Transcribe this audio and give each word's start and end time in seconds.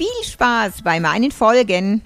Viel 0.00 0.24
Spaß 0.24 0.80
bei 0.82 0.98
meinen 0.98 1.30
Folgen. 1.30 2.00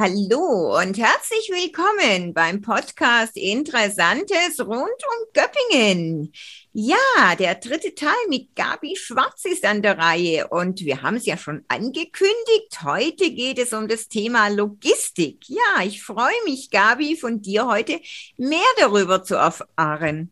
Hallo 0.00 0.78
und 0.80 0.96
herzlich 0.96 1.50
willkommen 1.50 2.32
beim 2.32 2.62
Podcast 2.62 3.36
Interessantes 3.36 4.60
rund 4.60 4.70
um 4.70 5.26
Göppingen. 5.34 6.32
Ja, 6.72 7.34
der 7.36 7.56
dritte 7.56 7.96
Teil 7.96 8.14
mit 8.28 8.54
Gabi 8.54 8.94
Schwarz 8.94 9.44
ist 9.44 9.64
an 9.64 9.82
der 9.82 9.98
Reihe 9.98 10.46
und 10.46 10.82
wir 10.82 11.02
haben 11.02 11.16
es 11.16 11.26
ja 11.26 11.36
schon 11.36 11.64
angekündigt. 11.66 12.84
Heute 12.84 13.32
geht 13.32 13.58
es 13.58 13.72
um 13.72 13.88
das 13.88 14.06
Thema 14.06 14.46
Logistik. 14.46 15.48
Ja, 15.48 15.82
ich 15.82 16.04
freue 16.04 16.44
mich, 16.44 16.70
Gabi, 16.70 17.16
von 17.16 17.42
dir 17.42 17.66
heute 17.66 18.00
mehr 18.36 18.60
darüber 18.78 19.24
zu 19.24 19.34
erfahren. 19.34 20.30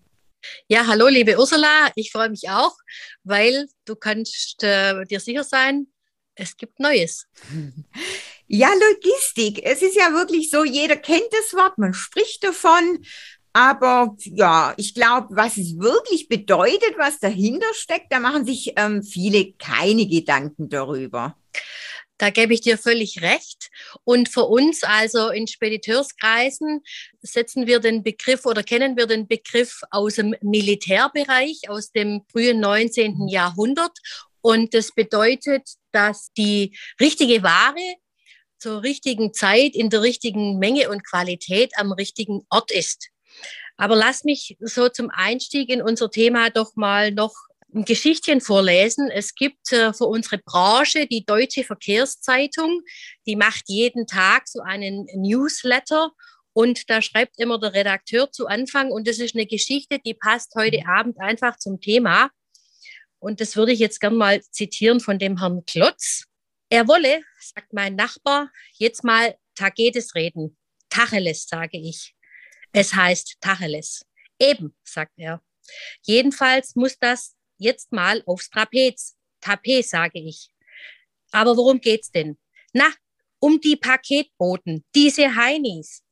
Ja, 0.68 0.86
hallo, 0.86 1.08
liebe 1.08 1.36
Ursula. 1.40 1.90
Ich 1.96 2.12
freue 2.12 2.30
mich 2.30 2.48
auch, 2.50 2.76
weil 3.24 3.66
du 3.84 3.96
kannst 3.96 4.62
äh, 4.62 5.04
dir 5.06 5.18
sicher 5.18 5.42
sein, 5.42 5.88
es 6.34 6.56
gibt 6.56 6.80
Neues. 6.80 7.26
Ja, 8.46 8.68
Logistik. 8.68 9.64
Es 9.64 9.80
ist 9.80 9.96
ja 9.96 10.12
wirklich 10.12 10.50
so, 10.50 10.64
jeder 10.64 10.96
kennt 10.96 11.28
das 11.30 11.54
Wort, 11.54 11.78
man 11.78 11.94
spricht 11.94 12.44
davon. 12.44 13.02
Aber 13.54 14.14
ja, 14.18 14.74
ich 14.76 14.94
glaube, 14.94 15.28
was 15.30 15.56
es 15.56 15.78
wirklich 15.78 16.28
bedeutet, 16.28 16.94
was 16.98 17.20
dahinter 17.20 17.72
steckt, 17.72 18.12
da 18.12 18.20
machen 18.20 18.44
sich 18.44 18.74
ähm, 18.76 19.02
viele 19.02 19.52
keine 19.54 20.06
Gedanken 20.06 20.68
darüber. 20.68 21.38
Da 22.18 22.30
gebe 22.30 22.52
ich 22.52 22.60
dir 22.60 22.78
völlig 22.78 23.22
recht. 23.22 23.70
Und 24.04 24.28
für 24.28 24.44
uns, 24.44 24.82
also 24.82 25.30
in 25.30 25.46
Spediteurskreisen, 25.46 26.82
setzen 27.22 27.66
wir 27.66 27.80
den 27.80 28.02
Begriff 28.02 28.44
oder 28.44 28.62
kennen 28.62 28.96
wir 28.96 29.06
den 29.06 29.26
Begriff 29.26 29.80
aus 29.90 30.14
dem 30.14 30.34
Militärbereich, 30.42 31.68
aus 31.68 31.92
dem 31.92 32.22
frühen 32.30 32.60
19. 32.60 33.28
Jahrhundert. 33.28 33.98
Und 34.40 34.74
das 34.74 34.92
bedeutet, 34.92 35.68
dass 35.94 36.32
die 36.36 36.76
richtige 37.00 37.42
Ware 37.42 37.96
zur 38.58 38.82
richtigen 38.82 39.32
Zeit, 39.32 39.74
in 39.74 39.90
der 39.90 40.02
richtigen 40.02 40.58
Menge 40.58 40.90
und 40.90 41.06
Qualität 41.06 41.72
am 41.76 41.92
richtigen 41.92 42.42
Ort 42.50 42.72
ist. 42.72 43.10
Aber 43.76 43.96
lass 43.96 44.24
mich 44.24 44.56
so 44.60 44.88
zum 44.88 45.10
Einstieg 45.10 45.68
in 45.68 45.82
unser 45.82 46.10
Thema 46.10 46.50
doch 46.50 46.76
mal 46.76 47.10
noch 47.10 47.34
ein 47.74 47.84
Geschichtchen 47.84 48.40
vorlesen. 48.40 49.10
Es 49.10 49.34
gibt 49.34 49.72
äh, 49.72 49.92
für 49.92 50.06
unsere 50.06 50.38
Branche 50.38 51.06
die 51.06 51.24
Deutsche 51.24 51.64
Verkehrszeitung, 51.64 52.82
die 53.26 53.36
macht 53.36 53.64
jeden 53.66 54.06
Tag 54.06 54.46
so 54.46 54.60
einen 54.60 55.06
Newsletter 55.14 56.12
und 56.52 56.88
da 56.88 57.02
schreibt 57.02 57.38
immer 57.38 57.58
der 57.58 57.74
Redakteur 57.74 58.30
zu 58.30 58.46
Anfang 58.46 58.92
und 58.92 59.08
das 59.08 59.18
ist 59.18 59.34
eine 59.34 59.46
Geschichte, 59.46 59.98
die 59.98 60.14
passt 60.14 60.54
heute 60.54 60.86
Abend 60.86 61.20
einfach 61.20 61.58
zum 61.58 61.80
Thema. 61.80 62.30
Und 63.24 63.40
das 63.40 63.56
würde 63.56 63.72
ich 63.72 63.78
jetzt 63.78 64.00
gern 64.00 64.16
mal 64.16 64.42
zitieren 64.42 65.00
von 65.00 65.18
dem 65.18 65.38
Herrn 65.38 65.64
Klotz. 65.64 66.26
Er 66.68 66.86
wolle, 66.88 67.22
sagt 67.40 67.72
mein 67.72 67.96
Nachbar, 67.96 68.52
jetzt 68.76 69.02
mal 69.02 69.34
Tagetes 69.54 70.14
reden. 70.14 70.58
Tacheles, 70.90 71.46
sage 71.48 71.78
ich. 71.78 72.14
Es 72.72 72.92
heißt 72.92 73.38
Tacheles. 73.40 74.04
Eben, 74.38 74.76
sagt 74.84 75.14
er. 75.16 75.42
Jedenfalls 76.02 76.76
muss 76.76 76.98
das 76.98 77.34
jetzt 77.56 77.92
mal 77.92 78.22
aufs 78.26 78.50
Trapez. 78.50 79.16
Tapet, 79.40 79.88
sage 79.88 80.18
ich. 80.18 80.50
Aber 81.32 81.56
worum 81.56 81.80
geht's 81.80 82.10
denn? 82.10 82.36
Na, 82.74 82.92
um 83.38 83.58
die 83.58 83.76
Paketboten, 83.76 84.84
diese 84.94 85.34
Heinis. 85.34 86.02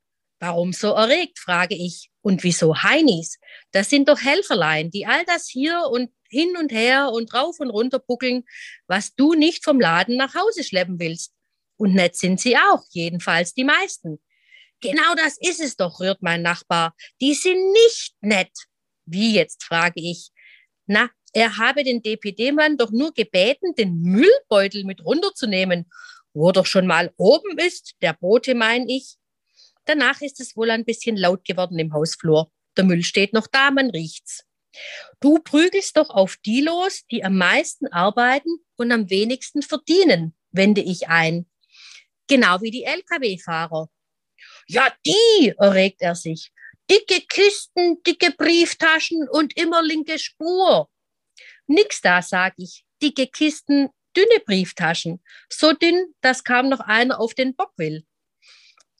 Warum 0.42 0.72
so 0.72 0.88
erregt, 0.88 1.38
frage 1.38 1.76
ich. 1.76 2.10
Und 2.20 2.42
wieso 2.42 2.82
Heinis? 2.82 3.38
Das 3.70 3.88
sind 3.88 4.08
doch 4.08 4.20
Helferlein, 4.20 4.90
die 4.90 5.06
all 5.06 5.24
das 5.24 5.46
hier 5.46 5.84
und 5.88 6.10
hin 6.28 6.56
und 6.56 6.72
her 6.72 7.10
und 7.12 7.32
rauf 7.32 7.60
und 7.60 7.70
runter 7.70 8.00
buckeln, 8.00 8.42
was 8.88 9.14
du 9.14 9.34
nicht 9.34 9.62
vom 9.62 9.78
Laden 9.78 10.16
nach 10.16 10.34
Hause 10.34 10.64
schleppen 10.64 10.98
willst. 10.98 11.32
Und 11.76 11.94
nett 11.94 12.16
sind 12.16 12.40
sie 12.40 12.56
auch, 12.56 12.82
jedenfalls 12.90 13.54
die 13.54 13.62
meisten. 13.62 14.20
Genau 14.80 15.14
das 15.14 15.38
ist 15.38 15.60
es 15.60 15.76
doch, 15.76 16.00
rührt 16.00 16.22
mein 16.22 16.42
Nachbar. 16.42 16.96
Die 17.20 17.34
sind 17.34 17.70
nicht 17.70 18.16
nett. 18.20 18.50
Wie 19.04 19.36
jetzt, 19.36 19.62
frage 19.62 20.00
ich. 20.00 20.30
Na, 20.86 21.08
er 21.32 21.56
habe 21.56 21.84
den 21.84 22.02
DPD-Mann 22.02 22.78
doch 22.78 22.90
nur 22.90 23.14
gebeten, 23.14 23.76
den 23.76 24.02
Müllbeutel 24.02 24.82
mit 24.82 25.04
runterzunehmen, 25.04 25.88
wo 26.34 26.50
doch 26.50 26.66
schon 26.66 26.88
mal 26.88 27.12
oben 27.16 27.58
ist, 27.58 27.94
der 28.02 28.14
Bote, 28.14 28.56
mein 28.56 28.88
ich. 28.88 29.18
Danach 29.84 30.20
ist 30.20 30.40
es 30.40 30.56
wohl 30.56 30.70
ein 30.70 30.84
bisschen 30.84 31.16
laut 31.16 31.44
geworden 31.44 31.78
im 31.78 31.92
Hausflur. 31.92 32.50
Der 32.76 32.84
Müll 32.84 33.02
steht 33.02 33.32
noch 33.32 33.46
da, 33.46 33.70
man 33.70 33.90
riecht's. 33.90 34.44
Du 35.20 35.38
prügelst 35.38 35.96
doch 35.96 36.10
auf 36.10 36.36
die 36.44 36.62
los, 36.62 37.02
die 37.10 37.24
am 37.24 37.36
meisten 37.36 37.86
arbeiten 37.88 38.58
und 38.76 38.90
am 38.90 39.10
wenigsten 39.10 39.62
verdienen, 39.62 40.34
wende 40.50 40.80
ich 40.80 41.08
ein. 41.08 41.46
Genau 42.28 42.60
wie 42.62 42.70
die 42.70 42.84
Lkw-Fahrer. 42.84 43.90
Ja, 44.66 44.92
die, 45.04 45.54
erregt 45.58 46.00
er 46.00 46.14
sich. 46.14 46.52
Dicke 46.90 47.20
Kisten, 47.28 48.02
dicke 48.02 48.32
Brieftaschen 48.32 49.28
und 49.28 49.56
immer 49.56 49.82
linke 49.82 50.18
Spur. 50.18 50.88
Nix 51.66 52.00
da, 52.00 52.22
sag 52.22 52.54
ich. 52.56 52.84
Dicke 53.02 53.26
Kisten, 53.26 53.88
dünne 54.16 54.40
Brieftaschen. 54.44 55.22
So 55.48 55.72
dünn, 55.72 56.14
dass 56.20 56.44
kaum 56.44 56.68
noch 56.68 56.80
einer 56.80 57.20
auf 57.20 57.34
den 57.34 57.54
Bock 57.54 57.72
will. 57.76 58.04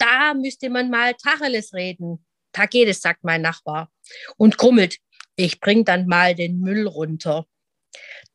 Da 0.03 0.35
müsste 0.35 0.69
man 0.69 0.91
mal 0.91 1.15
Tacheles 1.15 1.73
reden. 1.75 2.27
Tageles, 2.53 3.01
sagt 3.01 3.23
mein 3.23 3.41
Nachbar. 3.41 3.89
Und 4.37 4.59
krummelt. 4.59 4.99
Ich 5.37 5.61
bring 5.61 5.85
dann 5.85 6.09
mal 6.09 6.35
den 6.35 6.59
Müll 6.59 6.89
runter. 6.89 7.47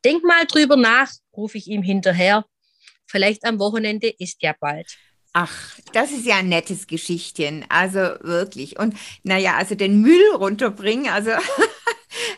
Denk 0.05 0.23
mal 0.23 0.45
drüber 0.45 0.77
nach, 0.77 1.11
rufe 1.35 1.57
ich 1.57 1.67
ihm 1.67 1.83
hinterher. 1.83 2.45
Vielleicht 3.05 3.43
am 3.43 3.59
Wochenende 3.59 4.07
ist 4.07 4.41
ja 4.41 4.55
bald. 4.57 4.97
Ach, 5.33 5.77
das 5.91 6.11
ist 6.11 6.25
ja 6.25 6.37
ein 6.37 6.47
nettes 6.47 6.87
Geschichtchen. 6.87 7.65
Also 7.67 7.99
wirklich. 8.21 8.79
Und 8.79 8.95
naja, 9.23 9.57
also 9.57 9.75
den 9.75 10.01
Müll 10.01 10.35
runterbringen, 10.35 11.09
also 11.11 11.31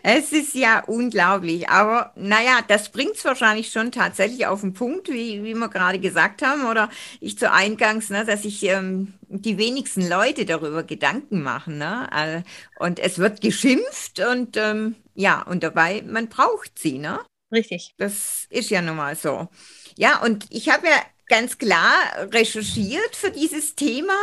es 0.04 0.32
ist 0.32 0.56
ja 0.56 0.84
unglaublich. 0.86 1.70
Aber 1.70 2.12
naja, 2.16 2.60
das 2.68 2.92
bringt 2.92 3.16
es 3.16 3.26
wahrscheinlich 3.26 3.72
schon 3.72 3.92
tatsächlich 3.92 4.48
auf 4.48 4.62
den 4.62 4.74
Punkt, 4.74 5.10
wie, 5.10 5.44
wie 5.44 5.56
wir 5.56 5.70
gerade 5.70 6.00
gesagt 6.00 6.42
haben. 6.42 6.66
Oder 6.66 6.90
ich 7.20 7.38
zu 7.38 7.52
Eingangs, 7.52 8.10
ne, 8.10 8.26
dass 8.26 8.44
sich 8.44 8.64
ähm, 8.64 9.14
die 9.28 9.58
wenigsten 9.58 10.08
Leute 10.08 10.46
darüber 10.46 10.84
Gedanken 10.84 11.42
machen. 11.42 11.78
Ne? 11.78 12.08
Äh, 12.16 12.84
und 12.84 13.00
es 13.00 13.18
wird 13.18 13.42
geschimpft 13.42 14.20
und 14.20 14.58
ähm, 14.58 14.96
ja, 15.16 15.42
und 15.44 15.64
dabei, 15.64 16.04
man 16.06 16.30
braucht 16.30 16.80
sie, 16.80 16.98
ne? 16.98 17.20
Richtig. 17.52 17.94
Das 17.98 18.46
ist 18.50 18.70
ja 18.70 18.82
nun 18.82 18.96
mal 18.96 19.16
so. 19.16 19.50
Ja, 19.98 20.22
und 20.22 20.46
ich 20.50 20.70
habe 20.70 20.88
ja 20.88 21.02
ganz 21.28 21.58
klar 21.58 21.94
recherchiert 22.32 23.16
für 23.16 23.32
dieses 23.32 23.76
Thema 23.76 24.14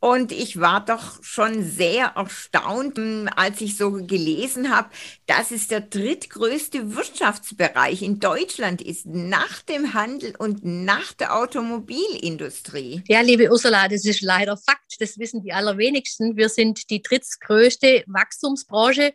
und 0.00 0.32
ich 0.32 0.60
war 0.60 0.84
doch 0.84 1.22
schon 1.22 1.62
sehr 1.64 2.12
erstaunt, 2.16 2.98
als 3.36 3.60
ich 3.60 3.76
so 3.76 3.90
gelesen 3.92 4.74
habe, 4.74 4.90
dass 5.26 5.50
es 5.50 5.68
der 5.68 5.80
drittgrößte 5.80 6.94
Wirtschaftsbereich 6.94 8.02
in 8.02 8.20
Deutschland 8.20 8.80
ist, 8.80 9.06
nach 9.06 9.62
dem 9.62 9.94
Handel 9.94 10.34
und 10.38 10.64
nach 10.64 11.12
der 11.12 11.36
Automobilindustrie. 11.36 13.02
Ja, 13.08 13.20
liebe 13.20 13.50
Ursula, 13.50 13.88
das 13.88 14.04
ist 14.04 14.22
leider 14.22 14.56
Fakt. 14.56 15.00
Das 15.00 15.18
wissen 15.18 15.42
die 15.42 15.52
allerwenigsten. 15.52 16.36
Wir 16.36 16.48
sind 16.48 16.90
die 16.90 17.02
drittgrößte 17.02 18.04
Wachstumsbranche 18.06 19.14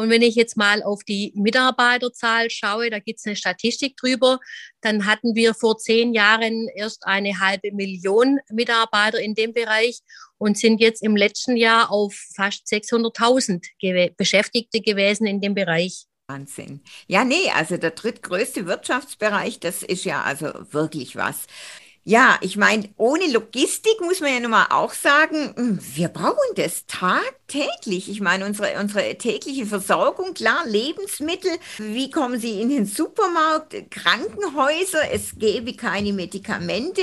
und 0.00 0.08
wenn 0.08 0.22
ich 0.22 0.34
jetzt 0.34 0.56
mal 0.56 0.82
auf 0.82 1.04
die 1.04 1.30
Mitarbeiterzahl 1.34 2.48
schaue, 2.48 2.88
da 2.88 3.00
gibt 3.00 3.18
es 3.18 3.26
eine 3.26 3.36
Statistik 3.36 3.98
drüber, 3.98 4.38
dann 4.80 5.04
hatten 5.04 5.34
wir 5.34 5.52
vor 5.52 5.76
zehn 5.76 6.14
Jahren 6.14 6.68
erst 6.74 7.06
eine 7.06 7.38
halbe 7.38 7.70
Million 7.72 8.38
Mitarbeiter 8.50 9.20
in 9.20 9.34
dem 9.34 9.52
Bereich 9.52 10.00
und 10.38 10.56
sind 10.56 10.80
jetzt 10.80 11.02
im 11.02 11.16
letzten 11.16 11.54
Jahr 11.54 11.90
auf 11.92 12.14
fast 12.34 12.66
600.000 12.66 13.62
gew 13.78 14.08
Beschäftigte 14.16 14.80
gewesen 14.80 15.26
in 15.26 15.42
dem 15.42 15.54
Bereich. 15.54 16.06
Wahnsinn. 16.28 16.80
Ja, 17.06 17.24
nee, 17.24 17.50
also 17.54 17.76
der 17.76 17.90
drittgrößte 17.90 18.64
Wirtschaftsbereich, 18.64 19.60
das 19.60 19.82
ist 19.82 20.06
ja 20.06 20.22
also 20.22 20.46
wirklich 20.70 21.14
was. 21.14 21.46
Ja, 22.04 22.38
ich 22.40 22.56
meine, 22.56 22.88
ohne 22.96 23.30
Logistik 23.30 24.00
muss 24.00 24.20
man 24.20 24.32
ja 24.32 24.40
nun 24.40 24.52
mal 24.52 24.68
auch 24.70 24.94
sagen, 24.94 25.52
hm, 25.54 25.78
wir 25.94 26.08
brauchen 26.08 26.54
das 26.56 26.86
Tag 26.86 27.34
täglich. 27.46 28.08
Ich 28.08 28.22
meine, 28.22 28.46
unsere, 28.46 28.80
unsere 28.80 29.18
tägliche 29.18 29.66
Versorgung, 29.66 30.32
klar, 30.32 30.64
Lebensmittel, 30.66 31.50
wie 31.78 32.10
kommen 32.10 32.40
sie 32.40 32.60
in 32.62 32.70
den 32.70 32.86
Supermarkt, 32.86 33.90
Krankenhäuser, 33.90 35.12
es 35.12 35.38
gäbe 35.38 35.74
keine 35.74 36.14
Medikamente. 36.14 37.02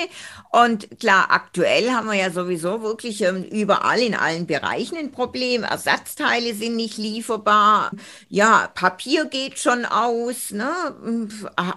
Und 0.49 1.00
klar, 1.00 1.27
aktuell 1.29 1.91
haben 1.91 2.07
wir 2.07 2.15
ja 2.15 2.31
sowieso 2.31 2.81
wirklich 2.81 3.21
ähm, 3.21 3.43
überall 3.43 4.00
in 4.00 4.15
allen 4.15 4.47
Bereichen 4.47 4.97
ein 4.97 5.11
Problem. 5.11 5.63
Ersatzteile 5.63 6.55
sind 6.55 6.75
nicht 6.75 6.97
lieferbar. 6.97 7.91
Ja, 8.29 8.71
Papier 8.73 9.25
geht 9.25 9.59
schon 9.59 9.85
aus. 9.85 10.51
Ne? 10.51 10.71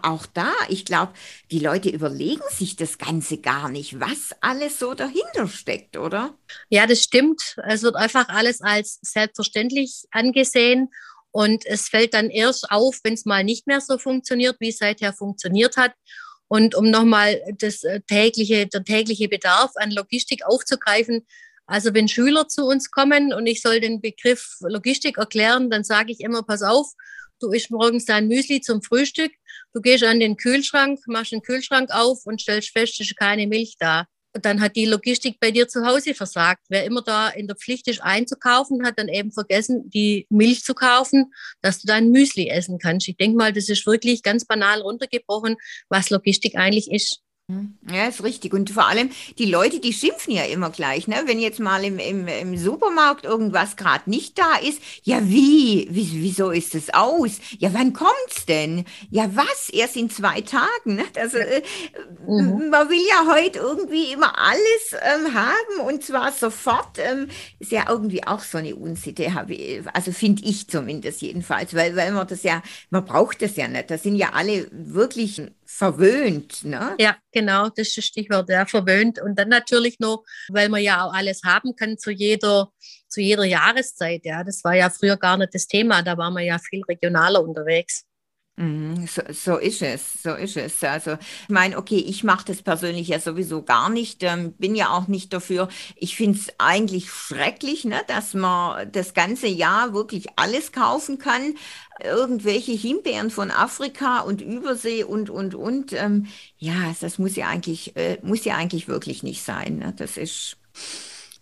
Auch 0.02 0.24
da, 0.32 0.50
ich 0.68 0.84
glaube, 0.86 1.12
die 1.50 1.58
Leute 1.58 1.90
überlegen 1.90 2.42
sich 2.50 2.76
das 2.76 2.96
Ganze 3.10 3.38
gar 3.38 3.68
nicht, 3.68 3.98
was 3.98 4.36
alles 4.40 4.78
so 4.78 4.94
dahinter 4.94 5.48
steckt, 5.48 5.96
oder? 5.96 6.38
Ja, 6.68 6.86
das 6.86 7.02
stimmt. 7.02 7.56
Es 7.66 7.82
wird 7.82 7.96
einfach 7.96 8.28
alles 8.28 8.60
als 8.60 9.00
selbstverständlich 9.02 10.04
angesehen. 10.12 10.90
Und 11.32 11.66
es 11.66 11.88
fällt 11.88 12.14
dann 12.14 12.30
erst 12.30 12.70
auf, 12.70 13.00
wenn 13.02 13.14
es 13.14 13.24
mal 13.24 13.42
nicht 13.42 13.66
mehr 13.66 13.80
so 13.80 13.98
funktioniert, 13.98 14.58
wie 14.60 14.68
es 14.68 14.78
seither 14.78 15.12
funktioniert 15.12 15.76
hat. 15.76 15.92
Und 16.46 16.76
um 16.76 16.88
nochmal 16.88 17.42
das 17.58 17.82
äh, 17.82 18.00
tägliche, 18.02 18.68
der 18.68 18.84
tägliche 18.84 19.28
Bedarf 19.28 19.72
an 19.74 19.90
Logistik 19.90 20.46
aufzugreifen, 20.46 21.26
also 21.66 21.92
wenn 21.94 22.06
Schüler 22.06 22.46
zu 22.46 22.64
uns 22.64 22.92
kommen 22.92 23.32
und 23.32 23.44
ich 23.48 23.60
soll 23.60 23.80
den 23.80 24.00
Begriff 24.00 24.56
Logistik 24.60 25.18
erklären, 25.18 25.68
dann 25.68 25.82
sage 25.82 26.12
ich 26.12 26.20
immer, 26.20 26.44
pass 26.44 26.62
auf, 26.62 26.92
du 27.40 27.50
isst 27.50 27.70
morgens 27.70 28.04
dein 28.04 28.28
Müsli 28.28 28.60
zum 28.60 28.82
Frühstück, 28.82 29.32
du 29.72 29.80
gehst 29.80 30.04
an 30.04 30.20
den 30.20 30.36
Kühlschrank, 30.36 31.00
machst 31.06 31.32
den 31.32 31.42
Kühlschrank 31.42 31.90
auf 31.90 32.26
und 32.26 32.40
stellst 32.40 32.70
fest, 32.70 33.00
es 33.00 33.10
ist 33.10 33.16
keine 33.16 33.46
Milch 33.46 33.76
da 33.78 34.06
dann 34.32 34.60
hat 34.60 34.76
die 34.76 34.86
Logistik 34.86 35.38
bei 35.40 35.50
dir 35.50 35.68
zu 35.68 35.84
Hause 35.84 36.14
versagt. 36.14 36.62
Wer 36.68 36.84
immer 36.84 37.02
da 37.02 37.28
in 37.28 37.46
der 37.46 37.56
Pflicht 37.56 37.88
ist, 37.88 38.02
einzukaufen, 38.02 38.86
hat 38.86 38.98
dann 38.98 39.08
eben 39.08 39.32
vergessen, 39.32 39.90
die 39.90 40.26
Milch 40.30 40.62
zu 40.62 40.74
kaufen, 40.74 41.32
dass 41.62 41.80
du 41.80 41.86
dein 41.86 42.10
Müsli 42.10 42.48
essen 42.48 42.78
kannst. 42.78 43.08
Ich 43.08 43.16
denke 43.16 43.36
mal, 43.36 43.52
das 43.52 43.68
ist 43.68 43.86
wirklich 43.86 44.22
ganz 44.22 44.44
banal 44.44 44.82
runtergebrochen, 44.82 45.56
was 45.88 46.10
Logistik 46.10 46.56
eigentlich 46.56 46.90
ist. 46.90 47.20
Mhm. 47.50 47.78
Ja, 47.92 48.06
ist 48.06 48.22
richtig. 48.22 48.54
Und 48.54 48.70
vor 48.70 48.86
allem, 48.86 49.10
die 49.38 49.46
Leute, 49.46 49.80
die 49.80 49.92
schimpfen 49.92 50.32
ja 50.32 50.44
immer 50.44 50.70
gleich, 50.70 51.08
ne? 51.08 51.16
Wenn 51.26 51.40
jetzt 51.40 51.58
mal 51.58 51.84
im, 51.84 51.98
im, 51.98 52.28
im 52.28 52.56
Supermarkt 52.56 53.24
irgendwas 53.24 53.76
gerade 53.76 54.08
nicht 54.08 54.38
da 54.38 54.56
ist, 54.56 54.80
ja 55.02 55.20
wie? 55.22 55.88
wie? 55.90 56.22
Wieso 56.22 56.50
ist 56.50 56.74
es 56.74 56.92
aus? 56.94 57.40
Ja, 57.58 57.72
wann 57.74 57.92
kommt's 57.92 58.46
denn? 58.46 58.84
Ja, 59.10 59.30
was? 59.34 59.70
Erst 59.70 59.96
in 59.96 60.10
zwei 60.10 60.40
Tagen. 60.42 60.96
Ne? 60.96 61.04
Also, 61.16 61.38
äh, 61.38 61.62
mhm. 62.26 62.70
Man 62.70 62.88
will 62.88 63.02
ja 63.08 63.34
heute 63.34 63.58
irgendwie 63.58 64.12
immer 64.12 64.38
alles 64.38 64.92
ähm, 64.92 65.34
haben 65.34 65.86
und 65.86 66.04
zwar 66.04 66.32
sofort. 66.32 66.98
Ähm, 66.98 67.28
ist 67.58 67.72
ja 67.72 67.86
irgendwie 67.88 68.26
auch 68.26 68.40
so 68.40 68.58
eine 68.58 68.76
Unsitte, 68.76 69.26
also 69.92 70.12
finde 70.12 70.42
ich 70.44 70.68
zumindest 70.68 71.22
jedenfalls, 71.22 71.74
weil, 71.74 71.96
weil 71.96 72.12
man 72.12 72.26
das 72.26 72.42
ja, 72.42 72.62
man 72.90 73.04
braucht 73.04 73.42
das 73.42 73.56
ja 73.56 73.68
nicht. 73.68 73.90
Das 73.90 74.02
sind 74.02 74.16
ja 74.16 74.30
alle 74.34 74.68
wirklich 74.70 75.42
verwöhnt, 75.70 76.64
ne? 76.64 76.96
Ja, 76.98 77.16
genau, 77.32 77.68
das 77.68 77.88
ist 77.88 77.96
das 77.96 78.04
Stichwort, 78.04 78.48
ja, 78.50 78.66
verwöhnt. 78.66 79.20
Und 79.20 79.38
dann 79.38 79.48
natürlich 79.48 79.98
noch, 80.00 80.24
weil 80.48 80.68
man 80.68 80.82
ja 80.82 81.04
auch 81.04 81.14
alles 81.14 81.42
haben 81.44 81.74
kann 81.76 81.96
zu 81.96 82.10
jeder, 82.10 82.70
zu 83.08 83.20
jeder 83.20 83.44
Jahreszeit, 83.44 84.24
ja. 84.24 84.42
Das 84.44 84.62
war 84.64 84.74
ja 84.74 84.90
früher 84.90 85.16
gar 85.16 85.36
nicht 85.36 85.54
das 85.54 85.66
Thema, 85.66 86.02
da 86.02 86.18
war 86.18 86.30
man 86.30 86.44
ja 86.44 86.58
viel 86.58 86.82
regionaler 86.88 87.42
unterwegs. 87.42 88.04
Mhm, 88.60 89.06
so, 89.06 89.22
so 89.32 89.56
ist 89.56 89.80
es, 89.80 90.22
so 90.22 90.34
ist 90.34 90.58
es. 90.58 90.84
Also 90.84 91.12
ich 91.12 91.48
meine, 91.48 91.78
okay, 91.78 91.96
ich 91.96 92.24
mache 92.24 92.44
das 92.44 92.60
persönlich 92.60 93.08
ja 93.08 93.18
sowieso 93.18 93.62
gar 93.62 93.88
nicht, 93.88 94.22
ähm, 94.22 94.52
bin 94.52 94.74
ja 94.74 94.90
auch 94.90 95.08
nicht 95.08 95.32
dafür. 95.32 95.68
Ich 95.96 96.14
finde 96.14 96.38
es 96.38 96.48
eigentlich 96.58 97.10
schrecklich, 97.10 97.86
ne, 97.86 98.02
dass 98.06 98.34
man 98.34 98.92
das 98.92 99.14
ganze 99.14 99.46
Jahr 99.46 99.94
wirklich 99.94 100.26
alles 100.36 100.72
kaufen 100.72 101.16
kann. 101.16 101.54
Irgendwelche 102.04 102.72
Himbeeren 102.72 103.30
von 103.30 103.50
Afrika 103.50 104.20
und 104.20 104.42
Übersee 104.42 105.04
und, 105.04 105.30
und, 105.30 105.54
und. 105.54 105.94
Ähm, 105.94 106.26
ja, 106.58 106.94
das 107.00 107.18
muss 107.18 107.36
ja 107.36 107.48
eigentlich, 107.48 107.96
äh, 107.96 108.18
muss 108.22 108.44
ja 108.44 108.56
eigentlich 108.56 108.88
wirklich 108.88 109.22
nicht 109.22 109.42
sein. 109.42 109.78
Ne? 109.78 109.94
Das 109.96 110.18
ist, 110.18 110.58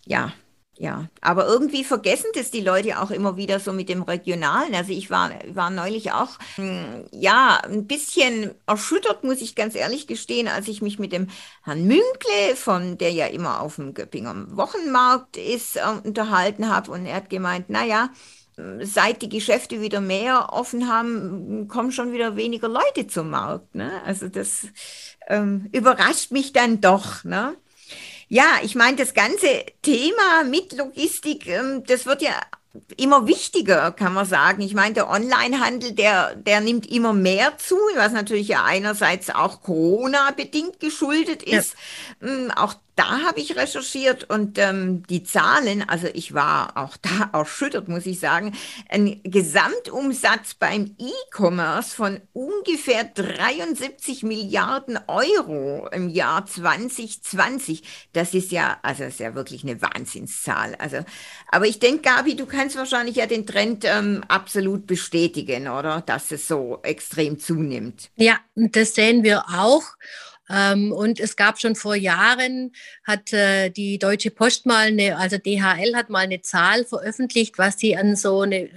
ja, 0.05 0.31
ja, 0.81 1.09
aber 1.19 1.45
irgendwie 1.45 1.83
vergessen 1.83 2.27
das 2.35 2.51
die 2.51 2.61
Leute 2.61 3.01
auch 3.01 3.11
immer 3.11 3.35
wieder 3.35 3.59
so 3.59 3.73
mit 3.73 3.89
dem 3.89 4.01
Regionalen. 4.01 4.73
Also 4.73 4.93
ich 4.93 5.09
war, 5.09 5.29
war 5.53 5.69
neulich 5.69 6.13
auch, 6.13 6.39
hm, 6.55 7.03
ja, 7.11 7.59
ein 7.65 7.85
bisschen 7.85 8.51
erschüttert, 8.65 9.25
muss 9.25 9.41
ich 9.41 9.55
ganz 9.55 9.75
ehrlich 9.75 10.07
gestehen, 10.07 10.47
als 10.47 10.69
ich 10.69 10.81
mich 10.81 10.97
mit 10.97 11.11
dem 11.11 11.27
Herrn 11.63 11.83
Münkle, 11.85 12.55
von 12.55 12.97
der 12.97 13.11
ja 13.11 13.25
immer 13.27 13.59
auf 13.59 13.75
dem 13.75 13.93
Göppinger 13.93 14.55
Wochenmarkt 14.55 15.35
ist, 15.35 15.75
äh, 15.75 15.81
unterhalten 16.05 16.69
habe. 16.69 16.91
Und 16.91 17.05
er 17.05 17.17
hat 17.17 17.29
gemeint, 17.29 17.65
na 17.67 17.83
ja, 17.83 18.09
seit 18.81 19.21
die 19.21 19.29
Geschäfte 19.29 19.81
wieder 19.81 19.99
mehr 19.99 20.53
offen 20.53 20.87
haben, 20.87 21.67
kommen 21.67 21.91
schon 21.91 22.13
wieder 22.13 22.37
weniger 22.37 22.69
Leute 22.69 23.05
zum 23.07 23.31
Markt. 23.31 23.75
Ne? 23.75 23.91
Also 24.05 24.29
das 24.29 24.67
ähm, 25.27 25.67
überrascht 25.73 26.31
mich 26.31 26.53
dann 26.53 26.79
doch. 26.79 27.25
Ne? 27.25 27.57
Ja, 28.29 28.59
ich 28.61 28.75
meine, 28.75 28.95
das 28.95 29.15
ganze 29.15 29.65
Thema 29.81 30.43
mit 30.47 30.73
Logistik, 30.77 31.47
ähm, 31.47 31.83
das 31.85 32.05
wird 32.05 32.21
ja 32.21 32.33
immer 32.97 33.25
wichtiger, 33.25 33.91
kann 33.91 34.13
man 34.13 34.27
sagen. 34.27 34.61
Ich 34.61 34.75
meine, 34.75 34.93
der 34.93 35.09
Onlinehandel, 35.09 35.93
der, 35.93 36.35
der 36.35 36.61
nimmt 36.61 36.85
immer 36.91 37.13
mehr 37.13 37.57
zu, 37.57 37.75
was 37.95 38.11
natürlich 38.11 38.47
ja 38.47 38.63
einerseits 38.63 39.31
auch 39.31 39.63
Corona-bedingt 39.63 40.79
geschuldet 40.79 41.41
ist. 41.41 41.75
Ja. 42.21 42.27
Ähm, 42.27 42.51
auch 42.51 42.75
da 42.99 43.21
habe 43.21 43.39
ich 43.39 43.55
recherchiert 43.55 44.29
und 44.29 44.57
ähm, 44.57 45.03
die 45.09 45.23
Zahlen, 45.23 45.87
also 45.87 46.07
ich 46.13 46.33
war 46.33 46.75
auch 46.75 46.97
da 47.01 47.29
erschüttert, 47.31 47.87
muss 47.87 48.05
ich 48.05 48.19
sagen, 48.19 48.53
ein 48.89 49.21
Gesamtumsatz 49.23 50.55
beim 50.55 50.97
E-Commerce 50.97 51.95
von 51.95 52.19
ungefähr 52.33 53.05
73 53.05 54.23
Milliarden 54.23 54.99
Euro 55.07 55.87
im 55.93 56.09
Jahr 56.09 56.45
2020. 56.45 58.09
Das 58.11 58.33
ist 58.33 58.51
ja, 58.51 58.79
also 58.81 59.05
ist 59.05 59.21
ja 59.21 59.33
wirklich 59.33 59.63
eine 59.63 59.81
Wahnsinnszahl. 59.81 60.75
Also, 60.75 60.97
aber 61.49 61.67
ich 61.67 61.79
denke, 61.79 62.01
Gabi, 62.01 62.35
du 62.35 62.45
kannst 62.45 62.75
wahrscheinlich 62.75 63.15
ja 63.15 63.27
den 63.27 63.45
Trend 63.45 63.85
ähm, 63.85 64.25
absolut 64.27 64.87
bestätigen, 64.87 65.69
oder? 65.69 66.01
Dass 66.01 66.31
es 66.31 66.49
so 66.49 66.79
extrem 66.83 67.39
zunimmt. 67.39 68.09
Ja, 68.17 68.39
das 68.55 68.93
sehen 68.93 69.23
wir 69.23 69.45
auch. 69.47 69.83
Ähm, 70.49 70.91
und 70.91 71.19
es 71.19 71.35
gab 71.35 71.59
schon 71.59 71.75
vor 71.75 71.95
Jahren, 71.95 72.71
hat 73.03 73.31
äh, 73.33 73.69
die 73.69 73.99
Deutsche 73.99 74.31
Post 74.31 74.65
mal 74.65 74.87
eine, 74.87 75.17
also 75.17 75.37
DHL 75.37 75.95
hat 75.95 76.09
mal 76.09 76.19
eine 76.19 76.41
Zahl 76.41 76.85
veröffentlicht, 76.85 77.57
was 77.57 77.77
sie 77.77 77.95
an 77.95 78.15
so 78.15 78.41
eine, 78.41 78.69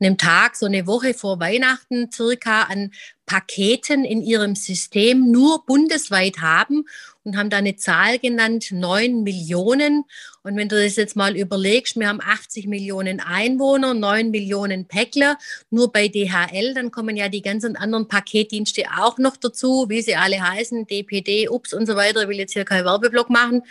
einem 0.00 0.18
Tag, 0.18 0.56
so 0.56 0.66
eine 0.66 0.86
Woche 0.86 1.14
vor 1.14 1.40
Weihnachten 1.40 2.10
circa 2.12 2.64
an 2.64 2.92
Paketen 3.26 4.04
in 4.04 4.20
ihrem 4.20 4.54
System 4.54 5.30
nur 5.30 5.64
bundesweit 5.64 6.42
haben 6.42 6.84
und 7.24 7.36
haben 7.36 7.50
da 7.50 7.56
eine 7.56 7.76
Zahl 7.76 8.18
genannt, 8.18 8.68
neun 8.70 9.22
Millionen. 9.22 10.04
Und 10.42 10.56
wenn 10.56 10.68
du 10.68 10.82
das 10.82 10.96
jetzt 10.96 11.16
mal 11.16 11.36
überlegst, 11.36 11.96
wir 11.98 12.08
haben 12.08 12.20
80 12.20 12.66
Millionen 12.66 13.20
Einwohner, 13.20 13.94
neun 13.94 14.30
Millionen 14.30 14.86
Päckler, 14.86 15.38
nur 15.70 15.90
bei 15.90 16.08
DHL, 16.08 16.74
dann 16.74 16.90
kommen 16.90 17.16
ja 17.16 17.30
die 17.30 17.40
ganzen 17.40 17.76
anderen 17.76 18.08
Paketdienste 18.08 18.84
auch 18.98 19.16
noch 19.16 19.38
dazu, 19.38 19.86
wie 19.88 20.02
sie 20.02 20.16
alle 20.16 20.40
heißen, 20.40 20.86
DPD, 20.86 21.48
UPS 21.48 21.72
und 21.72 21.86
so 21.86 21.96
weiter. 21.96 22.22
Ich 22.22 22.28
will 22.28 22.38
jetzt 22.38 22.52
hier 22.52 22.66
keinen 22.66 22.84
Werbeblock 22.84 23.30
machen. 23.30 23.62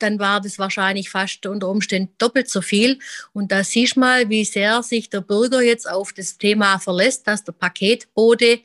Dann 0.00 0.18
war 0.18 0.40
das 0.40 0.58
wahrscheinlich 0.58 1.08
fast 1.08 1.46
unter 1.46 1.68
Umständen 1.68 2.12
doppelt 2.18 2.50
so 2.50 2.60
viel. 2.60 2.98
Und 3.32 3.52
da 3.52 3.62
siehst 3.62 3.94
du 3.94 4.00
mal, 4.00 4.28
wie 4.28 4.44
sehr 4.44 4.82
sich 4.82 5.08
der 5.08 5.20
Bürger 5.20 5.62
jetzt 5.62 5.88
auf 5.88 6.12
das 6.12 6.38
Thema 6.38 6.78
verlässt, 6.80 7.28
dass 7.28 7.44
der 7.44 7.52
Paketbote 7.52 8.60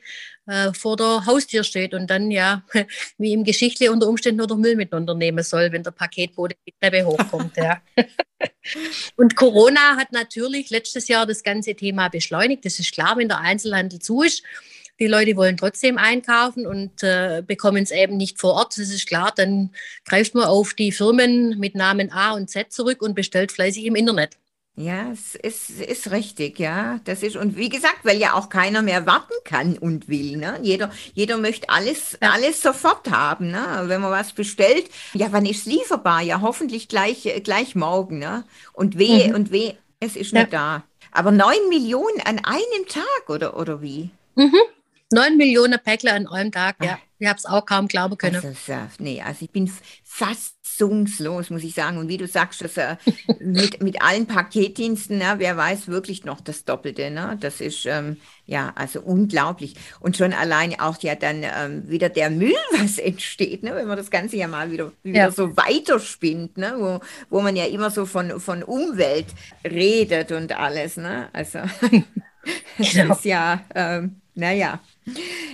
äh, 0.46 0.72
vor 0.72 0.96
der 0.96 1.26
Haustür 1.26 1.64
steht 1.64 1.94
und 1.94 2.08
dann 2.10 2.30
ja, 2.30 2.64
wie 3.18 3.32
im 3.32 3.44
Geschichtli 3.44 3.88
unter 3.88 4.08
Umständen 4.08 4.38
nur 4.38 4.46
der 4.46 4.56
Müll 4.56 4.76
mit 4.76 4.92
unternehmen 4.92 5.44
soll, 5.44 5.72
wenn 5.72 5.82
der 5.82 5.92
Paketbote 5.92 6.56
die 6.66 6.74
Treppe 6.80 7.04
hochkommt. 7.04 7.56
ja. 7.56 7.80
Und 9.16 9.36
Corona 9.36 9.96
hat 9.96 10.10
natürlich 10.10 10.70
letztes 10.70 11.06
Jahr 11.06 11.26
das 11.26 11.44
ganze 11.44 11.76
Thema 11.76 12.08
beschleunigt. 12.08 12.64
Das 12.64 12.80
ist 12.80 12.92
klar, 12.92 13.16
wenn 13.16 13.28
der 13.28 13.38
Einzelhandel 13.38 14.00
zu 14.00 14.22
ist. 14.22 14.42
Die 14.98 15.06
Leute 15.06 15.36
wollen 15.36 15.56
trotzdem 15.56 15.96
einkaufen 15.96 16.66
und 16.66 17.02
äh, 17.02 17.42
bekommen 17.46 17.82
es 17.82 17.90
eben 17.90 18.16
nicht 18.16 18.38
vor 18.38 18.54
Ort. 18.54 18.76
Das 18.76 18.90
ist 18.90 19.06
klar, 19.06 19.32
dann 19.34 19.70
greift 20.04 20.34
man 20.34 20.44
auf 20.44 20.74
die 20.74 20.92
Firmen 20.92 21.58
mit 21.58 21.74
Namen 21.74 22.12
A 22.12 22.32
und 22.32 22.50
Z 22.50 22.72
zurück 22.72 23.00
und 23.02 23.14
bestellt 23.14 23.52
fleißig 23.52 23.84
im 23.84 23.96
Internet. 23.96 24.38
Ja, 24.74 25.10
es 25.12 25.34
ist, 25.34 25.68
ist 25.68 26.10
richtig, 26.12 26.58
ja. 26.58 26.98
Das 27.04 27.22
ist, 27.22 27.36
und 27.36 27.58
wie 27.58 27.68
gesagt, 27.68 28.04
weil 28.04 28.18
ja 28.18 28.32
auch 28.32 28.48
keiner 28.48 28.80
mehr 28.80 29.04
warten 29.04 29.34
kann 29.44 29.76
und 29.76 30.08
will. 30.08 30.38
Ne? 30.38 30.58
Jeder, 30.62 30.90
jeder 31.12 31.36
möchte 31.36 31.68
alles, 31.68 32.16
alles 32.20 32.62
sofort 32.62 33.10
haben. 33.10 33.50
Ne? 33.50 33.82
Wenn 33.84 34.00
man 34.00 34.10
was 34.10 34.32
bestellt, 34.32 34.88
ja, 35.12 35.28
wann 35.30 35.44
ist 35.44 35.66
es 35.66 35.72
lieferbar? 35.72 36.22
Ja, 36.22 36.40
hoffentlich 36.40 36.88
gleich, 36.88 37.28
gleich 37.44 37.74
morgen. 37.74 38.18
Ne? 38.18 38.44
Und 38.72 38.96
weh, 38.96 39.28
mhm. 39.28 39.34
und 39.34 39.52
weh, 39.52 39.74
es 40.00 40.16
ist 40.16 40.32
ja. 40.32 40.40
nicht 40.40 40.54
da. 40.54 40.84
Aber 41.10 41.30
neun 41.30 41.68
Millionen 41.68 42.20
an 42.24 42.38
einem 42.42 42.88
Tag, 42.88 43.28
oder, 43.28 43.58
oder 43.58 43.82
wie? 43.82 44.08
Mhm. 44.36 44.56
Neun 45.12 45.36
Millionen 45.36 45.78
Päckler 45.84 46.14
an 46.14 46.26
einem 46.26 46.50
Tag, 46.50 46.76
ja. 46.82 46.98
Ich 47.18 47.28
habe 47.28 47.38
es 47.38 47.44
auch 47.44 47.66
kaum 47.66 47.86
glauben 47.86 48.16
können. 48.16 48.36
Also, 48.36 48.74
nee, 48.98 49.22
also 49.22 49.44
ich 49.44 49.50
bin 49.52 49.72
fast 50.02 50.56
fassungslos, 50.82 51.50
muss 51.50 51.62
ich 51.62 51.74
sagen. 51.74 51.98
Und 51.98 52.08
wie 52.08 52.16
du 52.16 52.26
sagst, 52.26 52.62
dass, 52.62 52.76
äh, 52.76 52.96
mit, 53.40 53.82
mit 53.82 54.02
allen 54.02 54.26
Paketdiensten, 54.26 55.18
na, 55.18 55.38
wer 55.38 55.56
weiß 55.56 55.88
wirklich 55.88 56.24
noch 56.24 56.40
das 56.40 56.64
Doppelte. 56.64 57.10
Ne? 57.10 57.36
Das 57.40 57.60
ist 57.60 57.86
ähm, 57.86 58.16
ja 58.46 58.72
also 58.74 59.00
unglaublich. 59.00 59.74
Und 60.00 60.16
schon 60.16 60.32
allein 60.32 60.78
auch 60.80 60.98
ja 61.02 61.14
dann 61.14 61.42
ähm, 61.42 61.88
wieder 61.88 62.08
der 62.08 62.30
Müll, 62.30 62.54
was 62.78 62.98
entsteht, 62.98 63.62
ne? 63.62 63.74
wenn 63.74 63.86
man 63.86 63.96
das 63.96 64.10
Ganze 64.10 64.36
ja 64.36 64.48
mal 64.48 64.70
wieder, 64.70 64.92
wieder 65.02 65.18
ja. 65.18 65.30
so 65.30 65.56
weiterspinnt, 65.56 66.56
ne? 66.56 66.74
wo, 66.78 67.00
wo 67.30 67.40
man 67.40 67.56
ja 67.56 67.66
immer 67.66 67.90
so 67.90 68.06
von, 68.06 68.40
von 68.40 68.62
Umwelt 68.62 69.26
redet 69.64 70.32
und 70.32 70.52
alles. 70.58 70.96
Ne? 70.96 71.28
Also 71.32 71.58
das 72.78 72.92
genau. 72.92 73.14
ist 73.14 73.24
ja, 73.24 73.62
ähm, 73.74 74.20
naja. 74.34 74.80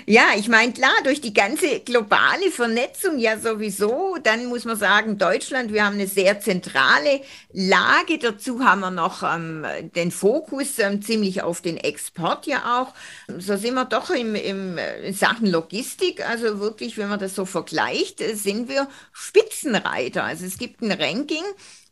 Ja, 0.07 0.25
ich 0.37 0.49
meine, 0.49 0.73
klar, 0.73 0.93
durch 1.05 1.23
die 1.23 1.33
ganze 1.33 1.81
globale 1.81 2.50
Vernetzung 2.50 3.19
ja 3.19 3.38
sowieso, 3.38 4.19
dann 4.23 4.47
muss 4.47 4.67
man 4.67 4.76
sagen, 4.76 5.17
Deutschland, 5.17 5.73
wir 5.73 5.87
haben 5.87 5.95
eine 5.95 6.07
sehr 6.07 6.40
zentrale 6.40 7.23
Lage. 7.52 8.19
Dazu 8.19 8.62
haben 8.62 8.81
wir 8.81 8.90
noch 8.90 9.23
ähm, 9.23 9.64
den 9.95 10.11
Fokus 10.11 10.78
ähm, 10.78 11.00
ziemlich 11.00 11.43
auf 11.43 11.62
den 11.62 11.78
Export 11.78 12.47
ja 12.47 12.81
auch. 12.81 12.95
So 13.38 13.57
sind 13.57 13.75
wir 13.75 13.87
doch 13.87 14.11
im, 14.11 14.35
im 14.35 14.76
äh, 14.76 15.00
in 15.09 15.14
Sachen 15.14 15.47
Logistik, 15.47 16.28
also 16.28 16.61
wirklich, 16.61 16.99
wenn 16.99 17.09
man 17.09 17.19
das 17.19 17.35
so 17.35 17.47
vergleicht, 17.47 18.21
äh, 18.21 18.35
sind 18.35 18.69
wir 18.69 18.88
Spitzenreiter. 19.12 20.25
Also 20.25 20.45
es 20.45 20.59
gibt 20.59 20.83
ein 20.83 20.93
Ranking 20.93 21.45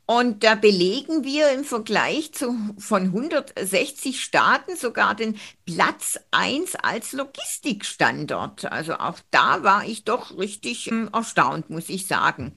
und 0.06 0.44
da 0.44 0.54
belegen 0.54 1.24
wir 1.24 1.50
im 1.50 1.64
Vergleich 1.64 2.32
zu, 2.32 2.56
von 2.78 3.06
160 3.06 4.22
Staaten 4.22 4.76
sogar 4.76 5.16
den 5.16 5.36
Platz 5.64 6.18
1 6.30 6.76
als 6.76 7.12
Logistikstandort. 7.12 8.66
Also 8.70 8.94
auch 8.94 9.18
da 9.32 9.64
war 9.64 9.84
ich 9.84 10.04
doch 10.04 10.38
richtig 10.38 10.86
ähm, 10.90 11.10
erstaunt, 11.12 11.70
muss 11.70 11.88
ich 11.88 12.06
sagen. 12.06 12.54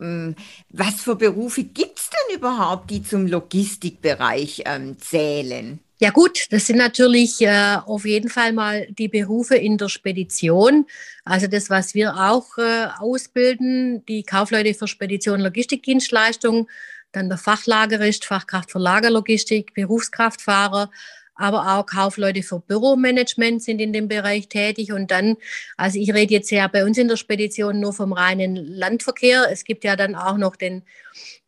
Ähm, 0.00 0.34
was 0.70 1.00
für 1.00 1.14
Berufe 1.14 1.62
gibt 1.62 2.00
es 2.00 2.10
denn 2.10 2.36
überhaupt, 2.36 2.90
die 2.90 3.02
zum 3.04 3.28
Logistikbereich 3.28 4.62
ähm, 4.66 4.98
zählen? 4.98 5.80
Ja 6.00 6.10
gut, 6.10 6.46
das 6.52 6.66
sind 6.68 6.76
natürlich 6.76 7.40
äh, 7.40 7.76
auf 7.84 8.04
jeden 8.04 8.30
Fall 8.30 8.52
mal 8.52 8.86
die 8.88 9.08
Berufe 9.08 9.56
in 9.56 9.78
der 9.78 9.88
Spedition. 9.88 10.86
Also 11.24 11.48
das, 11.48 11.70
was 11.70 11.92
wir 11.92 12.16
auch 12.16 12.56
äh, 12.56 12.86
ausbilden, 13.00 14.04
die 14.06 14.22
Kaufleute 14.22 14.74
für 14.74 14.86
Spedition 14.86 15.40
Logistikdienstleistungen, 15.40 16.68
dann 17.10 17.28
der 17.28 17.38
Fachlagerist, 17.38 18.24
Fachkraft 18.24 18.70
für 18.70 18.78
Lagerlogistik, 18.78 19.74
Berufskraftfahrer, 19.74 20.88
aber 21.34 21.74
auch 21.74 21.86
Kaufleute 21.86 22.44
für 22.44 22.60
Büromanagement 22.60 23.60
sind 23.60 23.80
in 23.80 23.92
dem 23.92 24.06
Bereich 24.06 24.48
tätig. 24.48 24.92
Und 24.92 25.10
dann, 25.10 25.36
also 25.76 25.98
ich 25.98 26.14
rede 26.14 26.32
jetzt 26.32 26.50
ja 26.50 26.68
bei 26.68 26.84
uns 26.84 26.96
in 26.98 27.08
der 27.08 27.16
Spedition 27.16 27.80
nur 27.80 27.92
vom 27.92 28.12
reinen 28.12 28.54
Landverkehr. 28.54 29.48
Es 29.50 29.64
gibt 29.64 29.82
ja 29.82 29.96
dann 29.96 30.14
auch 30.14 30.36
noch 30.36 30.54
den, 30.54 30.82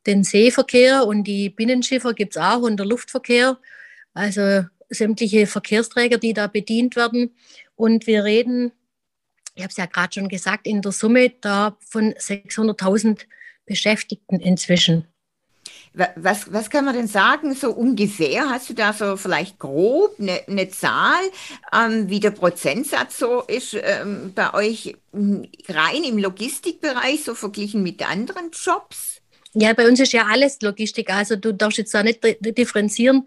den 0.06 0.24
Seeverkehr 0.24 1.06
und 1.06 1.22
die 1.22 1.50
Binnenschiffer 1.50 2.14
gibt 2.14 2.34
es 2.34 2.42
auch 2.42 2.62
und 2.62 2.78
der 2.78 2.86
Luftverkehr 2.86 3.56
also 4.14 4.64
sämtliche 4.88 5.46
Verkehrsträger, 5.46 6.18
die 6.18 6.34
da 6.34 6.46
bedient 6.46 6.96
werden. 6.96 7.34
Und 7.76 8.06
wir 8.06 8.24
reden, 8.24 8.72
ich 9.54 9.62
habe 9.62 9.70
es 9.70 9.76
ja 9.76 9.86
gerade 9.86 10.12
schon 10.12 10.28
gesagt, 10.28 10.66
in 10.66 10.82
der 10.82 10.92
Summe 10.92 11.30
da 11.40 11.76
von 11.80 12.12
600.000 12.12 13.26
Beschäftigten 13.66 14.40
inzwischen. 14.40 15.06
Was, 15.92 16.52
was 16.52 16.70
kann 16.70 16.84
man 16.84 16.94
denn 16.94 17.08
sagen, 17.08 17.54
so 17.54 17.72
ungefähr? 17.72 18.48
Hast 18.48 18.70
du 18.70 18.74
da 18.74 18.92
so 18.92 19.16
vielleicht 19.16 19.58
grob 19.58 20.14
eine, 20.20 20.40
eine 20.46 20.70
Zahl, 20.70 21.20
ähm, 21.72 22.08
wie 22.08 22.20
der 22.20 22.30
Prozentsatz 22.30 23.18
so 23.18 23.42
ist 23.42 23.74
ähm, 23.74 24.32
bei 24.34 24.54
euch 24.54 24.96
hm, 25.12 25.48
rein 25.68 26.04
im 26.04 26.18
Logistikbereich, 26.18 27.24
so 27.24 27.34
verglichen 27.34 27.82
mit 27.82 28.08
anderen 28.08 28.50
Jobs? 28.52 29.20
Ja, 29.52 29.72
bei 29.72 29.88
uns 29.88 29.98
ist 29.98 30.12
ja 30.12 30.26
alles 30.26 30.60
Logistik. 30.62 31.10
Also 31.10 31.34
du 31.34 31.52
darfst 31.52 31.78
jetzt 31.78 31.92
da 31.92 32.04
nicht 32.04 32.20
differenzieren 32.40 33.26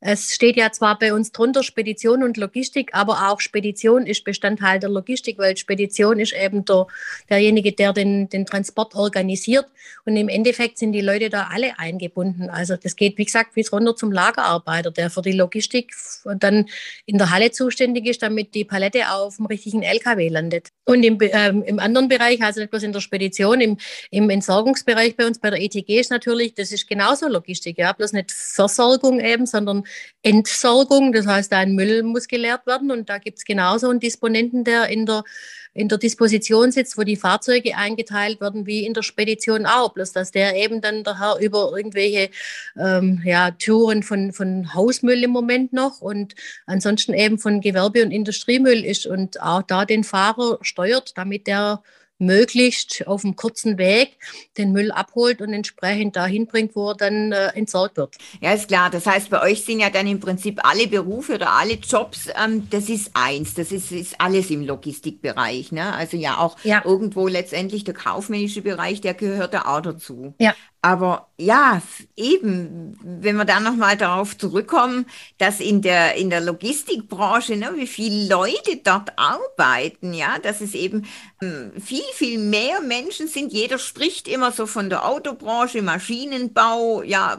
es 0.00 0.34
steht 0.34 0.56
ja 0.56 0.72
zwar 0.72 0.98
bei 0.98 1.12
uns 1.12 1.30
drunter 1.30 1.62
Spedition 1.62 2.22
und 2.22 2.38
Logistik, 2.38 2.90
aber 2.94 3.30
auch 3.30 3.40
Spedition 3.40 4.06
ist 4.06 4.24
Bestandteil 4.24 4.80
der 4.80 4.88
Logistik, 4.88 5.38
weil 5.38 5.56
Spedition 5.58 6.18
ist 6.18 6.32
eben 6.32 6.64
der, 6.64 6.86
derjenige, 7.28 7.72
der 7.72 7.92
den, 7.92 8.28
den 8.30 8.46
Transport 8.46 8.94
organisiert. 8.94 9.66
Und 10.06 10.16
im 10.16 10.30
Endeffekt 10.30 10.78
sind 10.78 10.92
die 10.92 11.02
Leute 11.02 11.28
da 11.28 11.48
alle 11.52 11.78
eingebunden. 11.78 12.48
Also 12.48 12.76
das 12.76 12.96
geht, 12.96 13.18
wie 13.18 13.26
gesagt, 13.26 13.54
bis 13.54 13.72
runter 13.72 13.94
zum 13.94 14.10
Lagerarbeiter, 14.10 14.90
der 14.90 15.10
für 15.10 15.20
die 15.20 15.32
Logistik 15.32 15.92
dann 16.24 16.66
in 17.04 17.18
der 17.18 17.30
Halle 17.30 17.50
zuständig 17.50 18.06
ist, 18.06 18.22
damit 18.22 18.54
die 18.54 18.64
Palette 18.64 19.10
auf 19.10 19.36
dem 19.36 19.46
richtigen 19.46 19.82
LKW 19.82 20.28
landet. 20.28 20.68
Und 20.86 21.02
im, 21.02 21.18
ähm, 21.20 21.62
im 21.62 21.78
anderen 21.78 22.08
Bereich, 22.08 22.42
also 22.42 22.60
nicht 22.60 22.70
bloß 22.70 22.84
in 22.84 22.92
der 22.92 23.00
Spedition, 23.00 23.60
im, 23.60 23.76
im 24.10 24.30
Entsorgungsbereich 24.30 25.16
bei 25.16 25.26
uns 25.26 25.38
bei 25.38 25.50
der 25.50 25.60
ETG 25.60 26.00
ist 26.00 26.10
natürlich, 26.10 26.54
das 26.54 26.72
ist 26.72 26.88
genauso 26.88 27.28
Logistik, 27.28 27.76
ja, 27.78 27.92
bloß 27.92 28.14
nicht 28.14 28.32
Versorgung 28.32 29.20
eben, 29.20 29.44
sondern 29.44 29.84
Entsorgung. 30.22 31.12
Das 31.12 31.26
heißt, 31.26 31.52
ein 31.52 31.74
Müll 31.74 32.02
muss 32.02 32.28
geleert 32.28 32.66
werden 32.66 32.90
und 32.90 33.08
da 33.08 33.18
gibt 33.18 33.38
es 33.38 33.44
genauso 33.44 33.88
einen 33.88 34.00
Disponenten, 34.00 34.64
der 34.64 34.88
in 34.88 35.06
der, 35.06 35.24
in 35.72 35.88
der 35.88 35.98
Disposition 35.98 36.72
sitzt, 36.72 36.98
wo 36.98 37.02
die 37.02 37.16
Fahrzeuge 37.16 37.76
eingeteilt 37.76 38.40
werden, 38.40 38.66
wie 38.66 38.84
in 38.84 38.94
der 38.94 39.02
Spedition 39.02 39.66
auch. 39.66 39.92
Bloß, 39.92 40.12
dass 40.12 40.30
der 40.30 40.56
eben 40.56 40.80
dann 40.80 41.04
daher 41.04 41.36
über 41.40 41.72
irgendwelche 41.76 42.30
ähm, 42.78 43.22
ja, 43.24 43.50
Touren 43.52 44.02
von, 44.02 44.32
von 44.32 44.74
Hausmüll 44.74 45.22
im 45.24 45.30
Moment 45.30 45.72
noch 45.72 46.00
und 46.00 46.34
ansonsten 46.66 47.14
eben 47.14 47.38
von 47.38 47.60
Gewerbe- 47.60 48.02
und 48.02 48.10
Industriemüll 48.10 48.84
ist 48.84 49.06
und 49.06 49.40
auch 49.40 49.62
da 49.62 49.84
den 49.84 50.04
Fahrer 50.04 50.58
steuert, 50.62 51.16
damit 51.16 51.46
der 51.46 51.82
möglichst 52.20 53.06
auf 53.06 53.24
einem 53.24 53.36
kurzen 53.36 53.78
Weg 53.78 54.18
den 54.56 54.72
Müll 54.72 54.92
abholt 54.92 55.40
und 55.40 55.52
entsprechend 55.52 56.16
dahin 56.16 56.46
bringt, 56.46 56.76
wo 56.76 56.90
er 56.90 56.96
dann 56.96 57.32
äh, 57.32 57.48
entsorgt 57.48 57.96
wird. 57.96 58.16
Ja, 58.40 58.52
ist 58.52 58.68
klar. 58.68 58.90
Das 58.90 59.06
heißt, 59.06 59.30
bei 59.30 59.42
euch 59.42 59.64
sind 59.64 59.80
ja 59.80 59.90
dann 59.90 60.06
im 60.06 60.20
Prinzip 60.20 60.60
alle 60.62 60.86
Berufe 60.86 61.34
oder 61.34 61.52
alle 61.52 61.74
Jobs, 61.74 62.28
ähm, 62.42 62.68
das 62.70 62.88
ist 62.88 63.10
eins, 63.14 63.54
das 63.54 63.72
ist, 63.72 63.90
ist 63.92 64.20
alles 64.20 64.50
im 64.50 64.62
Logistikbereich. 64.62 65.72
Ne? 65.72 65.92
Also 65.92 66.16
ja 66.16 66.38
auch 66.38 66.56
ja. 66.62 66.82
irgendwo 66.84 67.26
letztendlich 67.28 67.84
der 67.84 67.94
kaufmännische 67.94 68.62
Bereich, 68.62 69.00
der 69.00 69.14
gehört 69.14 69.54
da 69.54 69.62
auch 69.62 69.80
dazu. 69.80 70.34
Ja. 70.38 70.54
Aber 70.82 71.28
ja, 71.36 71.82
eben, 72.16 72.98
wenn 73.02 73.36
wir 73.36 73.44
dann 73.44 73.64
nochmal 73.64 73.98
darauf 73.98 74.38
zurückkommen, 74.38 75.04
dass 75.36 75.60
in 75.60 75.82
der, 75.82 76.14
in 76.14 76.30
der 76.30 76.40
Logistikbranche, 76.40 77.56
ne, 77.56 77.72
wie 77.74 77.86
viele 77.86 78.28
Leute 78.28 78.78
dort 78.82 79.10
arbeiten, 79.18 80.14
ja, 80.14 80.38
dass 80.38 80.62
es 80.62 80.74
eben 80.74 81.06
ähm, 81.42 81.72
viel, 81.78 82.00
viel 82.14 82.38
mehr 82.38 82.80
Menschen 82.80 83.28
sind. 83.28 83.52
Jeder 83.52 83.78
spricht 83.78 84.26
immer 84.26 84.52
so 84.52 84.66
von 84.66 84.88
der 84.88 85.04
Autobranche, 85.06 85.82
Maschinenbau, 85.82 87.02
ja, 87.02 87.38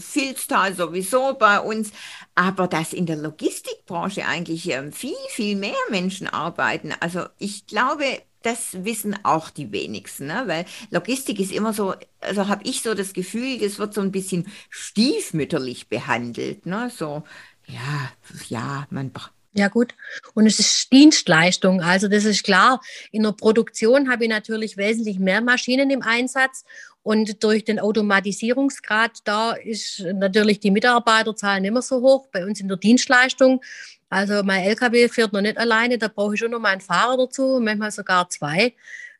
Filztal 0.00 0.74
sowieso 0.74 1.34
bei 1.34 1.60
uns. 1.60 1.92
Aber 2.34 2.66
dass 2.66 2.92
in 2.92 3.06
der 3.06 3.16
Logistikbranche 3.16 4.26
eigentlich 4.26 4.68
ähm, 4.68 4.92
viel, 4.92 5.14
viel 5.28 5.54
mehr 5.54 5.74
Menschen 5.90 6.26
arbeiten. 6.26 6.92
Also 6.98 7.26
ich 7.38 7.68
glaube, 7.68 8.04
das 8.42 8.84
wissen 8.84 9.16
auch 9.22 9.50
die 9.50 9.72
wenigsten, 9.72 10.26
ne? 10.26 10.44
weil 10.46 10.64
Logistik 10.90 11.40
ist 11.40 11.52
immer 11.52 11.72
so, 11.72 11.94
also 12.20 12.48
habe 12.48 12.62
ich 12.64 12.82
so 12.82 12.94
das 12.94 13.12
Gefühl, 13.12 13.58
das 13.58 13.78
wird 13.78 13.94
so 13.94 14.00
ein 14.00 14.12
bisschen 14.12 14.46
stiefmütterlich 14.70 15.88
behandelt. 15.88 16.66
Ne? 16.66 16.90
So, 16.94 17.22
ja, 17.66 18.10
ja, 18.48 18.86
man 18.90 19.12
ja 19.52 19.66
gut, 19.66 19.96
und 20.34 20.46
es 20.46 20.60
ist 20.60 20.92
Dienstleistung, 20.92 21.80
also 21.82 22.06
das 22.06 22.24
ist 22.24 22.44
klar. 22.44 22.80
In 23.10 23.24
der 23.24 23.32
Produktion 23.32 24.08
habe 24.08 24.24
ich 24.24 24.30
natürlich 24.30 24.76
wesentlich 24.76 25.18
mehr 25.18 25.40
Maschinen 25.40 25.90
im 25.90 26.02
Einsatz 26.02 26.64
und 27.02 27.42
durch 27.42 27.64
den 27.64 27.80
Automatisierungsgrad 27.80 29.18
da 29.24 29.52
ist 29.52 30.04
natürlich 30.14 30.60
die 30.60 30.70
Mitarbeiterzahl 30.70 31.60
nicht 31.60 31.72
mehr 31.72 31.82
so 31.82 32.00
hoch. 32.00 32.28
Bei 32.30 32.44
uns 32.46 32.60
in 32.60 32.68
der 32.68 32.76
Dienstleistung 32.76 33.60
also 34.10 34.42
mein 34.42 34.64
LKW 34.64 35.08
fährt 35.08 35.32
noch 35.32 35.40
nicht 35.40 35.56
alleine, 35.56 35.96
da 35.96 36.08
brauche 36.08 36.34
ich 36.34 36.40
schon 36.40 36.50
noch 36.50 36.58
mal 36.58 36.70
einen 36.70 36.80
Fahrer 36.80 37.16
dazu, 37.16 37.60
manchmal 37.62 37.92
sogar 37.92 38.28
zwei. 38.28 38.74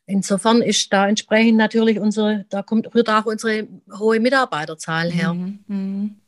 Insofern 0.06 0.60
ist 0.60 0.92
da 0.92 1.08
entsprechend 1.08 1.56
natürlich 1.56 2.00
unsere, 2.00 2.44
da 2.50 2.62
kommt 2.62 2.92
rührt 2.94 3.08
auch 3.08 3.26
unsere 3.26 3.68
hohe 3.96 4.18
Mitarbeiterzahl 4.18 5.10
her. 5.10 5.32
Mhm. 5.32 6.20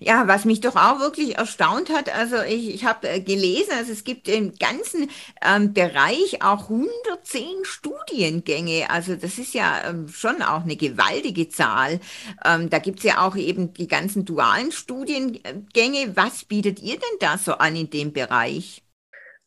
Ja, 0.00 0.28
was 0.28 0.44
mich 0.44 0.60
doch 0.60 0.76
auch 0.76 1.00
wirklich 1.00 1.36
erstaunt 1.36 1.90
hat, 1.90 2.14
also 2.14 2.42
ich, 2.42 2.74
ich 2.74 2.84
habe 2.84 3.08
äh, 3.08 3.20
gelesen, 3.20 3.72
also 3.76 3.92
es 3.92 4.04
gibt 4.04 4.28
im 4.28 4.54
ganzen 4.54 5.10
ähm, 5.42 5.72
Bereich 5.72 6.42
auch 6.42 6.70
110 6.70 7.64
Studiengänge. 7.64 8.90
Also 8.90 9.16
das 9.16 9.38
ist 9.38 9.54
ja 9.54 9.88
ähm, 9.88 10.08
schon 10.08 10.42
auch 10.42 10.62
eine 10.62 10.76
gewaltige 10.76 11.48
Zahl. 11.48 12.00
Ähm, 12.44 12.70
da 12.70 12.78
gibt 12.78 12.98
es 12.98 13.04
ja 13.04 13.26
auch 13.26 13.36
eben 13.36 13.72
die 13.74 13.88
ganzen 13.88 14.24
dualen 14.24 14.72
Studiengänge. 14.72 16.16
Was 16.16 16.44
bietet 16.44 16.80
ihr 16.80 16.94
denn 16.94 17.18
da 17.20 17.38
so 17.38 17.54
an 17.54 17.76
in 17.76 17.90
dem 17.90 18.12
Bereich? 18.12 18.82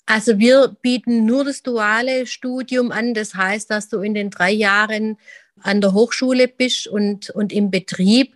Also 0.05 0.39
wir 0.39 0.75
bieten 0.81 1.25
nur 1.25 1.43
das 1.43 1.61
duale 1.63 2.25
Studium 2.25 2.91
an. 2.91 3.13
Das 3.13 3.35
heißt, 3.35 3.69
dass 3.69 3.89
du 3.89 3.99
in 3.99 4.13
den 4.13 4.29
drei 4.29 4.51
Jahren 4.51 5.17
an 5.61 5.81
der 5.81 5.93
Hochschule 5.93 6.47
bist 6.47 6.87
und, 6.87 7.29
und 7.31 7.51
im 7.51 7.71
Betrieb 7.71 8.35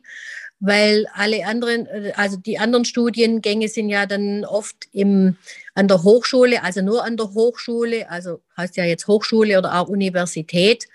weil 0.61 1.07
alle 1.13 1.45
anderen, 1.45 1.87
äh, 1.87 2.13
also 2.15 2.37
die 2.37 2.59
anderen 2.59 2.85
Studiengänge 2.85 3.67
sind 3.67 3.89
ja 3.89 4.05
dann 4.05 4.45
oft 4.45 4.87
im, 4.93 5.35
an 5.73 5.87
der 5.87 6.03
Hochschule, 6.03 6.63
also 6.63 6.81
nur 6.81 7.03
an 7.03 7.17
der 7.17 7.33
Hochschule, 7.33 8.09
also 8.09 8.39
heißt 8.55 8.77
ja 8.77 8.85
jetzt 8.85 9.07
Hochschule 9.07 9.57
oder 9.57 9.79
auch 9.79 9.89
Universität. 9.89 10.87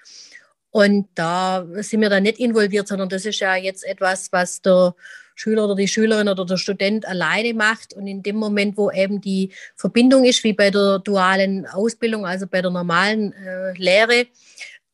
Und 0.70 1.08
da 1.14 1.66
sind 1.76 2.00
wir 2.00 2.10
dann 2.10 2.22
nicht 2.22 2.38
involviert, 2.38 2.86
sondern 2.86 3.08
das 3.08 3.24
ist 3.24 3.40
ja 3.40 3.56
jetzt 3.56 3.84
etwas, 3.84 4.30
was 4.30 4.62
der 4.62 4.94
Schüler 5.34 5.64
oder 5.64 5.74
die 5.74 5.88
Schülerin 5.88 6.28
oder 6.28 6.44
der 6.44 6.58
Student 6.58 7.06
alleine 7.06 7.52
macht. 7.54 7.92
Und 7.92 8.06
in 8.06 8.22
dem 8.22 8.36
Moment, 8.36 8.76
wo 8.76 8.90
eben 8.90 9.20
die 9.20 9.52
Verbindung 9.74 10.24
ist, 10.24 10.44
wie 10.44 10.52
bei 10.52 10.70
der 10.70 10.98
dualen 10.98 11.66
Ausbildung, 11.66 12.26
also 12.26 12.46
bei 12.46 12.62
der 12.62 12.70
normalen 12.70 13.32
äh, 13.32 13.72
Lehre, 13.76 14.26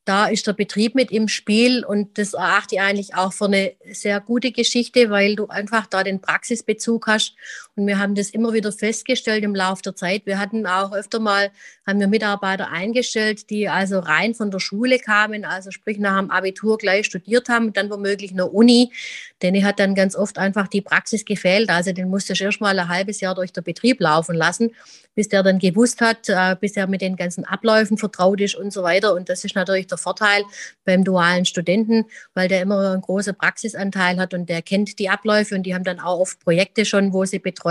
da 0.05 0.27
ist 0.27 0.47
der 0.47 0.53
Betrieb 0.53 0.95
mit 0.95 1.13
im 1.13 1.29
Spiel 1.29 1.85
und 1.85 2.19
das 2.19 2.35
erachte 2.35 2.75
ich 2.75 2.81
eigentlich 2.81 3.15
auch 3.15 3.33
für 3.33 3.45
eine 3.45 3.75
sehr 3.93 4.21
gute 4.21 4.51
Geschichte, 4.51 5.11
weil 5.11 5.37
du 5.37 5.47
einfach 5.47 5.87
da 5.87 6.03
den 6.03 6.21
Praxisbezug 6.21 7.07
hast. 7.07 7.37
Und 7.75 7.87
wir 7.87 7.99
haben 7.99 8.15
das 8.15 8.29
immer 8.29 8.53
wieder 8.53 8.71
festgestellt 8.71 9.45
im 9.45 9.55
Laufe 9.55 9.81
der 9.81 9.97
Zeit. 9.97 10.27
Wir 10.27 10.39
hatten 10.39 10.67
auch 10.67 10.93
öfter 10.93 11.21
mal, 11.21 11.51
haben 11.87 12.01
wir 12.01 12.07
Mitarbeiter 12.07 12.71
eingestellt, 12.71 13.49
die 13.49 13.67
also 13.67 13.99
rein 13.99 14.35
von 14.35 14.51
der 14.51 14.59
Schule 14.59 14.99
kamen, 14.99 15.47
also 15.47 15.71
sprich 15.71 15.99
nach 15.99 16.19
dem 16.19 16.31
Abitur 16.31 16.77
gleich 16.77 17.07
studiert 17.07 17.49
haben, 17.49 17.73
dann 17.73 17.89
womöglich 17.89 18.33
eine 18.33 18.47
Uni. 18.47 18.93
Denn 19.41 19.65
hat 19.65 19.81
dann 19.81 19.95
ganz 19.95 20.15
oft 20.15 20.39
einfach 20.39 20.69
die 20.69 20.83
Praxis 20.83 21.25
gefehlt. 21.25 21.71
Also 21.71 21.93
den 21.93 22.11
musste 22.11 22.35
ich 22.35 22.43
erst 22.43 22.61
mal 22.61 22.79
ein 22.79 22.89
halbes 22.89 23.21
Jahr 23.21 23.35
durch 23.35 23.53
den 23.53 23.65
Betrieb 23.65 24.01
laufen 24.01 24.37
lassen, 24.37 24.73
bis 25.15 25.29
der 25.29 25.43
dann 25.43 25.59
gewusst 25.59 26.01
hat, 26.03 26.29
äh, 26.29 26.57
bis 26.61 26.77
er 26.77 26.87
mit 26.87 27.01
den 27.01 27.17
ganzen 27.17 27.45
Abläufen 27.45 27.97
vertraut 27.97 28.41
ist 28.41 28.55
und 28.55 28.73
so 28.73 28.83
weiter. 28.83 29.15
Und 29.15 29.31
das 29.31 29.45
ist 29.45 29.57
natürlich 29.57 29.87
der 29.87 29.99
Vorteil 29.99 30.43
beim 30.85 31.05
dualen 31.05 31.47
Studenten, 31.47 32.05
weil 32.35 32.49
der 32.49 32.61
immer 32.61 32.93
einen 32.93 33.01
großen 33.01 33.35
Praxisanteil 33.35 34.19
hat 34.19 34.35
und 34.35 34.49
der 34.49 34.61
kennt 34.61 34.99
die 34.99 35.09
Abläufe 35.09 35.55
und 35.55 35.63
die 35.63 35.75
haben 35.75 35.85
dann 35.85 36.01
auch 36.01 36.21
oft 36.21 36.39
Projekte 36.41 36.85
schon, 36.85 37.13
wo 37.13 37.25
sie 37.25 37.39
betreuen. 37.39 37.62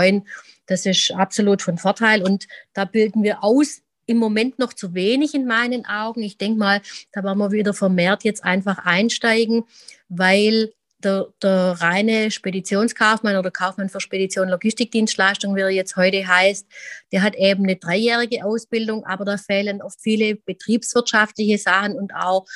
Das 0.66 0.86
ist 0.86 1.12
absolut 1.12 1.62
von 1.62 1.78
Vorteil 1.78 2.22
und 2.22 2.46
da 2.72 2.84
bilden 2.84 3.22
wir 3.22 3.42
aus 3.44 3.82
im 4.06 4.16
Moment 4.18 4.58
noch 4.58 4.72
zu 4.72 4.94
wenig 4.94 5.34
in 5.34 5.46
meinen 5.46 5.86
Augen. 5.86 6.22
Ich 6.22 6.38
denke 6.38 6.58
mal, 6.58 6.80
da 7.12 7.22
werden 7.22 7.38
wir 7.38 7.52
wieder 7.52 7.74
vermehrt 7.74 8.24
jetzt 8.24 8.44
einfach 8.44 8.78
einsteigen, 8.78 9.64
weil 10.08 10.72
der, 11.02 11.28
der 11.42 11.76
reine 11.80 12.30
Speditionskaufmann 12.30 13.36
oder 13.36 13.50
Kaufmann 13.50 13.88
für 13.88 14.00
Spedition 14.00 14.48
Logistikdienstleistung, 14.48 15.56
wie 15.56 15.60
er 15.60 15.70
jetzt 15.70 15.96
heute 15.96 16.26
heißt, 16.26 16.66
der 17.10 17.22
hat 17.22 17.34
eben 17.34 17.64
eine 17.64 17.76
dreijährige 17.76 18.44
Ausbildung, 18.44 19.04
aber 19.04 19.24
da 19.24 19.36
fehlen 19.36 19.82
oft 19.82 20.00
viele 20.00 20.36
betriebswirtschaftliche 20.36 21.58
Sachen 21.58 21.96
und 21.96 22.14
auch 22.14 22.46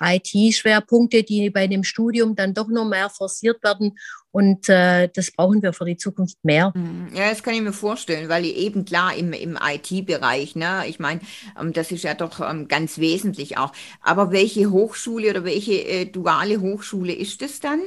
IT-Schwerpunkte, 0.00 1.22
die 1.22 1.50
bei 1.50 1.66
dem 1.66 1.84
Studium 1.84 2.36
dann 2.36 2.54
doch 2.54 2.68
noch 2.68 2.84
mehr 2.84 3.10
forciert 3.10 3.62
werden. 3.62 3.98
Und 4.32 4.68
äh, 4.68 5.08
das 5.14 5.30
brauchen 5.30 5.62
wir 5.62 5.72
für 5.72 5.86
die 5.86 5.96
Zukunft 5.96 6.36
mehr. 6.42 6.72
Mhm. 6.74 7.08
Ja, 7.14 7.30
das 7.30 7.42
kann 7.42 7.54
ich 7.54 7.62
mir 7.62 7.72
vorstellen, 7.72 8.28
weil 8.28 8.44
eben 8.44 8.84
klar 8.84 9.16
im, 9.16 9.32
im 9.32 9.58
IT-Bereich, 9.60 10.56
ne, 10.56 10.84
ich 10.86 10.98
meine, 10.98 11.20
ähm, 11.58 11.72
das 11.72 11.90
ist 11.90 12.04
ja 12.04 12.14
doch 12.14 12.40
ähm, 12.40 12.68
ganz 12.68 12.98
wesentlich 12.98 13.56
auch. 13.56 13.72
Aber 14.02 14.32
welche 14.32 14.70
Hochschule 14.70 15.30
oder 15.30 15.44
welche 15.44 15.74
äh, 15.74 16.04
duale 16.04 16.60
Hochschule 16.60 17.14
ist 17.14 17.40
das 17.40 17.60
dann? 17.60 17.80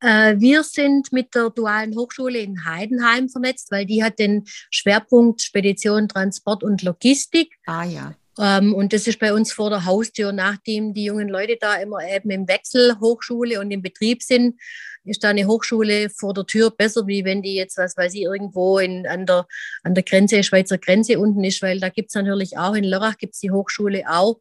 Äh, 0.00 0.36
wir 0.38 0.62
sind 0.62 1.12
mit 1.12 1.34
der 1.34 1.50
Dualen 1.50 1.96
Hochschule 1.96 2.38
in 2.38 2.64
Heidenheim 2.64 3.28
vernetzt, 3.28 3.70
weil 3.70 3.84
die 3.84 4.04
hat 4.04 4.18
den 4.18 4.44
Schwerpunkt 4.70 5.42
Spedition, 5.42 6.08
Transport 6.08 6.62
und 6.62 6.82
Logistik. 6.82 7.56
Ah 7.66 7.84
ja. 7.84 8.14
Ähm, 8.38 8.74
und 8.74 8.92
das 8.92 9.06
ist 9.08 9.18
bei 9.18 9.32
uns 9.32 9.52
vor 9.52 9.70
der 9.70 9.84
Haustür. 9.84 10.32
Nachdem 10.32 10.94
die 10.94 11.04
jungen 11.04 11.28
Leute 11.28 11.56
da 11.60 11.74
immer 11.76 11.98
eben 12.08 12.30
im 12.30 12.48
Wechsel 12.48 12.98
Hochschule 13.00 13.60
und 13.60 13.70
im 13.70 13.82
Betrieb 13.82 14.22
sind, 14.22 14.60
ist 15.08 15.24
da 15.24 15.30
eine 15.30 15.46
Hochschule 15.46 16.10
vor 16.10 16.34
der 16.34 16.46
Tür 16.46 16.70
besser, 16.70 17.06
wie 17.06 17.24
wenn 17.24 17.42
die 17.42 17.54
jetzt, 17.54 17.78
was 17.78 17.96
weiß 17.96 18.14
ich, 18.14 18.22
irgendwo 18.22 18.78
in, 18.78 19.06
an, 19.06 19.26
der, 19.26 19.46
an 19.82 19.94
der 19.94 20.04
Grenze, 20.04 20.42
Schweizer 20.42 20.78
Grenze 20.78 21.18
unten 21.18 21.44
ist, 21.44 21.62
weil 21.62 21.80
da 21.80 21.88
gibt 21.88 22.10
es 22.10 22.14
natürlich 22.14 22.58
auch, 22.58 22.74
in 22.74 22.84
Lörrach 22.84 23.18
gibt 23.18 23.34
es 23.34 23.40
die 23.40 23.50
Hochschule 23.50 24.04
auch. 24.08 24.40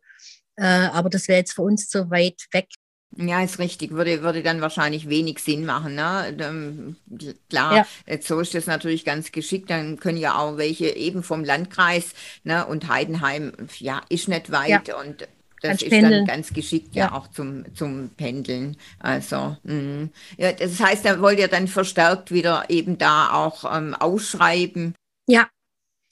Äh, 0.56 0.64
aber 0.64 1.10
das 1.10 1.28
wäre 1.28 1.40
jetzt 1.40 1.54
für 1.54 1.62
uns 1.62 1.88
zu 1.88 2.10
weit 2.10 2.48
weg. 2.52 2.68
Ja, 3.16 3.42
ist 3.42 3.58
richtig. 3.58 3.92
Würde, 3.92 4.22
würde 4.22 4.44
dann 4.44 4.62
wahrscheinlich 4.62 5.10
wenig 5.10 5.40
Sinn 5.40 5.66
machen. 5.66 5.96
Ne? 5.96 6.36
Ähm, 6.40 6.96
klar, 7.50 7.88
ja. 8.06 8.18
so 8.22 8.40
ist 8.40 8.54
das 8.54 8.68
natürlich 8.68 9.06
ganz 9.06 9.32
geschickt. 9.32 9.70
Dann 9.70 9.98
können 9.98 10.18
ja 10.18 10.38
auch 10.38 10.58
welche 10.58 10.90
eben 10.90 11.24
vom 11.24 11.44
Landkreis 11.44 12.14
ne? 12.44 12.66
und 12.66 12.90
Heidenheim, 12.90 13.53
ja, 13.80 14.01
ist 14.10 14.27
nicht 14.27 14.51
weit 14.51 14.90
ja. 14.90 15.00
und 15.00 15.27
das 15.61 15.81
ist 15.81 15.91
dann 15.91 16.25
ganz 16.25 16.53
geschickt 16.53 16.96
ja, 16.96 17.05
ja, 17.05 17.13
auch 17.13 17.27
zum, 17.27 17.63
zum 17.74 18.09
Pendeln. 18.09 18.77
Also, 19.00 19.57
mh. 19.63 20.09
ja, 20.37 20.51
das 20.53 20.79
heißt, 20.79 21.05
da 21.05 21.20
wollt 21.22 21.39
ihr 21.39 21.48
dann 21.48 21.67
verstärkt 21.67 22.31
wieder 22.31 22.65
eben 22.70 22.98
da 22.98 23.31
auch 23.31 23.65
ähm, 23.75 23.93
ausschreiben. 23.96 24.93
Ja, 25.27 25.48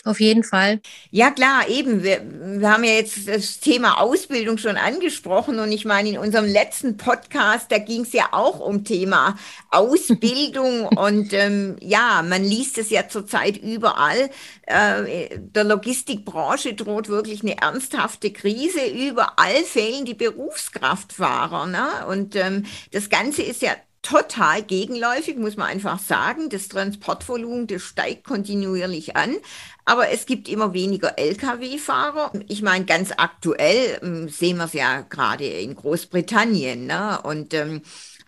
auf 0.05 0.19
jeden 0.19 0.43
Fall. 0.43 0.81
Ja, 1.09 1.31
klar, 1.31 1.67
eben. 1.67 2.03
Wir, 2.03 2.21
wir 2.59 2.71
haben 2.71 2.83
ja 2.83 2.91
jetzt 2.91 3.27
das 3.27 3.59
Thema 3.59 3.99
Ausbildung 3.99 4.59
schon 4.59 4.77
angesprochen 4.77 5.59
und 5.59 5.71
ich 5.71 5.83
meine, 5.83 6.09
in 6.09 6.17
unserem 6.19 6.45
letzten 6.45 6.95
Podcast, 6.95 7.71
da 7.71 7.79
ging 7.79 8.01
es 8.01 8.13
ja 8.13 8.27
auch 8.31 8.59
um 8.59 8.83
Thema 8.83 9.35
Ausbildung 9.71 10.87
und 10.95 11.33
ähm, 11.33 11.75
ja, 11.81 12.21
man 12.21 12.43
liest 12.43 12.77
es 12.77 12.91
ja 12.91 13.09
zurzeit 13.09 13.57
überall. 13.57 14.29
Äh, 14.67 15.39
der 15.39 15.63
Logistikbranche 15.63 16.75
droht 16.75 17.09
wirklich 17.09 17.41
eine 17.41 17.57
ernsthafte 17.57 18.31
Krise. 18.31 18.85
Überall 18.85 19.63
fehlen 19.63 20.05
die 20.05 20.13
Berufskraftfahrer. 20.13 21.65
Ne? 21.65 21.87
Und 22.09 22.35
ähm, 22.35 22.65
das 22.91 23.09
Ganze 23.09 23.41
ist 23.41 23.63
ja 23.63 23.71
total 24.05 24.61
gegenläufig, 24.61 25.35
muss 25.37 25.57
man 25.57 25.67
einfach 25.67 25.99
sagen. 25.99 26.49
Das 26.49 26.67
Transportvolumen, 26.67 27.65
das 27.65 27.81
steigt 27.81 28.23
kontinuierlich 28.23 29.15
an. 29.15 29.35
Aber 29.83 30.09
es 30.09 30.25
gibt 30.25 30.47
immer 30.47 30.73
weniger 30.73 31.17
Lkw-Fahrer. 31.17 32.31
Ich 32.47 32.61
meine, 32.61 32.85
ganz 32.85 33.11
aktuell 33.17 33.99
ähm, 34.03 34.29
sehen 34.29 34.57
wir 34.57 34.65
es 34.65 34.73
ja 34.73 35.01
gerade 35.01 35.45
in 35.45 35.75
Großbritannien. 35.75 36.85
Ne? 36.85 37.19
Und 37.23 37.53
ähm, 37.53 37.81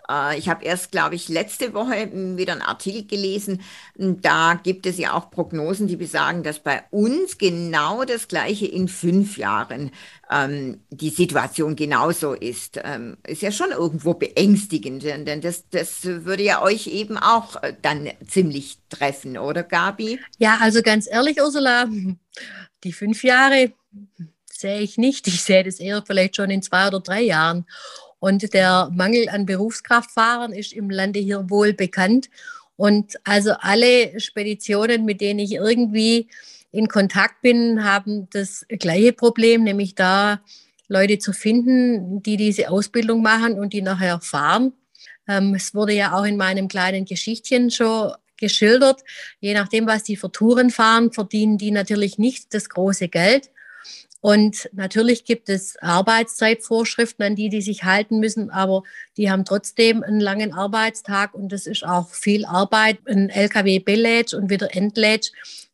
äh, 0.10 0.38
ich 0.38 0.50
habe 0.50 0.64
erst, 0.66 0.92
glaube 0.92 1.16
ich, 1.16 1.30
letzte 1.30 1.74
Woche 1.74 2.10
hm, 2.12 2.38
wieder 2.38 2.54
einen 2.54 2.62
Artikel 2.62 3.06
gelesen. 3.06 3.62
Da 3.96 4.60
gibt 4.62 4.86
es 4.86 4.98
ja 4.98 5.14
auch 5.14 5.32
Prognosen, 5.32 5.88
die 5.88 5.96
besagen, 5.96 6.44
dass 6.44 6.60
bei 6.60 6.84
uns 6.92 7.38
genau 7.38 8.04
das 8.04 8.28
Gleiche 8.28 8.68
in 8.68 8.88
fünf 8.88 9.38
Jahren 9.38 9.92
ähm, 10.30 10.82
die 10.90 11.10
Situation 11.10 11.76
genauso 11.76 12.34
ist. 12.34 12.80
Ähm, 12.84 13.18
ist 13.26 13.42
ja 13.42 13.52
schon 13.52 13.72
irgendwo 13.72 14.14
beängstigend, 14.14 15.04
denn 15.04 15.42
das, 15.42 15.70
das 15.70 16.04
würde 16.04 16.44
ja 16.44 16.62
euch 16.62 16.88
eben 16.88 17.18
auch 17.18 17.62
äh, 17.64 17.74
dann 17.82 18.10
ziemlich 18.28 18.80
treffen, 18.90 19.38
oder 19.38 19.64
Gabi? 19.64 20.20
Ja, 20.38 20.58
also 20.62 20.82
ganz 20.82 21.08
ehrlich, 21.10 21.42
Ursula, 21.42 21.88
die 22.84 22.94
fünf 22.94 23.24
Jahre 23.24 23.74
sehe 24.52 24.82
ich 24.82 24.98
nicht. 24.98 25.28
Ich 25.28 25.44
sehe 25.44 25.64
das 25.64 25.80
eher 25.80 26.04
vielleicht 26.06 26.36
schon 26.36 26.50
in 26.50 26.62
zwei 26.62 26.88
oder 26.88 27.00
drei 27.00 27.22
Jahren. 27.22 27.66
Und 28.20 28.54
der 28.54 28.90
Mangel 28.94 29.30
an 29.30 29.46
Berufskraftfahrern 29.46 30.54
ist 30.54 30.74
im 30.74 30.90
Lande 30.90 31.20
hier 31.20 31.50
wohl 31.50 31.74
bekannt. 31.74 32.30
Und 32.76 33.16
also 33.24 33.54
alle 33.60 34.20
Speditionen, 34.20 35.06
mit 35.06 35.22
denen 35.22 35.40
ich 35.40 35.54
irgendwie 35.54 36.28
in 36.72 36.88
Kontakt 36.88 37.42
bin, 37.42 37.84
haben 37.84 38.30
das 38.32 38.66
gleiche 38.70 39.14
Problem, 39.14 39.64
nämlich 39.64 39.96
da 39.96 40.42
Leute 40.88 41.20
zu 41.20 41.34
finden, 41.34 42.22
die 42.24 42.38
diese 42.38 42.70
Ausbildung 42.70 43.22
machen 43.22 43.60
und 43.60 43.74
die 43.74 43.82
nachher 43.82 44.22
fahren. 44.22 44.74
Ähm, 45.28 45.54
es 45.56 45.76
wurde 45.76 45.94
ja 45.94 46.14
auch 46.14 46.24
in 46.24 46.38
meinem 46.38 46.68
kleinen 46.68 47.06
Geschichtchen 47.06 47.72
schon 47.72 48.14
geschildert. 48.38 49.02
Je 49.40 49.54
nachdem, 49.54 49.88
was 49.88 50.04
die 50.04 50.16
für 50.16 50.32
Touren 50.32 50.70
fahren, 50.70 51.12
verdienen 51.12 51.58
die 51.58 51.72
natürlich 51.72 52.18
nicht 52.18 52.54
das 52.54 52.70
große 52.70 53.10
Geld. 53.10 53.50
Und 54.20 54.70
natürlich 54.74 55.26
gibt 55.26 55.48
es 55.48 55.78
Arbeitszeitvorschriften, 55.78 57.24
an 57.24 57.36
die 57.36 57.50
die 57.50 57.62
sich 57.62 57.84
halten 57.84 58.20
müssen, 58.20 58.50
aber 58.50 58.84
die 59.16 59.30
haben 59.30 59.46
trotzdem 59.46 60.04
einen 60.04 60.20
langen 60.20 60.54
Arbeitstag 60.54 61.34
und 61.34 61.52
das 61.52 61.68
ist 61.68 61.84
auch 61.84 62.10
viel 62.10 62.46
Arbeit. 62.46 63.00
Ein 63.06 63.30
LKW 63.30 63.80
belädt 63.80 64.34
und 64.34 64.50
wieder 64.50 64.76
entlädt, 64.76 65.32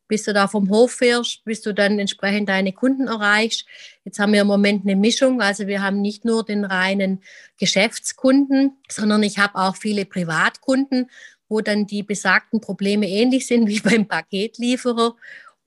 bis 0.08 0.24
du 0.24 0.34
da 0.34 0.48
vom 0.48 0.68
Hof 0.68 0.92
fährst, 0.92 1.44
bis 1.44 1.62
du 1.62 1.72
dann 1.72 1.98
entsprechend 1.98 2.48
deine 2.48 2.72
Kunden 2.72 3.08
erreichst. 3.08 3.66
Jetzt 4.04 4.18
haben 4.18 4.34
wir 4.34 4.42
im 4.42 4.46
Moment 4.46 4.84
eine 4.84 4.96
Mischung. 4.96 5.40
Also 5.40 5.66
wir 5.66 5.82
haben 5.82 6.02
nicht 6.02 6.24
nur 6.26 6.44
den 6.44 6.64
reinen 6.64 7.22
Geschäftskunden, 7.58 8.76
sondern 8.88 9.22
ich 9.22 9.38
habe 9.38 9.56
auch 9.56 9.76
viele 9.76 10.04
Privatkunden, 10.04 11.10
wo 11.48 11.60
dann 11.60 11.86
die 11.86 12.02
besagten 12.02 12.60
Probleme 12.60 13.08
ähnlich 13.08 13.46
sind 13.46 13.66
wie 13.68 13.80
beim 13.80 14.06
Paketlieferer. 14.06 15.16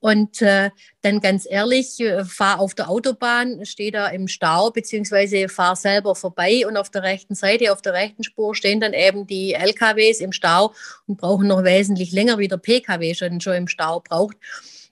Und 0.00 0.42
äh, 0.42 0.70
dann 1.02 1.20
ganz 1.20 1.46
ehrlich, 1.48 1.98
äh, 1.98 2.24
fahr 2.24 2.60
auf 2.60 2.74
der 2.74 2.88
Autobahn, 2.88 3.64
stehe 3.64 3.90
da 3.90 4.06
im 4.08 4.28
Stau, 4.28 4.70
beziehungsweise 4.70 5.48
fahr 5.48 5.74
selber 5.74 6.14
vorbei 6.14 6.64
und 6.66 6.76
auf 6.76 6.90
der 6.90 7.02
rechten 7.02 7.34
Seite, 7.34 7.72
auf 7.72 7.82
der 7.82 7.94
rechten 7.94 8.22
Spur 8.22 8.54
stehen 8.54 8.78
dann 8.80 8.92
eben 8.92 9.26
die 9.26 9.54
LKWs 9.54 10.20
im 10.20 10.32
Stau 10.32 10.72
und 11.06 11.18
brauchen 11.18 11.48
noch 11.48 11.64
wesentlich 11.64 12.12
länger, 12.12 12.38
wie 12.38 12.46
der 12.46 12.58
PKW 12.58 13.14
schon, 13.14 13.40
schon 13.40 13.54
im 13.54 13.68
Stau 13.68 14.00
braucht. 14.00 14.36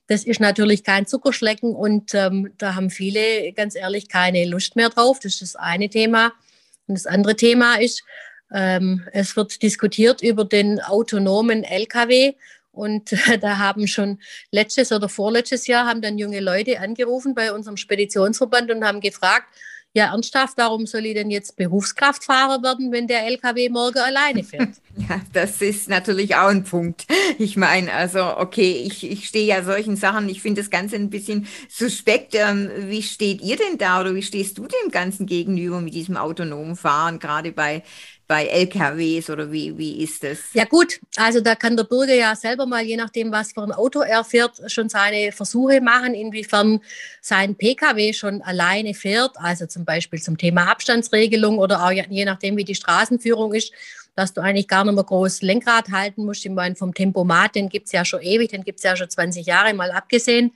Das 0.09 0.25
ist 0.25 0.41
natürlich 0.41 0.85
kein 0.85 1.07
Zuckerschlecken 1.07 1.75
und 1.75 2.15
ähm, 2.15 2.53
da 2.59 2.75
haben 2.75 2.91
viele 2.91 3.53
ganz 3.53 3.75
ehrlich 3.75 4.09
keine 4.09 4.45
Lust 4.45 4.77
mehr 4.77 4.89
drauf. 4.89 5.19
Das 5.21 5.35
ist 5.35 5.43
das 5.43 5.57
eine 5.57 5.89
Thema. 5.89 6.33
Und 6.87 6.97
das 6.97 7.07
andere 7.07 7.35
Thema 7.35 7.77
ist, 7.81 8.05
ähm, 8.53 9.05
es 9.13 9.37
wird 9.37 9.63
diskutiert 9.63 10.23
über 10.23 10.45
den 10.45 10.81
autonomen 10.81 11.65
LKW. 11.65 12.35
Und 12.77 13.13
da 13.41 13.59
haben 13.59 13.87
schon 13.87 14.21
letztes 14.51 14.93
oder 14.93 15.09
vorletztes 15.09 15.67
Jahr 15.67 15.87
haben 15.87 16.03
dann 16.03 16.19
junge 16.19 16.41
Leute 16.41 16.81
angerufen 16.81 17.35
bei 17.35 17.53
unserem 17.53 17.77
Speditionsverband 17.77 18.71
und 18.71 18.85
haben 18.85 19.01
gefragt, 19.01 19.47
ja, 19.97 20.13
ernsthaft, 20.13 20.59
warum 20.59 20.85
soll 20.85 21.07
ich 21.07 21.15
denn 21.15 21.31
jetzt 21.31 21.57
Berufskraftfahrer 21.57 22.63
werden, 22.63 22.93
wenn 22.93 23.07
der 23.07 23.25
LKW 23.25 23.71
morgen 23.71 23.99
alleine 23.99 24.45
fährt? 24.45 24.69
Ja, 25.09 25.21
das 25.35 25.61
ist 25.61 25.91
natürlich 25.91 26.37
auch 26.37 26.49
ein 26.49 26.65
Punkt. 26.65 27.07
Ich 27.39 27.59
meine, 27.59 27.93
also, 27.93 28.39
okay, 28.39 28.83
ich, 28.87 29.09
ich 29.09 29.29
stehe 29.29 29.47
ja 29.47 29.63
solchen 29.63 29.95
Sachen, 29.95 30.27
ich 30.31 30.41
finde 30.41 30.63
das 30.63 30.71
Ganze 30.71 30.97
ein 30.97 31.11
bisschen 31.11 31.47
suspekt. 31.69 32.35
Ähm, 32.35 32.71
wie 32.89 33.03
steht 33.03 33.43
ihr 33.43 33.57
denn 33.57 33.77
da 33.77 34.01
oder 34.01 34.15
wie 34.15 34.23
stehst 34.23 34.57
du 34.57 34.67
dem 34.67 34.91
Ganzen 34.91 35.27
gegenüber 35.27 35.83
mit 35.83 35.93
diesem 35.93 36.17
autonomen 36.17 36.77
Fahren, 36.77 37.19
gerade 37.19 37.53
bei 37.53 37.83
bei 38.29 38.47
LKWs 38.47 39.31
oder 39.31 39.53
wie, 39.53 39.77
wie 39.79 40.03
ist 40.03 40.25
das? 40.25 40.53
Ja 40.53 40.65
gut, 40.65 41.01
also 41.17 41.41
da 41.41 41.55
kann 41.55 41.77
der 41.77 41.85
Bürger 41.85 42.15
ja 42.15 42.35
selber 42.35 42.67
mal, 42.67 42.83
je 42.83 42.97
nachdem, 42.97 43.31
was 43.31 43.53
für 43.53 43.63
ein 43.63 43.73
Auto 43.73 44.01
er 44.01 44.25
fährt, 44.25 44.61
schon 44.71 44.89
seine 44.89 45.33
Versuche 45.33 45.81
machen, 45.81 46.15
inwiefern 46.15 46.81
sein 47.21 47.55
Pkw 47.55 48.13
schon 48.13 48.43
alleine 48.43 48.95
fährt, 48.95 49.37
also 49.37 49.67
zum 49.67 49.85
Beispiel 49.85 50.21
zum 50.21 50.37
Thema 50.39 50.71
Abstandsregelung 50.71 51.59
oder 51.59 51.85
auch 51.85 51.93
je 51.93 52.25
nachdem, 52.25 52.57
wie 52.57 52.65
die 52.65 52.75
Straßenführung 52.75 53.55
ist, 53.55 53.73
dass 54.17 54.33
du 54.33 54.41
eigentlich 54.41 54.67
gar 54.67 54.85
nicht 54.85 54.95
mehr 54.95 55.05
groß 55.05 55.43
Lenkrad 55.43 55.91
halten 55.91 56.25
musst. 56.25 56.45
Ich 56.45 56.51
meine, 56.51 56.75
vom 56.75 56.95
Tempomat, 56.95 57.55
den 57.55 57.69
gibt 57.69 57.87
es 57.87 57.93
ja 57.93 58.05
schon 58.05 58.23
ewig, 58.23 58.51
den 58.51 58.65
gibt 58.65 58.81
es 58.81 58.85
ja 58.85 58.97
schon 58.97 59.11
20 59.11 59.47
Jahre 59.47 59.75
mal 59.75 59.93
abgesehen. 59.93 60.53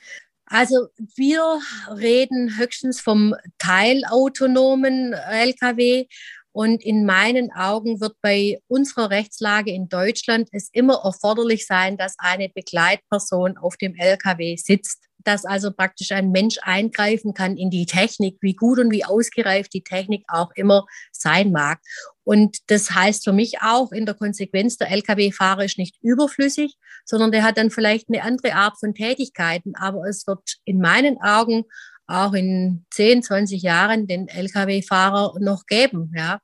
Also 0.47 0.89
wir 1.15 1.61
reden 1.97 2.59
höchstens 2.59 3.01
vom 3.01 3.37
teilautonomen 3.59 5.13
Lkw 5.13 6.07
und 6.53 6.85
in 6.85 7.07
meinen 7.07 7.53
Augen 7.53 8.01
wird 8.01 8.17
bei 8.23 8.59
unserer 8.67 9.11
Rechtslage 9.11 9.73
in 9.73 9.89
Deutschland 9.89 10.49
es 10.53 10.69
immer 10.73 11.03
erforderlich 11.05 11.67
sein, 11.67 11.97
dass 11.97 12.17
eine 12.19 12.49
Begleitperson 12.49 13.57
auf 13.57 13.77
dem 13.77 13.95
LKW 13.95 14.57
sitzt, 14.57 15.05
dass 15.25 15.45
also 15.45 15.71
praktisch 15.71 16.13
ein 16.13 16.31
Mensch 16.31 16.59
eingreifen 16.63 17.35
kann 17.35 17.57
in 17.57 17.71
die 17.71 17.87
Technik, 17.87 18.39
wie 18.41 18.55
gut 18.55 18.79
und 18.79 18.91
wie 18.91 19.05
ausgereift 19.05 19.73
die 19.75 19.85
Technik 19.85 20.25
auch 20.29 20.51
immer 20.55 20.87
sein 21.13 21.53
mag. 21.53 21.81
Und 22.25 22.59
das 22.69 22.91
heißt 22.91 23.25
für 23.25 23.33
mich 23.33 23.61
auch 23.61 23.93
in 23.93 24.07
der 24.07 24.15
Konsequenz, 24.15 24.77
der 24.77 24.91
Lkw-Fahrer 24.91 25.65
ist 25.65 25.79
nicht 25.79 25.97
überflüssig, 26.01 26.77
sondern 27.05 27.33
der 27.33 27.43
hat 27.43 27.59
dann 27.59 27.71
vielleicht 27.71 28.09
eine 28.09 28.23
andere 28.23 28.55
Art 28.55 28.79
von 28.79 28.95
Tätigkeiten. 28.95 29.75
Aber 29.77 30.05
es 30.09 30.27
wird 30.27 30.57
in 30.65 30.81
meinen 30.81 31.21
Augen 31.21 31.65
auch 32.11 32.33
in 32.35 32.85
10, 32.91 33.23
20 33.23 33.63
Jahren 33.63 34.07
den 34.07 34.29
Lkw-Fahrer 34.29 35.35
noch 35.41 35.67
geben, 35.67 36.13
ja. 36.17 36.41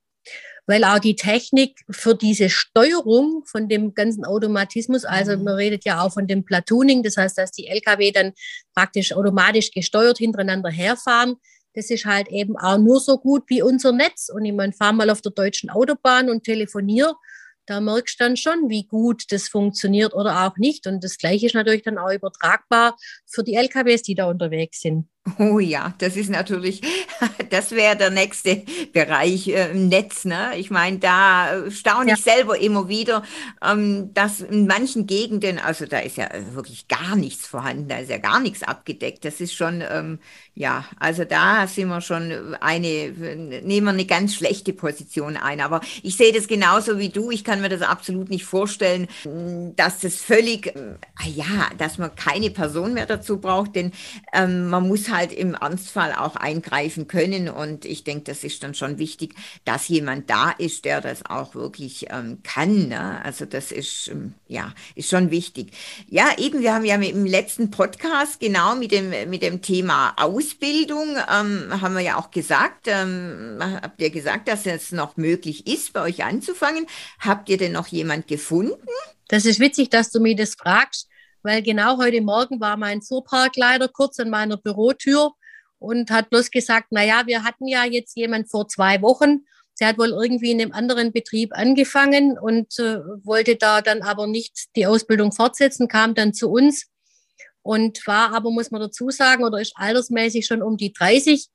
Weil 0.68 0.82
auch 0.82 0.98
die 0.98 1.14
Technik 1.14 1.78
für 1.90 2.16
diese 2.16 2.50
Steuerung 2.50 3.44
von 3.46 3.68
dem 3.68 3.94
ganzen 3.94 4.24
Automatismus, 4.24 5.04
also 5.04 5.36
mhm. 5.36 5.44
man 5.44 5.54
redet 5.54 5.84
ja 5.84 6.00
auch 6.00 6.12
von 6.12 6.26
dem 6.26 6.44
Platooning, 6.44 7.04
das 7.04 7.16
heißt, 7.16 7.38
dass 7.38 7.52
die 7.52 7.68
Lkw 7.68 8.10
dann 8.10 8.32
praktisch 8.74 9.12
automatisch 9.12 9.70
gesteuert 9.70 10.18
hintereinander 10.18 10.70
herfahren, 10.70 11.36
das 11.74 11.90
ist 11.90 12.04
halt 12.04 12.28
eben 12.28 12.56
auch 12.56 12.78
nur 12.78 12.98
so 12.98 13.18
gut 13.18 13.44
wie 13.48 13.62
unser 13.62 13.92
Netz. 13.92 14.28
Und 14.34 14.44
ich 14.44 14.54
meine, 14.54 14.72
fahr 14.72 14.92
mal 14.92 15.10
auf 15.10 15.20
der 15.20 15.32
deutschen 15.32 15.68
Autobahn 15.70 16.30
und 16.30 16.42
telefoniere 16.42 17.14
da 17.66 17.80
merkst 17.80 18.20
du 18.20 18.24
dann 18.24 18.36
schon, 18.36 18.68
wie 18.68 18.86
gut 18.86 19.24
das 19.30 19.48
funktioniert 19.48 20.14
oder 20.14 20.46
auch 20.46 20.56
nicht. 20.56 20.86
Und 20.86 21.02
das 21.02 21.18
Gleiche 21.18 21.46
ist 21.46 21.54
natürlich 21.54 21.82
dann 21.82 21.98
auch 21.98 22.12
übertragbar 22.12 22.96
für 23.26 23.42
die 23.42 23.54
LKWs, 23.54 24.02
die 24.02 24.14
da 24.14 24.26
unterwegs 24.30 24.80
sind. 24.80 25.08
Oh 25.38 25.58
ja, 25.58 25.94
das 25.98 26.16
ist 26.16 26.30
natürlich, 26.30 26.82
das 27.50 27.72
wäre 27.72 27.96
der 27.96 28.10
nächste 28.10 28.62
Bereich 28.92 29.48
äh, 29.48 29.70
im 29.70 29.88
Netz. 29.88 30.24
Ne? 30.24 30.52
Ich 30.56 30.70
meine, 30.70 30.98
da 30.98 31.68
staune 31.70 32.12
ich 32.12 32.22
selber 32.22 32.58
immer 32.58 32.88
wieder, 32.88 33.22
ähm, 33.62 34.14
dass 34.14 34.40
in 34.40 34.66
manchen 34.66 35.06
Gegenden, 35.06 35.58
also 35.58 35.86
da 35.86 35.98
ist 35.98 36.16
ja 36.16 36.28
wirklich 36.52 36.86
gar 36.88 37.16
nichts 37.16 37.46
vorhanden, 37.46 37.88
da 37.88 37.98
ist 37.98 38.10
ja 38.10 38.18
gar 38.18 38.40
nichts 38.40 38.62
abgedeckt. 38.62 39.24
Das 39.24 39.40
ist 39.40 39.54
schon, 39.54 39.82
ähm, 39.88 40.20
ja, 40.58 40.86
also 40.98 41.24
da 41.24 41.66
sind 41.66 41.88
wir 41.88 42.00
schon 42.00 42.56
eine, 42.60 43.10
nehmen 43.62 43.86
wir 43.86 43.90
eine 43.90 44.06
ganz 44.06 44.34
schlechte 44.34 44.72
Position 44.72 45.36
ein. 45.36 45.60
Aber 45.60 45.82
ich 46.02 46.16
sehe 46.16 46.32
das 46.32 46.48
genauso 46.48 46.98
wie 46.98 47.10
du. 47.10 47.30
Ich 47.30 47.44
kann 47.44 47.60
mir 47.60 47.68
das 47.68 47.82
absolut 47.82 48.30
nicht 48.30 48.46
vorstellen, 48.46 49.06
dass 49.76 50.00
das 50.00 50.16
völlig, 50.16 50.68
äh, 50.68 50.96
ja, 51.26 51.68
dass 51.76 51.98
man 51.98 52.14
keine 52.16 52.50
Person 52.50 52.94
mehr 52.94 53.04
dazu 53.04 53.38
braucht, 53.38 53.76
denn 53.76 53.92
ähm, 54.32 54.70
man 54.70 54.88
muss 54.88 55.10
halt 55.10 55.30
im 55.34 55.52
Ernstfall 55.52 56.14
auch 56.14 56.36
eingreifen 56.36 57.06
können. 57.06 57.50
Und 57.50 57.84
ich 57.84 58.04
denke, 58.04 58.24
das 58.24 58.42
ist 58.42 58.62
dann 58.62 58.72
schon 58.72 58.98
wichtig, 58.98 59.34
dass 59.66 59.88
jemand 59.88 60.30
da 60.30 60.52
ist, 60.52 60.86
der 60.86 61.02
das 61.02 61.26
auch 61.26 61.54
wirklich 61.54 62.06
ähm, 62.08 62.38
kann. 62.44 62.88
Ne? 62.88 63.22
Also 63.22 63.44
das 63.44 63.72
ist, 63.72 64.08
ähm, 64.08 64.32
ja, 64.48 64.72
ist 64.94 65.10
schon 65.10 65.30
wichtig. 65.30 65.72
Ja, 66.08 66.30
eben, 66.38 66.62
wir 66.62 66.72
haben 66.72 66.86
ja 66.86 66.94
im 66.94 67.26
letzten 67.26 67.70
Podcast 67.70 68.40
genau 68.40 68.74
mit 68.74 68.90
dem, 68.90 69.10
mit 69.28 69.42
dem 69.42 69.60
Thema 69.60 70.14
Ausbildung, 70.46 71.16
ähm, 71.16 71.82
haben 71.82 71.94
wir 71.94 72.02
ja 72.02 72.16
auch 72.16 72.30
gesagt, 72.30 72.86
ähm, 72.86 73.58
habt 73.60 74.00
ihr 74.00 74.10
gesagt, 74.10 74.48
dass 74.48 74.66
es 74.66 74.92
noch 74.92 75.16
möglich 75.16 75.66
ist, 75.66 75.92
bei 75.92 76.02
euch 76.02 76.24
anzufangen. 76.24 76.86
Habt 77.18 77.48
ihr 77.48 77.58
denn 77.58 77.72
noch 77.72 77.88
jemand 77.88 78.28
gefunden? 78.28 78.86
Das 79.28 79.44
ist 79.44 79.58
witzig, 79.58 79.90
dass 79.90 80.10
du 80.10 80.20
mir 80.20 80.36
das 80.36 80.54
fragst 80.54 81.08
weil 81.46 81.62
genau 81.62 81.98
heute 81.98 82.20
Morgen 82.20 82.60
war 82.60 82.76
mein 82.76 83.02
Fuhrparkleiter 83.02 83.86
kurz 83.86 84.18
an 84.18 84.30
meiner 84.30 84.56
Bürotür 84.56 85.30
und 85.78 86.10
hat 86.10 86.28
bloß 86.28 86.50
gesagt, 86.50 86.88
na 86.90 87.04
ja, 87.04 87.22
wir 87.26 87.44
hatten 87.44 87.68
ja 87.68 87.84
jetzt 87.84 88.16
jemand 88.16 88.50
vor 88.50 88.66
zwei 88.66 89.00
Wochen. 89.00 89.46
Sie 89.74 89.86
hat 89.86 89.96
wohl 89.96 90.08
irgendwie 90.08 90.50
in 90.50 90.60
einem 90.60 90.72
anderen 90.72 91.12
Betrieb 91.12 91.52
angefangen 91.54 92.36
und 92.36 92.76
äh, 92.80 92.98
wollte 93.22 93.54
da 93.54 93.80
dann 93.80 94.02
aber 94.02 94.26
nicht 94.26 94.74
die 94.74 94.86
Ausbildung 94.86 95.30
fortsetzen, 95.30 95.86
kam 95.86 96.16
dann 96.16 96.34
zu 96.34 96.50
uns 96.50 96.86
und 97.66 98.06
war 98.06 98.32
aber, 98.32 98.50
muss 98.50 98.70
man 98.70 98.80
dazu 98.80 99.10
sagen, 99.10 99.44
oder 99.44 99.60
ist 99.60 99.74
altersmäßig 99.76 100.46
schon 100.46 100.62
um 100.62 100.76
die 100.76 100.92
30 100.92 101.48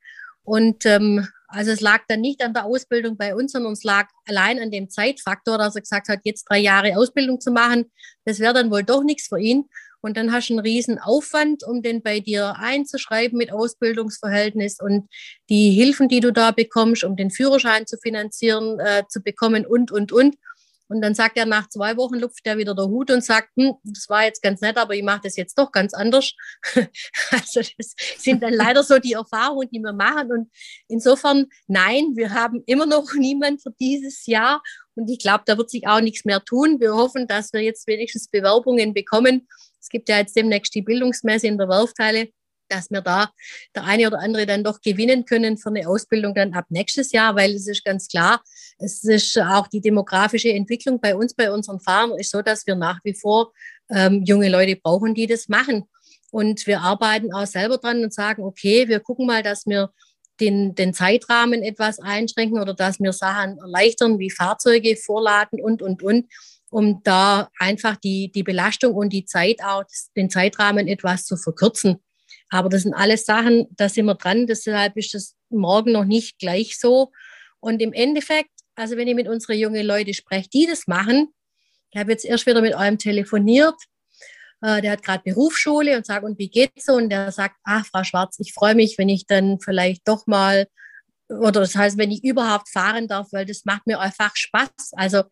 und 0.43 0.86
ähm, 0.86 1.28
also 1.47 1.71
es 1.71 1.82
lag 1.82 2.02
dann 2.08 2.21
nicht 2.21 2.43
an 2.43 2.54
der 2.54 2.65
Ausbildung 2.65 3.17
bei 3.17 3.36
uns, 3.36 3.52
sondern 3.52 3.74
es 3.74 3.84
lag 3.84 4.08
allein 4.26 4.60
an 4.60 4.71
dem 4.71 4.89
Zeitfaktor, 4.89 5.58
dass 5.58 5.76
er 5.76 5.82
gesagt 5.82 6.08
hat, 6.08 6.19
jetzt 6.24 6.45
drei 6.50 6.60
Jahre 6.60 6.97
Ausbildung 6.97 7.41
zu 7.41 7.52
machen, 7.52 7.91
das 8.26 8.39
wäre 8.39 8.54
dann 8.54 8.71
wohl 8.71 8.84
doch 8.84 9.04
nichts 9.04 9.28
für 9.28 9.39
ihn. 9.39 9.65
Und 10.04 10.17
dann 10.17 10.32
hast 10.32 10.50
du 10.50 10.54
einen 10.54 10.62
riesen 10.62 10.97
Aufwand, 10.97 11.63
um 11.63 11.84
den 11.84 12.02
bei 12.02 12.19
dir 12.19 12.56
einzuschreiben 12.58 13.38
mit 13.38 13.52
Ausbildungsverhältnis 13.52 14.78
und 14.82 15.08
die 15.50 15.71
Hilfen, 15.71 16.08
die 16.08 16.21
du 16.21 16.34
da 16.34 16.52
bekommst, 16.52 17.04
um 17.04 17.15
den 17.15 17.30
Führerschein 17.30 17.86
zu 17.86 17.97
finanzieren, 17.97 18.80
äh, 18.80 19.04
zu 19.08 19.21
bekommen 19.21 19.65
und, 19.65 19.91
und, 19.91 20.12
und. 20.12 20.38
Und 20.91 21.01
dann 21.01 21.15
sagt 21.15 21.38
er, 21.38 21.45
nach 21.45 21.69
zwei 21.69 21.95
Wochen 21.95 22.15
lupft 22.15 22.45
er 22.45 22.58
wieder 22.58 22.75
der 22.75 22.88
Hut 22.88 23.12
und 23.12 23.23
sagt, 23.23 23.47
hm, 23.56 23.75
das 23.86 24.10
war 24.10 24.25
jetzt 24.25 24.41
ganz 24.41 24.60
nett, 24.60 24.75
aber 24.75 24.93
ich 24.93 25.04
mache 25.04 25.21
das 25.23 25.38
jetzt 25.38 25.58
doch 25.58 25.71
ganz 25.71 25.93
anders. 25.93 26.34
also 27.32 27.62
das 27.77 27.95
sind 28.17 28.43
dann 28.43 28.54
leider 28.54 28.84
so 28.84 28.99
die 28.99 29.13
Erfahrungen, 29.13 29.69
die 29.71 29.80
wir 29.80 29.93
machen. 29.93 30.30
Und 30.34 30.51
insofern, 30.89 31.47
nein, 31.67 32.12
wir 32.15 32.34
haben 32.34 32.62
immer 32.65 32.86
noch 32.86 33.13
niemand 33.17 33.63
für 33.63 33.71
dieses 33.80 34.25
Jahr. 34.25 34.62
Und 34.95 35.10
ich 35.10 35.19
glaube, 35.19 35.43
da 35.45 35.58
wird 35.58 35.69
sich 35.69 35.88
auch 35.88 36.01
nichts 36.01 36.25
mehr 36.25 36.43
tun. 36.43 36.82
Wir 36.82 36.93
hoffen, 36.93 37.25
dass 37.25 37.54
wir 37.54 37.62
jetzt 37.62 37.88
wenigstens 37.88 38.27
Bewerbungen 38.27 38.93
bekommen. 38.93 39.47
Es 39.80 39.88
gibt 39.88 40.10
ja 40.10 40.17
jetzt 40.17 40.36
demnächst 40.36 40.75
die 40.75 40.82
Bildungsmesse 40.82 41.47
in 41.47 41.58
der 41.58 41.69
Werfteile 41.69 42.27
dass 42.71 42.89
wir 42.89 43.01
da 43.01 43.31
der 43.75 43.84
eine 43.84 44.07
oder 44.07 44.19
andere 44.19 44.45
dann 44.45 44.63
doch 44.63 44.81
gewinnen 44.81 45.25
können 45.25 45.57
für 45.57 45.69
eine 45.69 45.88
Ausbildung 45.88 46.34
dann 46.34 46.53
ab 46.53 46.65
nächstes 46.69 47.12
Jahr, 47.12 47.36
weil 47.36 47.51
es 47.51 47.67
ist 47.67 47.84
ganz 47.84 48.07
klar, 48.07 48.41
es 48.79 49.03
ist 49.03 49.38
auch 49.39 49.67
die 49.67 49.81
demografische 49.81 50.49
Entwicklung 50.49 50.99
bei 50.99 51.15
uns, 51.15 51.34
bei 51.34 51.51
unseren 51.51 51.79
Fahrern 51.79 52.17
ist 52.17 52.31
so, 52.31 52.41
dass 52.41 52.65
wir 52.65 52.75
nach 52.75 52.99
wie 53.03 53.13
vor 53.13 53.51
ähm, 53.89 54.23
junge 54.23 54.49
Leute 54.49 54.75
brauchen, 54.75 55.13
die 55.13 55.27
das 55.27 55.47
machen. 55.47 55.84
Und 56.31 56.65
wir 56.65 56.81
arbeiten 56.81 57.34
auch 57.34 57.45
selber 57.45 57.77
dran 57.77 58.03
und 58.03 58.13
sagen, 58.13 58.43
okay, 58.43 58.88
wir 58.88 59.01
gucken 59.01 59.27
mal, 59.27 59.43
dass 59.43 59.65
wir 59.65 59.91
den, 60.39 60.75
den 60.75 60.93
Zeitrahmen 60.93 61.62
etwas 61.62 61.99
einschränken 61.99 62.60
oder 62.60 62.73
dass 62.73 62.99
wir 62.99 63.13
Sachen 63.13 63.57
erleichtern, 63.60 64.17
wie 64.17 64.31
Fahrzeuge 64.31 64.95
vorladen 64.95 65.62
und, 65.62 65.81
und, 65.81 66.01
und, 66.01 66.25
um 66.71 67.01
da 67.03 67.49
einfach 67.60 67.97
die, 67.97 68.31
die 68.31 68.43
Belastung 68.43 68.95
und 68.95 69.12
die 69.12 69.25
Zeit 69.25 69.62
auch, 69.63 69.84
den 70.15 70.29
Zeitrahmen 70.29 70.88
etwas 70.88 71.25
zu 71.25 71.38
verkürzen. 71.38 71.97
Aber 72.51 72.67
das 72.69 72.83
sind 72.83 72.93
alles 72.93 73.25
Sachen, 73.25 73.67
da 73.71 73.87
sind 73.89 74.05
wir 74.05 74.15
dran. 74.15 74.45
Deshalb 74.45 74.97
ist 74.97 75.13
das 75.13 75.35
morgen 75.49 75.93
noch 75.93 76.05
nicht 76.05 76.37
gleich 76.37 76.77
so. 76.77 77.11
Und 77.61 77.81
im 77.81 77.93
Endeffekt, 77.93 78.51
also 78.75 78.97
wenn 78.97 79.07
ich 79.07 79.15
mit 79.15 79.29
unseren 79.29 79.57
jungen 79.57 79.85
Leuten 79.85 80.13
spreche, 80.13 80.49
die 80.49 80.67
das 80.67 80.85
machen, 80.85 81.29
ich 81.91 81.99
habe 81.99 82.11
jetzt 82.11 82.25
erst 82.25 82.45
wieder 82.45 82.61
mit 82.61 82.75
einem 82.75 82.97
telefoniert, 82.97 83.75
äh, 84.61 84.81
der 84.81 84.91
hat 84.91 85.03
gerade 85.03 85.23
Berufsschule 85.23 85.95
und 85.95 86.05
sagt, 86.05 86.25
und 86.25 86.37
wie 86.39 86.49
geht's 86.49 86.85
so? 86.85 86.93
Und 86.93 87.09
der 87.09 87.31
sagt, 87.31 87.55
ach, 87.63 87.85
Frau 87.85 88.03
Schwarz, 88.03 88.37
ich 88.39 88.53
freue 88.53 88.75
mich, 88.75 88.97
wenn 88.97 89.09
ich 89.09 89.25
dann 89.25 89.59
vielleicht 89.61 90.05
doch 90.07 90.27
mal, 90.27 90.67
oder 91.29 91.61
das 91.61 91.75
heißt, 91.75 91.97
wenn 91.97 92.11
ich 92.11 92.23
überhaupt 92.23 92.69
fahren 92.69 93.07
darf, 93.07 93.27
weil 93.31 93.45
das 93.45 93.63
macht 93.63 93.87
mir 93.87 93.99
einfach 93.99 94.35
Spaß. 94.35 94.91
Also 94.93 95.23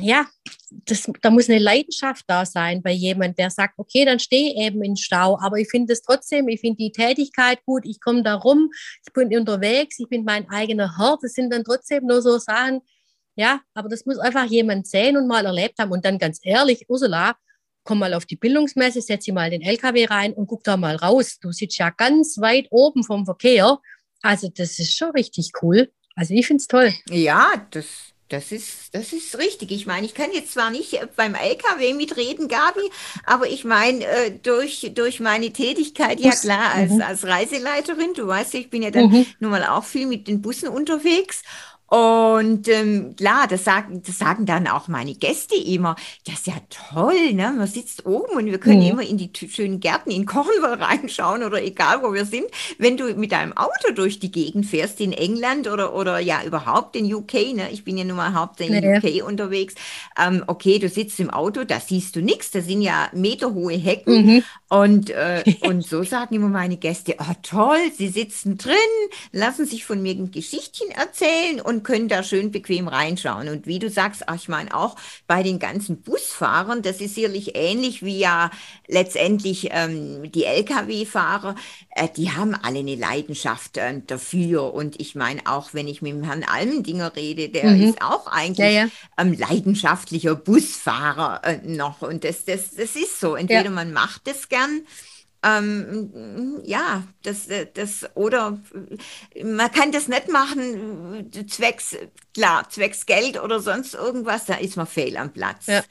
ja, 0.00 0.26
das, 0.70 1.08
da 1.22 1.30
muss 1.30 1.48
eine 1.48 1.60
Leidenschaft 1.60 2.24
da 2.26 2.44
sein 2.44 2.82
bei 2.82 2.90
jemand, 2.90 3.38
der 3.38 3.50
sagt, 3.50 3.74
okay, 3.78 4.04
dann 4.04 4.18
stehe 4.18 4.50
ich 4.50 4.56
eben 4.56 4.82
in 4.82 4.96
Stau, 4.96 5.38
aber 5.40 5.58
ich 5.58 5.68
finde 5.68 5.92
es 5.92 6.02
trotzdem, 6.02 6.48
ich 6.48 6.60
finde 6.60 6.78
die 6.78 6.90
Tätigkeit 6.90 7.64
gut, 7.64 7.84
ich 7.86 8.00
komme 8.00 8.22
da 8.22 8.34
rum, 8.34 8.70
ich 9.06 9.12
bin 9.12 9.36
unterwegs, 9.36 9.98
ich 10.00 10.08
bin 10.08 10.24
mein 10.24 10.48
eigener 10.50 10.98
Herr, 10.98 11.18
das 11.22 11.34
sind 11.34 11.52
dann 11.52 11.62
trotzdem 11.62 12.04
nur 12.06 12.20
so 12.20 12.38
Sachen, 12.38 12.80
ja, 13.36 13.60
aber 13.74 13.88
das 13.88 14.06
muss 14.06 14.18
einfach 14.18 14.46
jemand 14.46 14.88
sehen 14.88 15.16
und 15.16 15.28
mal 15.28 15.46
erlebt 15.46 15.78
haben 15.78 15.92
und 15.92 16.04
dann 16.04 16.18
ganz 16.18 16.40
ehrlich, 16.42 16.86
Ursula, 16.88 17.36
komm 17.84 18.00
mal 18.00 18.14
auf 18.14 18.26
die 18.26 18.36
Bildungsmesse, 18.36 19.00
setz 19.00 19.24
sie 19.24 19.32
mal 19.32 19.50
den 19.50 19.62
LKW 19.62 20.06
rein 20.06 20.32
und 20.32 20.48
guck 20.48 20.64
da 20.64 20.76
mal 20.76 20.96
raus. 20.96 21.38
Du 21.40 21.52
sitzt 21.52 21.78
ja 21.78 21.90
ganz 21.90 22.36
weit 22.38 22.66
oben 22.70 23.04
vom 23.04 23.24
Verkehr 23.24 23.78
Also 24.22 24.50
das 24.52 24.78
ist 24.78 24.96
schon 24.96 25.10
richtig 25.12 25.52
cool. 25.62 25.92
Also 26.16 26.34
ich 26.34 26.46
finde 26.46 26.60
es 26.62 26.66
toll. 26.66 26.92
Ja, 27.08 27.66
das, 27.70 28.12
das 28.28 28.50
ist, 28.50 28.92
das 28.92 29.12
ist 29.12 29.38
richtig. 29.38 29.70
Ich 29.70 29.86
meine, 29.86 30.04
ich 30.04 30.14
kann 30.14 30.32
jetzt 30.32 30.52
zwar 30.52 30.70
nicht 30.70 30.94
äh, 30.94 31.06
beim 31.14 31.34
LKW 31.34 31.94
mitreden, 31.94 32.48
Gabi, 32.48 32.90
aber 33.24 33.46
ich 33.46 33.64
meine, 33.64 34.04
äh, 34.04 34.32
durch, 34.42 34.90
durch 34.94 35.20
meine 35.20 35.52
Tätigkeit, 35.52 36.18
ja 36.18 36.32
klar, 36.32 36.72
als, 36.74 36.92
mhm. 36.92 37.02
als 37.02 37.24
Reiseleiterin, 37.24 38.14
du 38.14 38.26
weißt, 38.26 38.54
ich 38.54 38.70
bin 38.70 38.82
ja 38.82 38.90
dann 38.90 39.10
mhm. 39.10 39.26
nun 39.38 39.50
mal 39.50 39.64
auch 39.64 39.84
viel 39.84 40.06
mit 40.06 40.26
den 40.26 40.42
Bussen 40.42 40.68
unterwegs 40.68 41.42
und 41.88 42.66
ähm, 42.66 43.14
klar, 43.16 43.46
das 43.48 43.64
sagen, 43.64 44.02
das 44.04 44.18
sagen 44.18 44.44
dann 44.44 44.66
auch 44.66 44.88
meine 44.88 45.14
Gäste 45.14 45.54
immer. 45.54 45.94
Das 46.24 46.36
ist 46.36 46.46
ja 46.48 46.54
toll, 46.68 47.32
ne? 47.32 47.54
Man 47.56 47.68
sitzt 47.68 48.06
oben 48.06 48.36
und 48.36 48.46
wir 48.46 48.58
können 48.58 48.80
mhm. 48.80 48.90
immer 48.90 49.02
in 49.02 49.18
die 49.18 49.30
schönen 49.48 49.78
Gärten 49.78 50.10
in 50.10 50.26
Cornwall 50.26 50.74
reinschauen 50.82 51.44
oder 51.44 51.62
egal 51.62 52.02
wo 52.02 52.12
wir 52.12 52.24
sind. 52.24 52.46
Wenn 52.78 52.96
du 52.96 53.14
mit 53.14 53.30
deinem 53.30 53.56
Auto 53.56 53.92
durch 53.94 54.18
die 54.18 54.32
Gegend 54.32 54.66
fährst 54.66 55.00
in 55.00 55.12
England 55.12 55.68
oder, 55.68 55.94
oder 55.94 56.18
ja 56.18 56.42
überhaupt 56.44 56.96
in 56.96 57.12
UK, 57.12 57.54
ne? 57.54 57.70
Ich 57.70 57.84
bin 57.84 57.96
ja 57.96 58.04
nun 58.04 58.16
mal 58.16 58.34
hauptsächlich 58.34 58.82
in 58.82 58.96
UK 58.96 59.26
unterwegs. 59.26 59.74
Ähm, 60.20 60.42
okay, 60.48 60.80
du 60.80 60.88
sitzt 60.88 61.20
im 61.20 61.30
Auto, 61.30 61.62
da 61.62 61.78
siehst 61.78 62.16
du 62.16 62.20
nichts. 62.20 62.50
Da 62.50 62.62
sind 62.62 62.82
ja 62.82 63.08
meterhohe 63.12 63.74
Hecken. 63.74 64.26
Mhm. 64.26 64.44
Und, 64.68 65.10
äh, 65.10 65.44
und 65.60 65.86
so 65.86 66.02
sagen 66.02 66.34
immer 66.34 66.48
meine 66.48 66.78
Gäste, 66.78 67.14
oh 67.20 67.34
toll, 67.42 67.78
sie 67.96 68.08
sitzen 68.08 68.58
drin, 68.58 68.74
lassen 69.30 69.66
sich 69.66 69.84
von 69.84 70.02
mir 70.02 70.14
ein 70.14 70.32
Geschichtchen 70.32 70.90
erzählen 70.90 71.60
und 71.60 71.75
und 71.76 71.82
können 71.82 72.08
da 72.08 72.22
schön 72.22 72.50
bequem 72.50 72.88
reinschauen. 72.88 73.48
Und 73.48 73.66
wie 73.66 73.78
du 73.78 73.90
sagst, 73.90 74.28
ach, 74.28 74.36
ich 74.36 74.48
meine 74.48 74.74
auch 74.74 74.96
bei 75.26 75.42
den 75.42 75.58
ganzen 75.58 76.00
Busfahrern, 76.00 76.82
das 76.82 77.00
ist 77.00 77.14
sicherlich 77.14 77.54
ähnlich 77.54 78.02
wie 78.02 78.18
ja 78.18 78.50
letztendlich 78.86 79.68
ähm, 79.72 80.30
die 80.32 80.44
Lkw-Fahrer, 80.44 81.54
äh, 81.90 82.08
die 82.16 82.30
haben 82.30 82.54
alle 82.54 82.78
eine 82.78 82.94
Leidenschaft 82.94 83.76
äh, 83.76 84.00
dafür. 84.06 84.72
Und 84.72 85.00
ich 85.00 85.14
meine 85.14 85.40
auch, 85.44 85.74
wenn 85.74 85.88
ich 85.88 86.02
mit 86.02 86.12
dem 86.12 86.22
Herrn 86.22 86.44
Almendinger 86.44 87.14
rede, 87.14 87.48
der 87.48 87.72
mhm. 87.72 87.82
ist 87.82 88.02
auch 88.02 88.26
eigentlich 88.26 88.58
ja, 88.58 88.84
ja. 88.84 88.88
Ähm, 89.18 89.34
leidenschaftlicher 89.34 90.34
Busfahrer 90.34 91.42
äh, 91.44 91.58
noch. 91.64 92.02
Und 92.02 92.24
das, 92.24 92.44
das, 92.44 92.70
das 92.74 92.96
ist 92.96 93.20
so. 93.20 93.34
Entweder 93.34 93.64
ja. 93.64 93.70
man 93.70 93.92
macht 93.92 94.28
es 94.28 94.48
gern 94.48 94.82
ähm, 95.46 96.60
ja, 96.64 97.04
das, 97.22 97.48
das, 97.74 98.06
oder 98.14 98.58
man 99.42 99.70
kann 99.70 99.92
das 99.92 100.08
nicht 100.08 100.30
machen, 100.30 101.30
zwecks, 101.48 101.96
klar, 102.34 102.68
zwecks 102.68 103.06
Geld 103.06 103.40
oder 103.40 103.60
sonst 103.60 103.94
irgendwas, 103.94 104.46
da 104.46 104.54
ist 104.54 104.76
man 104.76 104.86
fehl 104.86 105.16
am 105.16 105.32
Platz. 105.32 105.66
Ja. 105.66 105.82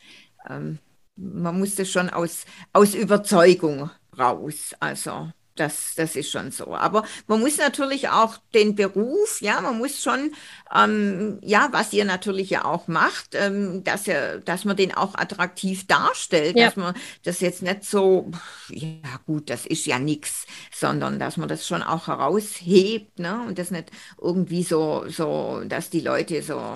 Ähm, 0.49 0.79
man 1.15 1.57
muss 1.57 1.75
das 1.75 1.89
schon 1.89 2.09
aus, 2.09 2.45
aus 2.73 2.93
Überzeugung 2.93 3.89
raus, 4.17 4.75
also. 4.79 5.31
Das, 5.55 5.93
das 5.95 6.17
ist 6.17 6.31
schon 6.31 6.51
so. 6.51 6.75
Aber 6.75 7.05
man 7.27 7.39
muss 7.39 7.55
natürlich 7.55 8.09
auch 8.09 8.35
den 8.53 8.75
Beruf, 8.75 9.39
ja, 9.39 9.61
man 9.61 9.77
muss 9.77 10.03
schon, 10.03 10.33
ähm, 10.75 11.39
ja, 11.41 11.69
was 11.71 11.93
ihr 11.93 12.03
natürlich 12.03 12.49
ja 12.49 12.65
auch 12.65 12.89
macht, 12.89 13.35
ähm, 13.35 13.81
dass, 13.85 14.05
ihr, 14.05 14.41
dass 14.43 14.65
man 14.65 14.75
den 14.75 14.93
auch 14.93 15.15
attraktiv 15.15 15.87
darstellt, 15.87 16.57
ja. 16.57 16.65
dass 16.65 16.75
man 16.75 16.93
das 17.23 17.39
jetzt 17.39 17.61
nicht 17.61 17.85
so, 17.85 18.29
ja 18.67 19.17
gut, 19.25 19.49
das 19.49 19.65
ist 19.65 19.85
ja 19.85 19.97
nichts, 19.97 20.45
sondern 20.73 21.19
dass 21.19 21.37
man 21.37 21.47
das 21.47 21.65
schon 21.65 21.83
auch 21.83 22.07
heraushebt, 22.07 23.19
ne, 23.19 23.41
und 23.47 23.57
das 23.57 23.71
nicht 23.71 23.91
irgendwie 24.21 24.63
so, 24.63 25.05
so, 25.07 25.61
dass 25.65 25.89
die 25.89 26.01
Leute 26.01 26.41
so, 26.41 26.73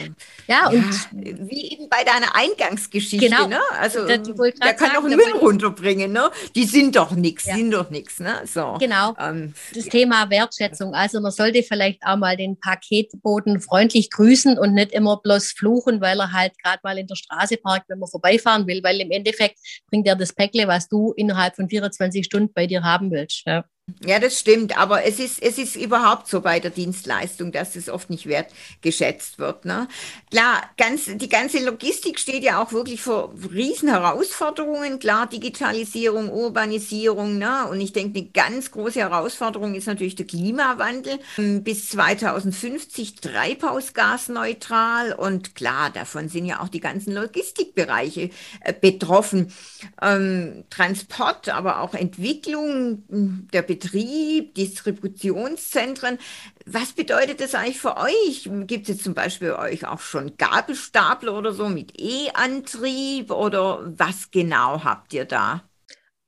ja, 0.48 0.70
und 0.70 0.94
wie 1.12 1.74
eben 1.74 1.90
bei 1.90 2.06
deiner 2.06 2.34
Eingangsgeschichte, 2.34 3.28
genau, 3.28 3.48
ne, 3.48 3.60
also 3.78 4.06
der 4.06 4.20
kann 4.76 4.96
auch 4.96 5.04
einen 5.04 5.18
Müll 5.18 5.34
runterbringen, 5.42 6.14
ne, 6.14 6.32
die 6.56 6.64
sind 6.64 6.96
doch 6.96 7.12
nichts, 7.12 7.44
ja. 7.44 7.56
sind 7.56 7.72
doch 7.72 7.90
nichts, 7.90 8.22
ne, 8.22 8.44
so. 8.46 8.69
Genau. 8.78 9.16
Ähm, 9.20 9.54
das 9.74 9.86
ja. 9.86 9.92
Thema 9.92 10.30
Wertschätzung. 10.30 10.94
Also 10.94 11.22
man 11.22 11.32
sollte 11.32 11.64
vielleicht 11.64 12.04
auch 12.06 12.18
mal 12.18 12.38
den 12.38 12.60
Paketboten 12.60 13.60
freundlich 13.60 14.10
grüßen 14.10 14.58
und 14.58 14.74
nicht 14.74 14.92
immer 14.92 15.18
bloß 15.22 15.52
fluchen, 15.52 16.02
weil 16.02 16.20
er 16.20 16.32
halt 16.32 16.54
gerade 16.62 16.80
mal 16.84 16.98
in 16.98 17.08
der 17.08 17.16
Straße 17.16 17.58
parkt, 17.58 17.90
wenn 17.90 18.00
man 18.00 18.10
vorbeifahren 18.10 18.68
will, 18.68 18.82
weil 18.84 19.00
im 19.02 19.12
Endeffekt 19.12 19.60
bringt 19.88 20.08
er 20.08 20.16
das 20.16 20.34
Päckle, 20.34 20.68
was 20.68 20.88
du 20.88 21.14
innerhalb 21.14 21.56
von 21.56 21.70
24 21.70 22.26
Stunden 22.26 22.54
bei 22.54 22.68
dir 22.68 22.84
haben 22.84 23.12
willst. 23.12 23.44
Ja. 23.46 23.66
Ja, 24.06 24.20
das 24.20 24.40
stimmt, 24.40 24.78
aber 24.78 25.06
es 25.06 25.20
ist, 25.20 25.42
es 25.42 25.58
ist 25.58 25.76
überhaupt 25.76 26.28
so 26.28 26.42
bei 26.42 26.60
der 26.60 26.72
Dienstleistung, 26.72 27.52
dass 27.52 27.76
es 27.76 27.90
oft 27.90 28.10
nicht 28.10 28.28
wertgeschätzt 28.28 29.40
wird. 29.40 29.66
Ne? 29.66 29.88
Klar, 30.32 30.64
ganz, 30.78 31.06
die 31.06 31.30
ganze 31.30 31.64
Logistik 31.64 32.20
steht 32.20 32.44
ja 32.44 32.62
auch 32.62 32.72
wirklich 32.72 33.02
vor 33.02 33.34
riesen 33.52 33.90
Herausforderungen. 33.90 35.00
Klar, 35.00 35.28
Digitalisierung, 35.28 36.30
Urbanisierung. 36.30 37.38
Ne? 37.38 37.68
Und 37.70 37.82
ich 37.82 37.94
denke, 37.94 38.20
eine 38.20 38.28
ganz 38.30 38.72
große 38.72 39.00
Herausforderung 39.00 39.76
ist 39.76 39.88
natürlich 39.88 40.16
der 40.16 40.28
Klimawandel. 40.28 41.20
Bis 41.38 41.90
2050 41.90 43.16
treibhausgasneutral. 43.16 45.14
Und 45.14 45.56
klar, 45.56 45.90
davon 45.90 46.30
sind 46.30 46.46
ja 46.46 46.62
auch 46.62 46.70
die 46.70 46.80
ganzen 46.80 47.14
Logistikbereiche 47.14 48.30
äh, 48.62 48.74
betroffen. 48.74 49.52
Ähm, 50.02 50.66
Transport, 50.70 51.50
aber 51.50 51.82
auch 51.82 51.94
Entwicklung 51.94 53.04
der 53.54 53.62
Betriebe 53.62 53.79
Betrieb, 53.80 54.56
Distributionszentren. 54.56 56.20
Was 56.66 56.92
bedeutet 56.92 57.40
das 57.40 57.56
eigentlich 57.56 57.80
für 57.80 57.98
euch? 57.98 58.50
Gibt 58.68 58.90
es 58.90 59.02
zum 59.02 59.14
Beispiel 59.14 59.54
euch 59.54 59.88
auch 59.88 60.02
schon 60.02 60.36
Gabelstapler 60.38 61.38
oder 61.38 61.54
so 61.54 61.70
mit 61.70 61.94
E-Antrieb 62.00 63.32
oder 63.32 63.82
was 63.98 64.30
genau 64.32 64.84
habt 64.84 65.14
ihr 65.14 65.26
da? 65.26 65.64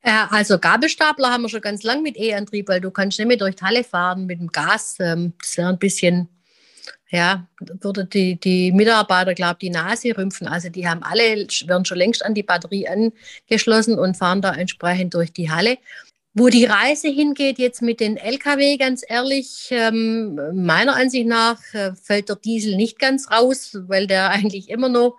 Ja, 0.03 0.29
also 0.31 0.57
Gabelstapler 0.57 1.29
haben 1.29 1.43
wir 1.43 1.49
schon 1.49 1.61
ganz 1.61 1.83
lang 1.83 2.01
mit 2.01 2.17
E-Antrieb, 2.17 2.69
weil 2.69 2.81
du 2.81 2.89
kannst 2.89 3.19
nicht 3.19 3.27
mehr 3.27 3.37
durch 3.37 3.55
die 3.55 3.63
Halle 3.63 3.83
fahren 3.83 4.25
mit 4.25 4.39
dem 4.39 4.47
Gas. 4.47 4.95
Ähm, 4.99 5.33
das 5.39 5.57
wäre 5.57 5.69
ein 5.69 5.77
bisschen, 5.77 6.27
ja, 7.09 7.47
würde 7.59 8.05
die, 8.05 8.39
die 8.39 8.71
Mitarbeiter, 8.71 9.35
glaube 9.35 9.57
ich, 9.59 9.69
die 9.69 9.69
Nase 9.69 10.17
rümpfen. 10.17 10.47
Also 10.47 10.69
die 10.69 10.87
haben 10.87 11.03
alle, 11.03 11.45
werden 11.67 11.85
schon 11.85 11.97
längst 11.97 12.25
an 12.25 12.33
die 12.33 12.43
Batterie 12.43 12.87
angeschlossen 12.87 13.99
und 13.99 14.17
fahren 14.17 14.41
da 14.41 14.53
entsprechend 14.53 15.13
durch 15.13 15.33
die 15.33 15.51
Halle. 15.51 15.77
Wo 16.33 16.47
die 16.47 16.63
Reise 16.63 17.09
hingeht 17.09 17.59
jetzt 17.59 17.81
mit 17.81 17.99
den 17.99 18.15
Lkw, 18.15 18.77
ganz 18.77 19.03
ehrlich, 19.05 19.67
ähm, 19.71 20.39
meiner 20.53 20.95
Ansicht 20.95 21.27
nach 21.27 21.59
äh, 21.73 21.91
fällt 22.01 22.29
der 22.29 22.37
Diesel 22.37 22.77
nicht 22.77 22.99
ganz 22.99 23.29
raus, 23.29 23.77
weil 23.87 24.07
der 24.07 24.29
eigentlich 24.31 24.69
immer 24.69 24.87
noch 24.87 25.17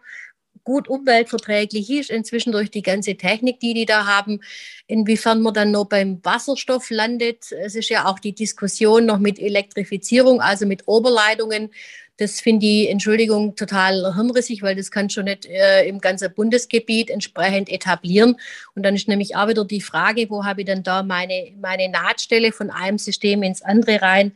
gut 0.65 0.89
umweltverträglich 0.89 1.91
ist, 1.91 2.11
inzwischen 2.11 2.53
durch 2.53 2.71
die 2.71 2.83
ganze 2.83 3.17
Technik, 3.17 3.61
die 3.61 3.75
die 3.75 3.87
da 3.87 4.07
haben. 4.07 4.41
Inwiefern 4.87 5.43
man 5.43 5.55
dann 5.55 5.71
noch 5.71 5.87
beim 5.87 6.25
Wasserstoff 6.25 6.91
landet, 6.91 7.53
es 7.53 7.75
ist 7.75 7.89
ja 7.89 8.07
auch 8.07 8.19
die 8.19 8.35
Diskussion 8.35 9.07
noch 9.07 9.19
mit 9.19 9.39
Elektrifizierung, 9.39 10.41
also 10.41 10.67
mit 10.67 10.87
Oberleitungen 10.87 11.71
das 12.19 12.41
finde 12.41 12.67
ich, 12.67 12.91
Entschuldigung, 12.91 13.57
total 13.57 14.15
hirnrissig, 14.15 14.63
weil 14.63 14.77
das 14.77 14.91
kann 14.91 15.11
schon 15.11 15.25
nicht 15.25 15.47
äh, 15.47 15.87
im 15.87 16.01
ganzen 16.01 16.33
Bundesgebiet 16.33 17.11
entsprechend 17.11 17.69
etablieren. 17.69 18.37
Und 18.75 18.85
dann 18.85 18.95
ist 18.95 19.09
nämlich 19.09 19.35
auch 19.35 19.49
wieder 19.49 19.65
die 19.65 19.81
Frage, 19.81 20.29
wo 20.31 20.45
habe 20.45 20.61
ich 20.61 20.67
denn 20.67 20.83
da 20.83 21.03
meine, 21.03 21.53
meine 21.61 21.89
Nahtstelle 21.89 22.53
von 22.53 22.71
einem 22.71 22.99
System 22.99 23.43
ins 23.43 23.63
andere 23.63 24.03
rein? 24.03 24.33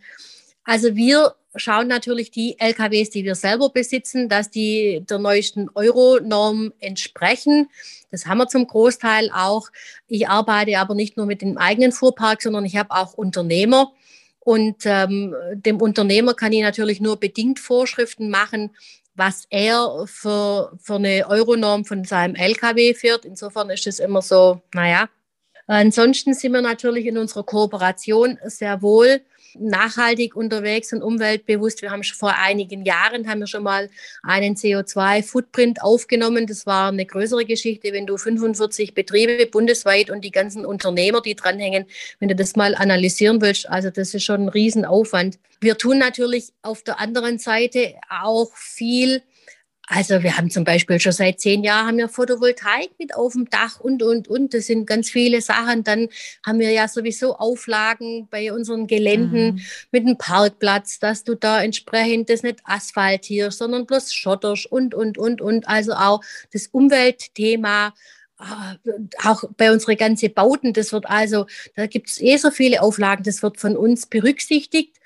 Also 0.66 0.94
wir 0.94 1.34
schauen 1.54 1.88
natürlich 1.88 2.30
die 2.30 2.56
LKWs, 2.58 3.08
die 3.08 3.24
wir 3.24 3.34
selber 3.34 3.70
besitzen, 3.70 4.28
dass 4.28 4.50
die 4.50 5.02
der 5.08 5.18
neuesten 5.18 5.70
Euro-Norm 5.74 6.74
entsprechen. 6.80 7.70
Das 8.10 8.26
haben 8.26 8.38
wir 8.38 8.48
zum 8.48 8.66
Großteil 8.66 9.30
auch. 9.32 9.68
Ich 10.06 10.28
arbeite 10.28 10.78
aber 10.78 10.94
nicht 10.94 11.16
nur 11.16 11.24
mit 11.24 11.40
dem 11.40 11.56
eigenen 11.56 11.92
Fuhrpark, 11.92 12.42
sondern 12.42 12.66
ich 12.66 12.76
habe 12.76 12.90
auch 12.90 13.14
Unternehmer, 13.14 13.92
und 14.46 14.76
ähm, 14.84 15.34
dem 15.54 15.80
Unternehmer 15.80 16.32
kann 16.34 16.52
ich 16.52 16.62
natürlich 16.62 17.00
nur 17.00 17.18
bedingt 17.18 17.58
Vorschriften 17.58 18.30
machen, 18.30 18.76
was 19.16 19.44
er 19.50 20.04
für, 20.06 20.70
für 20.80 20.94
eine 20.94 21.26
Euronorm 21.28 21.84
von 21.84 22.04
seinem 22.04 22.36
LKW 22.36 22.94
fährt. 22.94 23.24
Insofern 23.24 23.70
ist 23.70 23.88
es 23.88 23.98
immer 23.98 24.22
so, 24.22 24.62
naja. 24.72 25.08
Ansonsten 25.66 26.32
sind 26.32 26.52
wir 26.52 26.62
natürlich 26.62 27.06
in 27.06 27.18
unserer 27.18 27.42
Kooperation 27.42 28.38
sehr 28.44 28.82
wohl 28.82 29.20
nachhaltig 29.60 30.36
unterwegs 30.36 30.92
und 30.92 31.02
umweltbewusst. 31.02 31.82
Wir 31.82 31.90
haben 31.90 32.02
schon 32.02 32.16
vor 32.16 32.34
einigen 32.34 32.84
Jahren 32.84 33.28
haben 33.28 33.40
wir 33.40 33.46
schon 33.46 33.62
mal 33.62 33.90
einen 34.22 34.54
CO2-Footprint 34.54 35.82
aufgenommen. 35.82 36.46
Das 36.46 36.66
war 36.66 36.88
eine 36.88 37.06
größere 37.06 37.44
Geschichte, 37.44 37.92
wenn 37.92 38.06
du 38.06 38.16
45 38.16 38.94
Betriebe 38.94 39.46
bundesweit 39.46 40.10
und 40.10 40.24
die 40.24 40.30
ganzen 40.30 40.64
Unternehmer, 40.64 41.20
die 41.20 41.34
dranhängen, 41.34 41.86
wenn 42.20 42.28
du 42.28 42.34
das 42.36 42.56
mal 42.56 42.74
analysieren 42.74 43.40
willst. 43.40 43.68
Also 43.68 43.90
das 43.90 44.14
ist 44.14 44.24
schon 44.24 44.42
ein 44.42 44.48
Riesenaufwand. 44.48 45.38
Wir 45.60 45.78
tun 45.78 45.98
natürlich 45.98 46.52
auf 46.62 46.82
der 46.82 47.00
anderen 47.00 47.38
Seite 47.38 47.94
auch 48.10 48.54
viel 48.54 49.22
also 49.88 50.24
wir 50.24 50.36
haben 50.36 50.50
zum 50.50 50.64
Beispiel 50.64 50.98
schon 50.98 51.12
seit 51.12 51.38
zehn 51.38 51.62
Jahren 51.62 51.86
haben 51.86 51.98
wir 51.98 52.08
Photovoltaik 52.08 52.90
mit 52.98 53.14
auf 53.14 53.34
dem 53.34 53.48
Dach 53.48 53.78
und, 53.78 54.02
und, 54.02 54.26
und. 54.26 54.52
Das 54.52 54.66
sind 54.66 54.84
ganz 54.84 55.10
viele 55.10 55.40
Sachen. 55.40 55.84
Dann 55.84 56.08
haben 56.44 56.58
wir 56.58 56.72
ja 56.72 56.88
sowieso 56.88 57.36
Auflagen 57.36 58.26
bei 58.28 58.52
unseren 58.52 58.88
Geländen 58.88 59.54
mhm. 59.54 59.60
mit 59.92 60.06
dem 60.06 60.18
Parkplatz, 60.18 60.98
dass 60.98 61.22
du 61.22 61.36
da 61.36 61.62
entsprechend 61.62 62.30
das 62.30 62.42
nicht 62.42 62.58
asphaltierst, 62.64 63.58
sondern 63.58 63.86
bloß 63.86 64.12
schotterst 64.12 64.66
und, 64.66 64.92
und, 64.92 65.18
und, 65.18 65.40
und. 65.40 65.68
Also 65.68 65.92
auch 65.92 66.20
das 66.52 66.66
Umweltthema 66.66 67.94
ah, 68.38 68.74
auch 69.22 69.44
bei 69.56 69.70
unseren 69.70 69.96
ganzen 69.96 70.34
Bauten, 70.34 70.72
das 70.72 70.92
wird 70.92 71.06
also, 71.08 71.46
da 71.76 71.86
gibt 71.86 72.08
es 72.08 72.20
eh 72.20 72.36
so 72.38 72.50
viele 72.50 72.82
Auflagen, 72.82 73.22
das 73.22 73.40
wird 73.40 73.60
von 73.60 73.76
uns 73.76 74.06
berücksichtigt. 74.06 74.96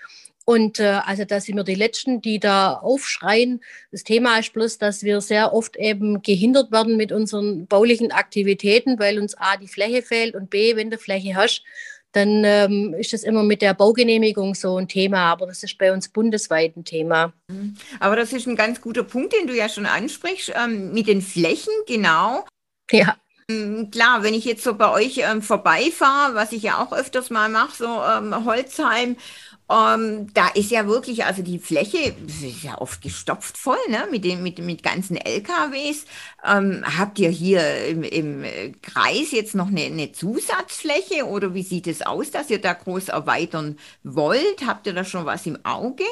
Und 0.50 0.80
äh, 0.80 0.98
also 1.06 1.24
da 1.24 1.40
sind 1.40 1.54
wir 1.54 1.62
die 1.62 1.76
Letzten, 1.76 2.22
die 2.22 2.40
da 2.40 2.72
aufschreien. 2.72 3.60
Das 3.92 4.02
Thema 4.02 4.36
ist 4.40 4.52
bloß, 4.52 4.78
dass 4.78 5.04
wir 5.04 5.20
sehr 5.20 5.52
oft 5.52 5.76
eben 5.76 6.22
gehindert 6.22 6.72
werden 6.72 6.96
mit 6.96 7.12
unseren 7.12 7.68
baulichen 7.68 8.10
Aktivitäten, 8.10 8.98
weil 8.98 9.20
uns 9.20 9.36
A 9.38 9.56
die 9.56 9.68
Fläche 9.68 10.02
fehlt 10.02 10.34
und 10.34 10.50
B, 10.50 10.74
wenn 10.74 10.90
du 10.90 10.98
Fläche 10.98 11.36
hast, 11.36 11.62
dann 12.10 12.42
ähm, 12.44 12.96
ist 12.98 13.12
das 13.12 13.22
immer 13.22 13.44
mit 13.44 13.62
der 13.62 13.74
Baugenehmigung 13.74 14.56
so 14.56 14.76
ein 14.76 14.88
Thema, 14.88 15.30
aber 15.30 15.46
das 15.46 15.62
ist 15.62 15.78
bei 15.78 15.92
uns 15.92 16.08
bundesweit 16.08 16.76
ein 16.76 16.84
Thema. 16.84 17.32
Mhm. 17.46 17.76
Aber 18.00 18.16
das 18.16 18.32
ist 18.32 18.48
ein 18.48 18.56
ganz 18.56 18.80
guter 18.80 19.04
Punkt, 19.04 19.32
den 19.32 19.46
du 19.46 19.54
ja 19.54 19.68
schon 19.68 19.86
ansprichst, 19.86 20.52
ähm, 20.60 20.92
mit 20.92 21.06
den 21.06 21.22
Flächen, 21.22 21.72
genau. 21.86 22.44
Ja. 22.90 23.14
Ähm, 23.48 23.90
klar, 23.90 24.22
wenn 24.22 24.34
ich 24.34 24.44
jetzt 24.44 24.64
so 24.64 24.74
bei 24.74 24.90
euch 24.90 25.18
ähm, 25.18 25.42
vorbeifahre, 25.42 26.34
was 26.34 26.52
ich 26.52 26.62
ja 26.62 26.82
auch 26.82 26.92
öfters 26.92 27.30
mal 27.30 27.48
mache, 27.48 27.76
so 27.76 27.86
ähm, 27.86 28.44
Holzheim, 28.44 29.16
ähm, 29.70 30.32
da 30.34 30.48
ist 30.48 30.70
ja 30.72 30.86
wirklich, 30.88 31.24
also 31.24 31.42
die 31.42 31.60
Fläche 31.60 32.14
ist 32.26 32.64
ja 32.64 32.78
oft 32.78 33.00
gestopft 33.02 33.56
voll, 33.56 33.78
ne, 33.88 34.08
mit 34.10 34.24
den, 34.24 34.42
mit, 34.42 34.58
mit 34.58 34.82
ganzen 34.82 35.16
LKWs. 35.16 36.06
Ähm, 36.44 36.82
habt 36.98 37.20
ihr 37.20 37.28
hier 37.28 37.86
im, 37.86 38.02
im 38.02 38.44
Kreis 38.82 39.30
jetzt 39.30 39.54
noch 39.54 39.68
eine, 39.68 39.82
eine 39.82 40.10
Zusatzfläche 40.10 41.24
oder 41.24 41.54
wie 41.54 41.62
sieht 41.62 41.86
es 41.86 42.02
aus, 42.02 42.32
dass 42.32 42.50
ihr 42.50 42.60
da 42.60 42.72
groß 42.72 43.10
erweitern 43.10 43.78
wollt? 44.02 44.66
Habt 44.66 44.88
ihr 44.88 44.92
da 44.92 45.04
schon 45.04 45.24
was 45.24 45.46
im 45.46 45.64
Auge? 45.64 46.04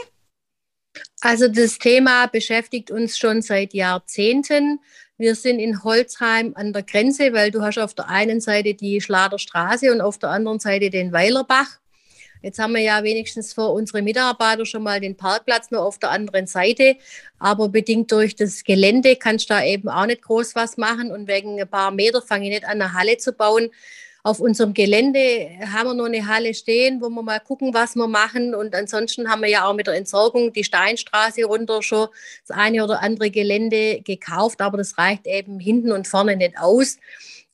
Also 1.20 1.48
das 1.48 1.78
Thema 1.78 2.26
beschäftigt 2.26 2.92
uns 2.92 3.18
schon 3.18 3.42
seit 3.42 3.74
Jahrzehnten. 3.74 4.80
Wir 5.16 5.34
sind 5.34 5.58
in 5.58 5.82
Holzheim 5.82 6.52
an 6.54 6.72
der 6.72 6.84
Grenze, 6.84 7.32
weil 7.32 7.50
du 7.50 7.62
hast 7.62 7.78
auf 7.78 7.94
der 7.94 8.08
einen 8.08 8.40
Seite 8.40 8.74
die 8.74 9.00
Schlader 9.00 9.38
Straße 9.38 9.90
und 9.90 10.00
auf 10.00 10.18
der 10.18 10.30
anderen 10.30 10.60
Seite 10.60 10.90
den 10.90 11.12
Weilerbach. 11.12 11.80
Jetzt 12.42 12.58
haben 12.58 12.74
wir 12.74 12.80
ja 12.80 13.02
wenigstens 13.02 13.52
für 13.52 13.68
unsere 13.68 14.02
Mitarbeiter 14.02 14.64
schon 14.64 14.82
mal 14.82 15.00
den 15.00 15.16
Parkplatz 15.16 15.70
nur 15.70 15.82
auf 15.82 15.98
der 15.98 16.10
anderen 16.10 16.46
Seite. 16.46 16.96
Aber 17.38 17.68
bedingt 17.68 18.12
durch 18.12 18.36
das 18.36 18.64
Gelände 18.64 19.16
kannst 19.16 19.50
du 19.50 19.54
da 19.54 19.64
eben 19.64 19.88
auch 19.88 20.06
nicht 20.06 20.22
groß 20.22 20.54
was 20.54 20.76
machen. 20.76 21.10
Und 21.10 21.28
wegen 21.28 21.60
ein 21.60 21.68
paar 21.68 21.90
Meter 21.90 22.22
fange 22.22 22.44
ich 22.44 22.50
nicht 22.50 22.64
an, 22.64 22.80
eine 22.80 22.92
Halle 22.94 23.16
zu 23.16 23.32
bauen. 23.32 23.70
Auf 24.28 24.40
unserem 24.40 24.74
Gelände 24.74 25.48
haben 25.72 25.88
wir 25.88 25.94
nur 25.94 26.04
eine 26.04 26.26
Halle 26.26 26.52
stehen, 26.52 27.00
wo 27.00 27.08
wir 27.08 27.22
mal 27.22 27.40
gucken, 27.40 27.72
was 27.72 27.96
wir 27.96 28.08
machen. 28.08 28.54
Und 28.54 28.74
ansonsten 28.74 29.30
haben 29.30 29.40
wir 29.40 29.48
ja 29.48 29.64
auch 29.64 29.72
mit 29.72 29.86
der 29.86 29.94
Entsorgung 29.94 30.52
die 30.52 30.64
Steinstraße 30.64 31.46
runter 31.46 31.80
schon 31.80 32.08
das 32.46 32.54
eine 32.54 32.84
oder 32.84 33.00
andere 33.00 33.30
Gelände 33.30 34.02
gekauft. 34.02 34.60
Aber 34.60 34.76
das 34.76 34.98
reicht 34.98 35.26
eben 35.26 35.58
hinten 35.58 35.92
und 35.92 36.06
vorne 36.06 36.36
nicht 36.36 36.58
aus. 36.58 36.98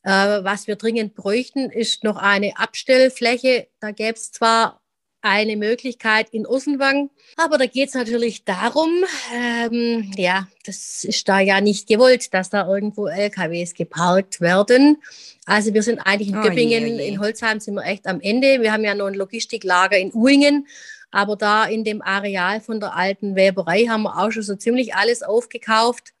Äh, 0.03 0.43
was 0.43 0.67
wir 0.67 0.75
dringend 0.75 1.15
bräuchten, 1.15 1.69
ist 1.69 2.03
noch 2.03 2.17
eine 2.17 2.57
Abstellfläche. 2.57 3.69
Da 3.79 3.91
gäbe 3.91 4.15
es 4.15 4.33
zwar 4.33 4.81
eine 5.25 5.57
Möglichkeit 5.57 6.29
in 6.29 6.45
Ossenwang. 6.45 7.09
Aber 7.35 7.57
da 7.57 7.65
geht 7.65 7.89
es 7.89 7.95
natürlich 7.95 8.45
darum, 8.45 8.91
ähm, 9.33 10.11
ja, 10.15 10.47
das 10.65 11.03
ist 11.03 11.27
da 11.27 11.39
ja 11.39 11.61
nicht 11.61 11.87
gewollt, 11.87 12.31
dass 12.33 12.51
da 12.51 12.67
irgendwo 12.67 13.07
LKWs 13.07 13.73
geparkt 13.73 14.39
werden. 14.39 15.01
Also 15.47 15.73
wir 15.73 15.81
sind 15.81 15.99
eigentlich 15.99 16.29
in 16.29 16.37
oh, 16.37 16.41
Göppingen, 16.41 16.85
je, 16.85 16.95
je. 16.97 17.07
in 17.07 17.19
Holzheim 17.19 17.59
sind 17.59 17.73
wir 17.73 17.85
echt 17.85 18.05
am 18.05 18.21
Ende. 18.21 18.61
Wir 18.61 18.71
haben 18.71 18.83
ja 18.83 18.93
noch 18.93 19.07
ein 19.07 19.15
Logistiklager 19.15 19.97
in 19.97 20.13
Uingen. 20.13 20.67
Aber 21.09 21.35
da 21.35 21.65
in 21.65 21.83
dem 21.83 22.03
Areal 22.03 22.61
von 22.61 22.79
der 22.79 22.95
alten 22.95 23.35
Weberei 23.35 23.85
haben 23.85 24.03
wir 24.03 24.19
auch 24.19 24.31
schon 24.31 24.43
so 24.43 24.55
ziemlich 24.55 24.93
alles 24.93 25.23
aufgekauft. 25.23 26.13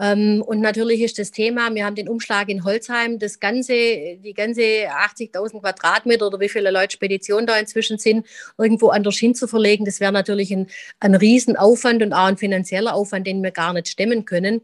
Ähm, 0.00 0.42
und 0.44 0.60
natürlich 0.60 1.02
ist 1.02 1.18
das 1.18 1.30
Thema, 1.30 1.72
wir 1.72 1.84
haben 1.84 1.94
den 1.94 2.08
Umschlag 2.08 2.48
in 2.48 2.64
Holzheim, 2.64 3.18
das 3.18 3.38
ganze, 3.38 3.72
die 3.72 4.34
ganze 4.34 4.60
80.000 4.60 5.60
Quadratmeter 5.60 6.26
oder 6.26 6.40
wie 6.40 6.48
viele 6.48 6.70
Leute 6.70 6.94
Spedition 6.94 7.46
da 7.46 7.56
inzwischen 7.56 7.98
sind, 7.98 8.26
irgendwo 8.58 8.88
anders 8.88 9.16
hin 9.16 9.34
zu 9.34 9.46
verlegen. 9.46 9.84
Das 9.84 10.00
wäre 10.00 10.12
natürlich 10.12 10.50
ein, 10.52 10.66
ein 10.98 11.14
Riesenaufwand 11.14 12.02
und 12.02 12.12
auch 12.12 12.26
ein 12.26 12.36
finanzieller 12.36 12.94
Aufwand, 12.94 13.26
den 13.26 13.42
wir 13.42 13.52
gar 13.52 13.72
nicht 13.72 13.88
stemmen 13.88 14.24
können. 14.24 14.62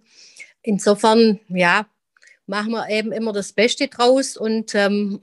Insofern, 0.63 1.39
ja, 1.49 1.87
machen 2.47 2.73
wir 2.73 2.89
eben 2.91 3.13
immer 3.13 3.33
das 3.33 3.53
Beste 3.53 3.87
draus 3.87 4.37
und 4.37 4.75
ähm, 4.75 5.21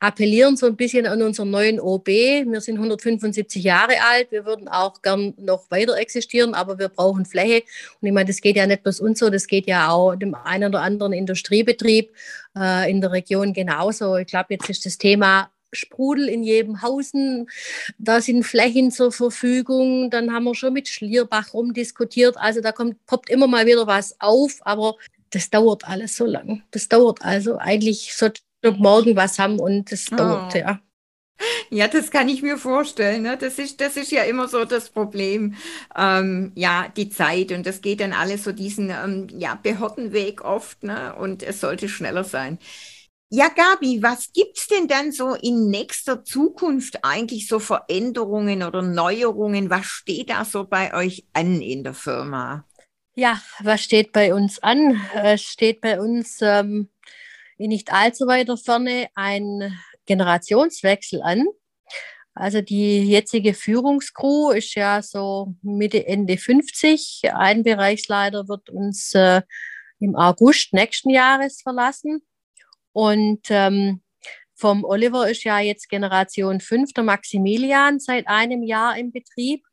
appellieren 0.00 0.56
so 0.56 0.66
ein 0.66 0.76
bisschen 0.76 1.06
an 1.06 1.22
unseren 1.22 1.50
neuen 1.50 1.80
OB. 1.80 2.06
Wir 2.06 2.60
sind 2.60 2.76
175 2.76 3.62
Jahre 3.62 3.94
alt, 4.10 4.30
wir 4.30 4.44
würden 4.44 4.68
auch 4.68 5.02
gern 5.02 5.34
noch 5.38 5.70
weiter 5.70 5.96
existieren, 5.96 6.54
aber 6.54 6.78
wir 6.78 6.88
brauchen 6.88 7.26
Fläche. 7.26 7.64
Und 8.00 8.08
ich 8.08 8.12
meine, 8.12 8.28
das 8.28 8.40
geht 8.40 8.56
ja 8.56 8.66
nicht 8.66 8.82
bloß 8.82 9.00
uns 9.00 9.18
so, 9.18 9.30
das 9.30 9.46
geht 9.46 9.66
ja 9.66 9.90
auch 9.90 10.14
dem 10.14 10.34
einen 10.34 10.68
oder 10.68 10.82
anderen 10.82 11.12
Industriebetrieb 11.12 12.12
äh, 12.56 12.90
in 12.90 13.00
der 13.00 13.12
Region 13.12 13.52
genauso. 13.52 14.16
Ich 14.16 14.28
glaube, 14.28 14.54
jetzt 14.54 14.70
ist 14.70 14.86
das 14.86 14.98
Thema 14.98 15.50
Sprudel 15.72 16.28
in 16.28 16.42
jedem 16.42 16.82
Hausen. 16.82 17.48
Da 17.98 18.20
sind 18.20 18.44
Flächen 18.44 18.90
zur 18.90 19.12
Verfügung. 19.12 20.10
Dann 20.10 20.32
haben 20.32 20.44
wir 20.44 20.54
schon 20.54 20.72
mit 20.72 20.88
Schlierbach 20.88 21.52
rumdiskutiert. 21.52 22.36
Also 22.38 22.60
da 22.60 22.72
kommt, 22.72 23.04
poppt 23.06 23.30
immer 23.30 23.46
mal 23.46 23.66
wieder 23.66 23.86
was 23.86 24.18
auf, 24.20 24.58
aber 24.62 24.96
das 25.30 25.50
dauert 25.50 25.86
alles 25.86 26.16
so 26.16 26.24
lang. 26.24 26.62
Das 26.70 26.88
dauert 26.88 27.22
also 27.22 27.58
eigentlich 27.58 28.14
so 28.14 28.30
morgen 28.62 29.16
was 29.16 29.38
haben 29.38 29.58
und 29.58 29.90
das 29.92 30.06
oh. 30.12 30.16
dauert, 30.16 30.54
ja. 30.54 30.80
Ja, 31.70 31.86
das 31.86 32.10
kann 32.10 32.28
ich 32.28 32.42
mir 32.42 32.58
vorstellen. 32.58 33.22
Ne? 33.22 33.36
Das, 33.36 33.58
ist, 33.58 33.80
das 33.80 33.96
ist 33.96 34.10
ja 34.10 34.22
immer 34.22 34.48
so 34.48 34.64
das 34.64 34.90
Problem. 34.90 35.54
Ähm, 35.96 36.52
ja, 36.54 36.88
die 36.96 37.10
Zeit 37.10 37.52
und 37.52 37.66
das 37.66 37.80
geht 37.80 38.00
dann 38.00 38.12
alles 38.12 38.44
so 38.44 38.52
diesen 38.52 38.90
ähm, 38.90 39.28
ja, 39.38 39.54
Behördenweg 39.54 40.44
oft 40.44 40.82
ne? 40.82 41.14
und 41.14 41.42
es 41.42 41.60
sollte 41.60 41.88
schneller 41.88 42.24
sein. 42.24 42.58
Ja, 43.30 43.48
Gabi, 43.48 44.02
was 44.02 44.32
gibt 44.32 44.58
es 44.58 44.68
denn 44.68 44.88
dann 44.88 45.12
so 45.12 45.34
in 45.34 45.68
nächster 45.68 46.24
Zukunft 46.24 47.04
eigentlich 47.04 47.46
so 47.46 47.58
Veränderungen 47.58 48.62
oder 48.62 48.80
Neuerungen? 48.80 49.68
Was 49.68 49.84
steht 49.84 50.30
da 50.30 50.46
so 50.46 50.64
bei 50.64 50.94
euch 50.94 51.26
an 51.34 51.60
in 51.60 51.84
der 51.84 51.92
Firma? 51.92 52.64
Ja, 53.14 53.42
was 53.60 53.82
steht 53.82 54.12
bei 54.12 54.32
uns 54.32 54.60
an? 54.60 54.98
Es 55.14 55.42
steht 55.42 55.82
bei 55.82 56.00
uns 56.00 56.38
ähm, 56.40 56.88
in 57.58 57.68
nicht 57.68 57.92
allzu 57.92 58.26
weiter 58.26 58.56
Ferne 58.56 59.08
ein 59.14 59.76
Generationswechsel 60.06 61.22
an. 61.22 61.46
Also 62.34 62.60
die 62.60 63.02
jetzige 63.02 63.52
Führungskrew 63.52 64.50
ist 64.50 64.74
ja 64.74 65.02
so 65.02 65.54
Mitte, 65.62 66.06
Ende 66.06 66.38
50. 66.38 67.22
Ein 67.34 67.64
Bereichsleiter 67.64 68.48
wird 68.48 68.70
uns 68.70 69.12
äh, 69.14 69.42
im 69.98 70.14
August 70.14 70.72
nächsten 70.72 71.10
Jahres 71.10 71.60
verlassen. 71.60 72.22
Und 72.92 73.46
ähm, 73.50 74.02
vom 74.54 74.84
Oliver 74.84 75.28
ist 75.28 75.44
ja 75.44 75.58
jetzt 75.58 75.88
Generation 75.88 76.60
5, 76.60 76.92
der 76.92 77.04
Maximilian, 77.04 77.98
seit 77.98 78.28
einem 78.28 78.62
Jahr 78.62 78.96
im 78.96 79.12
Betrieb. 79.12 79.64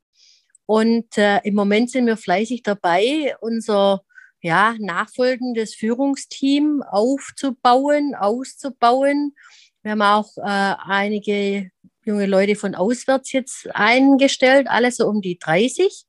Und 0.65 1.17
äh, 1.17 1.39
im 1.43 1.54
Moment 1.54 1.91
sind 1.91 2.08
wir 2.08 2.17
fleißig 2.17 2.63
dabei, 2.63 3.36
unser 3.41 4.02
ja, 4.45 4.75
nachfolgendes 4.77 5.73
Führungsteam 5.73 6.84
aufzubauen, 6.84 8.13
auszubauen. 8.13 9.34
Wir 9.81 9.93
haben 9.93 10.03
auch 10.03 10.38
äh, 10.38 10.75
einige 10.86 11.71
junge 12.05 12.27
Leute 12.27 12.55
von 12.55 12.75
auswärts 12.75 13.31
jetzt 13.31 13.67
eingestellt, 13.73 14.67
alles 14.69 14.97
so 14.97 15.08
um 15.08 15.23
die 15.23 15.39
30. 15.39 16.05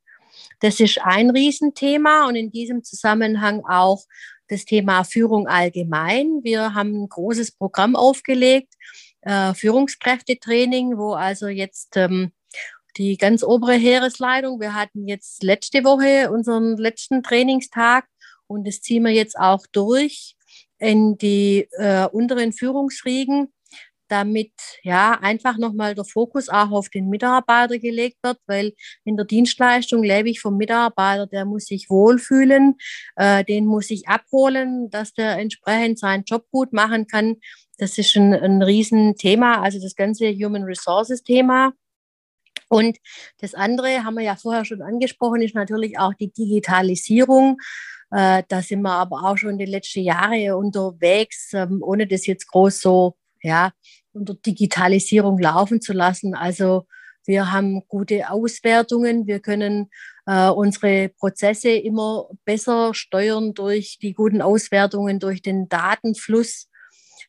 Das 0.61 0.81
ist 0.81 1.01
ein 1.03 1.31
Riesenthema 1.31 2.29
und 2.29 2.37
in 2.37 2.51
diesem 2.51 2.85
Zusammenhang 2.85 3.65
auch 3.65 4.05
das 4.49 4.67
Thema 4.67 5.05
Führung 5.05 5.49
allgemein. 5.49 6.41
Wir 6.43 6.75
haben 6.75 7.05
ein 7.05 7.09
großes 7.09 7.53
Programm 7.53 7.97
aufgelegt, 7.97 8.75
äh, 9.23 9.55
Führungskräftetraining, 9.55 10.99
wo 10.99 11.15
also 11.15 11.49
jetzt 11.49 11.97
ähm, 11.97 12.33
die 12.99 13.17
ganz 13.17 13.43
obere 13.43 13.75
Heeresleitung, 13.75 14.61
wir 14.61 14.75
hatten 14.75 15.09
jetzt 15.09 15.43
letzte 15.43 15.85
Woche 15.85 16.31
unseren 16.31 16.77
letzten 16.77 17.23
Trainingstag 17.23 18.05
und 18.47 18.67
das 18.67 18.81
ziehen 18.81 19.05
wir 19.05 19.13
jetzt 19.13 19.39
auch 19.39 19.67
durch 19.73 20.37
in 20.79 21.17
die 21.19 21.69
äh, 21.79 22.07
unteren 22.07 22.53
Führungsriegen, 22.53 23.53
damit 24.09 24.53
ja 24.83 25.19
einfach 25.21 25.59
nochmal 25.59 25.95
der 25.95 26.05
Fokus 26.05 26.49
auch 26.49 26.71
auf 26.71 26.89
den 26.89 27.09
Mitarbeiter 27.09 27.79
gelegt 27.79 28.19
wird, 28.23 28.39
weil 28.47 28.73
in 29.05 29.17
der 29.17 29.27
Dienstleistung 29.27 30.03
lebe 30.03 30.31
ich 30.31 30.41
vom 30.41 30.57
Mitarbeiter, 30.57 31.27
der 31.27 31.45
muss 31.45 31.67
sich 31.67 31.91
wohlfühlen, 31.91 32.77
äh, 33.17 33.45
den 33.45 33.67
muss 33.67 33.91
ich 33.91 34.09
abholen, 34.09 34.91
dass 34.91 35.13
der 35.13 35.39
entsprechend 35.39 35.99
seinen 35.99 36.25
Job 36.25 36.45
gut 36.51 36.73
machen 36.73 37.07
kann. 37.07 37.37
Das 37.79 37.99
ist 37.99 38.17
ein, 38.17 38.33
ein 38.33 38.63
Riesenthema, 38.63 39.61
also 39.61 39.81
das 39.81 39.97
ganze 39.97 40.33
Human 40.33 40.63
Resources 40.63 41.23
Thema. 41.23 41.73
Und 42.69 42.99
das 43.39 43.55
andere 43.55 44.05
haben 44.05 44.15
wir 44.15 44.25
ja 44.25 44.37
vorher 44.37 44.65
schon 44.65 44.83
angesprochen, 44.83 45.43
ist 45.43 45.55
natürlich 45.55 45.99
auch 45.99 46.15
die 46.15 46.33
Digitalisierung. 46.33 47.59
Äh, 48.11 48.43
da 48.49 48.63
sind 48.63 48.83
wir 48.83 48.93
aber 48.93 49.25
auch 49.25 49.37
schon 49.37 49.59
die 49.59 49.65
letzten 49.65 50.01
Jahre 50.01 50.57
unterwegs, 50.57 51.53
ähm, 51.53 51.83
ohne 51.83 52.07
das 52.07 52.27
jetzt 52.27 52.49
groß 52.49 52.81
so 52.81 53.17
ja, 53.43 53.73
unter 54.13 54.35
Digitalisierung 54.35 55.39
laufen 55.39 55.81
zu 55.81 55.93
lassen. 55.93 56.35
Also 56.35 56.87
wir 57.27 57.53
haben 57.53 57.83
gute 57.89 58.31
Auswertungen, 58.31 59.27
wir 59.27 59.41
können 59.41 59.91
äh, 60.27 60.49
unsere 60.49 61.09
Prozesse 61.09 61.71
immer 61.71 62.29
besser 62.45 62.95
steuern 62.95 63.55
durch 63.55 63.99
die 64.01 64.13
guten 64.13 64.43
Auswertungen, 64.43 65.19
durch 65.19 65.43
den 65.43 65.69
Datenfluss. 65.69 66.69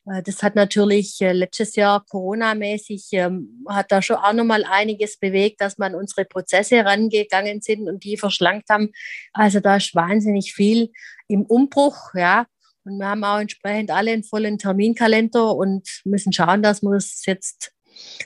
Äh, 0.08 0.22
das 0.22 0.42
hat 0.42 0.54
natürlich 0.54 1.20
äh, 1.20 1.32
letztes 1.32 1.76
Jahr 1.76 2.04
Corona-mäßig, 2.08 3.08
ähm, 3.12 3.64
hat 3.68 3.92
da 3.92 4.02
schon 4.02 4.16
auch 4.16 4.32
nochmal 4.32 4.64
einiges 4.64 5.18
bewegt, 5.18 5.60
dass 5.60 5.78
man 5.78 5.94
unsere 5.94 6.24
Prozesse 6.24 6.84
rangegangen 6.84 7.60
sind 7.60 7.88
und 7.88 8.04
die 8.04 8.16
verschlankt 8.16 8.68
haben. 8.70 8.90
Also 9.32 9.60
da 9.60 9.76
ist 9.76 9.94
wahnsinnig 9.94 10.54
viel 10.54 10.90
im 11.28 11.42
Umbruch, 11.42 12.14
ja. 12.14 12.46
Und 12.84 12.98
wir 12.98 13.08
haben 13.08 13.24
auch 13.24 13.38
entsprechend 13.38 13.90
alle 13.90 14.12
einen 14.12 14.24
vollen 14.24 14.58
Terminkalender 14.58 15.54
und 15.54 15.86
müssen 16.04 16.32
schauen, 16.32 16.62
dass 16.62 16.82
wir 16.82 16.92
es 16.92 17.24
jetzt 17.26 17.72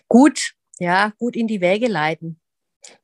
gut, 0.08 0.52
ja, 0.78 1.12
gut 1.18 1.34
in 1.34 1.48
die 1.48 1.60
Wege 1.60 1.88
leiten. 1.88 2.38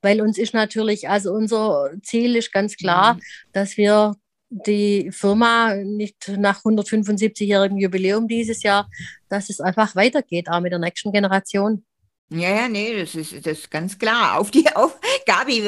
Weil 0.03 0.21
uns 0.21 0.39
ist 0.39 0.55
natürlich, 0.55 1.09
also 1.09 1.33
unser 1.33 1.91
Ziel 2.03 2.37
ist 2.37 2.53
ganz 2.53 2.77
klar, 2.77 3.15
mhm. 3.15 3.21
dass 3.53 3.77
wir 3.77 4.15
die 4.51 5.11
Firma 5.13 5.75
nicht 5.75 6.33
nach 6.37 6.65
175-jährigem 6.65 7.79
Jubiläum 7.79 8.29
dieses 8.29 8.63
Jahr, 8.63 8.89
dass 9.29 9.51
es 9.51 9.61
einfach 9.61 9.95
weitergeht, 9.95 10.49
auch 10.49 10.61
mit 10.61 10.73
der 10.73 10.79
nächsten 10.79 11.13
Generation. 11.13 11.85
Ja, 12.31 12.51
ja, 12.51 12.69
nee, 12.69 12.99
das 12.99 13.15
ist, 13.15 13.35
das 13.47 13.59
ist 13.59 13.71
ganz 13.71 13.99
klar. 13.99 14.39
Auf 14.39 14.51
die, 14.51 14.67
auf, 14.75 14.99
Gabi, 15.27 15.63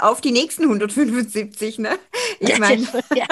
auf 0.00 0.20
die 0.20 0.30
nächsten 0.30 0.64
175, 0.64 1.78
ne? 1.78 1.98
Ich 2.38 2.58
meine. 2.58 2.86
Ja. 3.14 3.26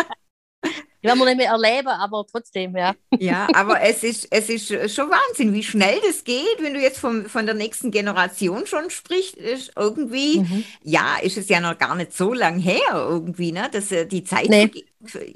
Die 1.02 1.08
werden 1.08 1.18
wir 1.18 1.24
nicht 1.26 1.38
mehr 1.38 1.50
erleben, 1.50 1.88
aber 1.88 2.24
trotzdem, 2.30 2.76
ja. 2.76 2.94
Ja, 3.18 3.48
aber 3.54 3.80
es 3.80 4.04
ist, 4.04 4.28
es 4.30 4.48
ist 4.48 4.94
schon 4.94 5.10
Wahnsinn, 5.10 5.52
wie 5.52 5.64
schnell 5.64 5.98
das 6.06 6.22
geht, 6.22 6.58
wenn 6.60 6.74
du 6.74 6.80
jetzt 6.80 7.00
vom, 7.00 7.26
von 7.26 7.44
der 7.44 7.56
nächsten 7.56 7.90
Generation 7.90 8.66
schon 8.66 8.88
sprichst. 8.88 9.34
Ist 9.34 9.72
irgendwie, 9.76 10.40
mhm. 10.40 10.64
ja, 10.84 11.16
ist 11.20 11.36
es 11.36 11.48
ja 11.48 11.60
noch 11.60 11.76
gar 11.76 11.96
nicht 11.96 12.12
so 12.12 12.32
lang 12.32 12.60
her 12.60 12.78
irgendwie, 12.92 13.50
ne, 13.50 13.68
dass 13.72 13.90
äh, 13.90 14.06
die 14.06 14.22
Zeit 14.22 14.48
nee 14.48 14.70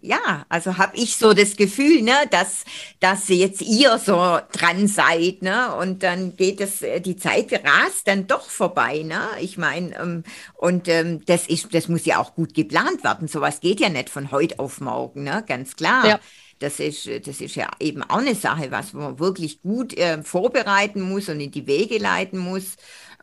ja, 0.00 0.46
also 0.48 0.78
habe 0.78 0.96
ich 0.96 1.16
so 1.16 1.32
das 1.32 1.56
Gefühl, 1.56 2.02
ne, 2.02 2.14
dass, 2.30 2.64
dass 3.00 3.28
jetzt 3.28 3.62
ihr 3.62 3.98
so 3.98 4.38
dran 4.52 4.86
seid, 4.88 5.42
ne, 5.42 5.74
und 5.76 6.02
dann 6.02 6.36
geht 6.36 6.60
es, 6.60 6.82
äh, 6.82 7.00
die 7.00 7.16
Zeit 7.16 7.52
rast 7.52 8.06
dann 8.06 8.26
doch 8.26 8.48
vorbei, 8.48 9.02
ne. 9.02 9.20
Ich 9.40 9.58
meine, 9.58 9.98
ähm, 9.98 10.24
und 10.54 10.88
ähm, 10.88 11.24
das 11.26 11.46
ist, 11.46 11.74
das 11.74 11.88
muss 11.88 12.04
ja 12.06 12.18
auch 12.18 12.34
gut 12.34 12.54
geplant 12.54 13.04
werden. 13.04 13.28
Sowas 13.28 13.60
geht 13.60 13.80
ja 13.80 13.88
nicht 13.88 14.10
von 14.10 14.30
heute 14.30 14.58
auf 14.58 14.80
morgen, 14.80 15.24
ne, 15.24 15.44
ganz 15.46 15.76
klar. 15.76 16.06
Ja. 16.06 16.20
Das 16.58 16.80
ist, 16.80 17.06
das 17.26 17.40
ist 17.42 17.54
ja 17.54 17.68
eben 17.80 18.02
auch 18.02 18.18
eine 18.18 18.34
Sache, 18.34 18.70
was 18.70 18.94
man 18.94 19.18
wirklich 19.18 19.60
gut 19.60 19.96
äh, 19.98 20.22
vorbereiten 20.22 21.02
muss 21.02 21.28
und 21.28 21.38
in 21.38 21.50
die 21.50 21.66
Wege 21.66 21.98
leiten 21.98 22.38
muss. 22.38 22.76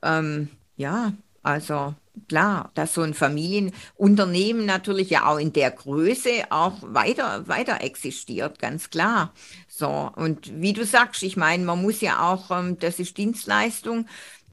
Ähm, 0.03 0.49
ja, 0.77 1.13
also 1.41 1.95
klar, 2.27 2.71
dass 2.75 2.93
so 2.93 3.01
ein 3.01 3.13
Familienunternehmen 3.13 4.65
natürlich 4.65 5.09
ja 5.09 5.25
auch 5.25 5.37
in 5.37 5.53
der 5.53 5.71
Größe 5.71 6.45
auch 6.49 6.77
weiter, 6.81 7.47
weiter 7.47 7.81
existiert, 7.81 8.59
ganz 8.59 8.89
klar. 8.89 9.33
So, 9.67 10.11
und 10.15 10.61
wie 10.61 10.73
du 10.73 10.85
sagst, 10.85 11.23
ich 11.23 11.37
meine, 11.37 11.65
man 11.65 11.81
muss 11.81 12.01
ja 12.01 12.31
auch, 12.31 12.51
ähm, 12.51 12.77
das 12.79 12.99
ist 12.99 13.17
Dienstleistung, 13.17 14.05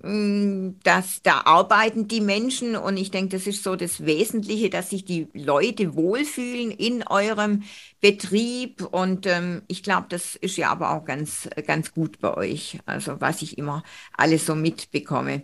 Mm, 0.03 0.79
dass 0.83 1.21
da 1.23 1.43
arbeiten 1.45 2.09
die 2.09 2.23
Menschen 2.23 2.75
und 2.75 2.97
ich 2.97 3.11
denke, 3.11 3.37
das 3.37 3.47
ist 3.47 3.63
so 3.63 3.77
das 3.77 4.07
Wesentliche, 4.07 4.71
dass 4.71 4.89
sich 4.91 5.05
die 5.05 5.29
Leute 5.35 5.95
wohlfühlen 5.95 6.71
in 6.71 7.07
eurem 7.07 7.65
Betrieb 8.01 8.83
und 8.83 9.27
ähm, 9.27 9.61
ich 9.69 9.83
glaube, 9.83 10.07
das 10.09 10.37
ist 10.37 10.57
ja 10.57 10.71
aber 10.71 10.93
auch 10.93 11.05
ganz, 11.05 11.51
ganz 11.67 11.93
gut 11.93 12.19
bei 12.21 12.35
euch, 12.35 12.79
also 12.87 13.21
was 13.21 13.43
ich 13.43 13.59
immer 13.59 13.83
alles 14.17 14.47
so 14.47 14.55
mitbekomme. 14.55 15.43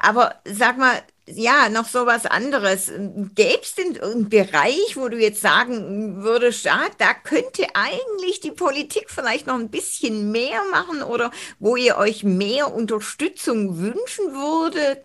Aber 0.00 0.36
sag 0.44 0.78
mal, 0.78 1.02
ja, 1.28 1.68
noch 1.68 1.88
so 1.88 2.06
was 2.06 2.24
anderes. 2.24 2.86
Gäbe 3.34 3.60
es 3.60 3.74
denn 3.74 4.00
einen 4.00 4.28
Bereich, 4.28 4.96
wo 4.96 5.08
du 5.08 5.18
jetzt 5.18 5.40
sagen 5.40 6.22
würdest, 6.22 6.64
ja, 6.64 6.86
da 6.98 7.14
könnte 7.14 7.66
eigentlich 7.74 8.40
die 8.40 8.52
Politik 8.52 9.10
vielleicht 9.10 9.46
noch 9.48 9.56
ein 9.56 9.70
bisschen 9.70 10.30
mehr 10.30 10.62
machen 10.70 11.02
oder 11.02 11.32
wo 11.58 11.74
ihr 11.76 11.96
euch 11.96 12.22
mehr 12.22 12.72
Unterstützung 12.72 13.78
wünschen 13.78 14.34
würdet? 14.34 15.04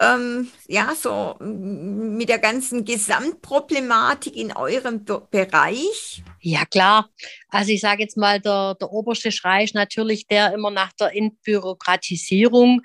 Ähm, 0.00 0.50
ja, 0.68 0.94
so 0.94 1.36
mit 1.40 2.28
der 2.28 2.38
ganzen 2.38 2.84
Gesamtproblematik 2.84 4.36
in 4.36 4.54
eurem 4.54 5.04
Bereich? 5.30 6.22
Ja, 6.40 6.64
klar. 6.64 7.10
Also 7.48 7.72
ich 7.72 7.80
sage 7.80 8.02
jetzt 8.02 8.16
mal, 8.16 8.40
der, 8.40 8.74
der 8.74 8.92
oberste 8.92 9.32
Schrei 9.32 9.64
ist 9.64 9.74
natürlich 9.74 10.26
der 10.26 10.52
immer 10.52 10.70
nach 10.70 10.92
der 10.92 11.16
Entbürokratisierung. 11.16 12.82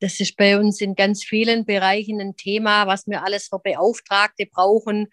Das 0.00 0.20
ist 0.20 0.36
bei 0.36 0.58
uns 0.58 0.80
in 0.80 0.94
ganz 0.94 1.24
vielen 1.24 1.64
Bereichen 1.64 2.20
ein 2.20 2.36
Thema, 2.36 2.86
was 2.86 3.06
wir 3.06 3.24
alles 3.24 3.48
für 3.48 3.58
Beauftragte 3.58 4.46
brauchen 4.46 5.08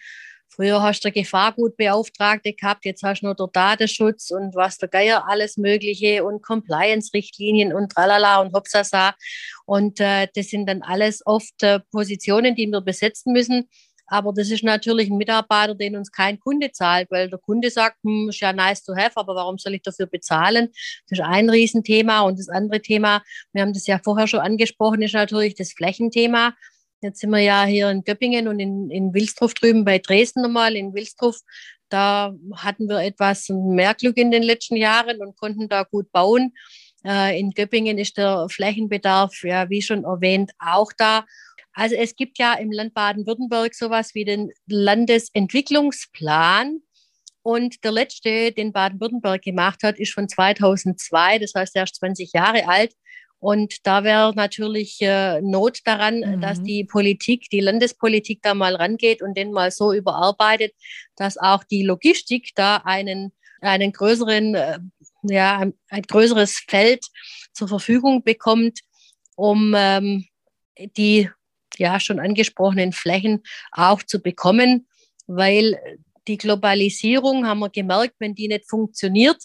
Früher 0.60 0.82
hast 0.82 1.06
du 1.06 1.12
Gefahrgutbeauftragte 1.12 2.52
gehabt, 2.52 2.84
jetzt 2.84 3.02
hast 3.02 3.22
du 3.22 3.28
nur 3.28 3.36
der 3.36 3.48
Datenschutz 3.48 4.30
und 4.30 4.56
was 4.56 4.78
der 4.78 4.90
Geier 4.90 5.24
alles 5.26 5.56
Mögliche 5.56 6.26
und 6.26 6.42
Compliance-Richtlinien 6.42 7.74
und 7.74 7.94
tralala 7.94 8.42
und 8.42 8.54
hopsasa. 8.54 9.16
Und 9.66 10.02
äh, 10.02 10.28
das 10.36 10.48
sind 10.48 10.68
dann 10.68 10.82
alles 10.82 11.26
oft 11.26 11.64
äh, 11.64 11.80
Positionen, 11.94 12.56
die 12.56 12.68
wir 12.68 12.82
besetzen 12.82 13.32
müssen. 13.32 13.70
Aber 14.08 14.34
das 14.34 14.52
ist 14.52 14.66
natürlich 14.66 15.10
ein 15.10 15.16
Mitarbeiter, 15.16 15.76
den 15.76 15.96
uns 15.96 16.12
kein 16.12 16.42
Kunde 16.42 16.74
zahlt, 16.74 17.10
weil 17.10 17.30
der 17.30 17.40
Kunde 17.40 17.70
sagt, 17.70 17.96
hm, 18.04 18.28
ist 18.28 18.42
ja 18.42 18.52
nice 18.52 18.84
to 18.84 18.94
have, 18.98 19.14
aber 19.16 19.36
warum 19.36 19.58
soll 19.58 19.76
ich 19.76 19.82
dafür 19.84 20.08
bezahlen? 20.08 20.68
Das 21.08 21.20
ist 21.20 21.26
ein 21.26 21.50
Riesenthema. 21.50 22.24
Und 22.24 22.38
das 22.38 22.50
andere 22.50 22.82
Thema, 22.82 23.24
wir 23.54 23.62
haben 23.62 23.72
das 23.72 23.88
ja 23.88 23.98
vorher 24.04 24.28
schon 24.28 24.42
angesprochen, 24.42 25.04
ist 25.04 25.14
natürlich 25.14 25.56
das 25.56 25.72
Flächenthema. 25.72 26.54
Jetzt 27.02 27.22
sind 27.22 27.30
wir 27.30 27.40
ja 27.40 27.64
hier 27.64 27.90
in 27.90 28.04
Göppingen 28.04 28.48
und 28.48 28.60
in, 28.60 28.90
in 28.90 29.14
Wilsdruff 29.14 29.54
drüben 29.54 29.86
bei 29.86 30.00
Dresden 30.00 30.42
nochmal. 30.42 30.76
In 30.76 30.94
Wilsdruff, 30.94 31.40
da 31.88 32.34
hatten 32.56 32.88
wir 32.88 33.02
etwas 33.02 33.48
mehr 33.50 33.94
Glück 33.94 34.18
in 34.18 34.32
den 34.32 34.44
letzten 34.44 34.76
Jahren 34.76 35.22
und 35.22 35.38
konnten 35.38 35.70
da 35.70 35.84
gut 35.84 36.12
bauen. 36.12 36.54
Äh, 37.06 37.40
in 37.40 37.52
Göppingen 37.52 37.98
ist 37.98 38.18
der 38.18 38.48
Flächenbedarf, 38.50 39.44
ja, 39.44 39.70
wie 39.70 39.82
schon 39.82 40.04
erwähnt, 40.04 40.52
auch 40.60 40.92
da. 40.98 41.26
Also 41.72 41.96
es 41.96 42.18
gibt 42.18 42.38
ja 42.38 42.56
im 42.56 42.72
Land 42.72 42.94
Baden-Württemberg 42.94 43.74
sowas 43.74 44.14
wie 44.14 44.26
den 44.26 44.52
Landesentwicklungsplan. 44.68 46.82
Und 47.42 47.82
der 47.86 47.94
letzte, 47.94 48.52
den 48.52 48.74
Baden-Württemberg 48.74 49.42
gemacht 49.42 49.84
hat, 49.84 49.98
ist 49.98 50.14
von 50.14 50.28
2002, 50.28 51.40
das 51.40 51.54
heißt, 51.56 51.74
er 51.78 51.84
ist 51.84 51.96
20 51.96 52.34
Jahre 52.34 52.68
alt. 52.68 52.94
Und 53.40 53.88
da 53.88 54.04
wäre 54.04 54.34
natürlich 54.36 54.98
äh, 55.02 55.42
Not 55.42 55.80
daran, 55.86 56.20
mhm. 56.20 56.42
dass 56.42 56.62
die 56.62 56.84
Politik, 56.84 57.50
die 57.50 57.62
Landespolitik 57.62 58.42
da 58.42 58.54
mal 58.54 58.76
rangeht 58.76 59.22
und 59.22 59.38
den 59.38 59.52
mal 59.52 59.72
so 59.72 59.94
überarbeitet, 59.94 60.74
dass 61.16 61.38
auch 61.38 61.64
die 61.64 61.84
Logistik 61.84 62.52
da 62.56 62.78
einen, 62.78 63.32
einen 63.62 63.94
größeren, 63.94 64.56
äh, 64.56 64.80
ja, 65.24 65.58
ein, 65.58 65.74
ein, 65.90 66.02
größeres 66.02 66.66
Feld 66.68 67.06
zur 67.54 67.70
Verfügung 67.70 68.24
bekommt, 68.24 68.80
um 69.36 69.74
ähm, 69.76 70.26
die 70.98 71.30
ja 71.78 72.00
schon 72.02 72.20
angesprochenen 72.20 72.92
Flächen 72.92 73.44
auch 73.72 74.04
zu 74.04 74.22
bekommen, 74.22 74.88
weil 75.28 75.80
die 76.28 76.38
Globalisierung 76.38 77.48
haben 77.48 77.60
wir 77.60 77.70
gemerkt, 77.70 78.16
wenn 78.20 78.36
die 78.36 78.50
nicht 78.50 78.70
funktioniert, 78.70 79.38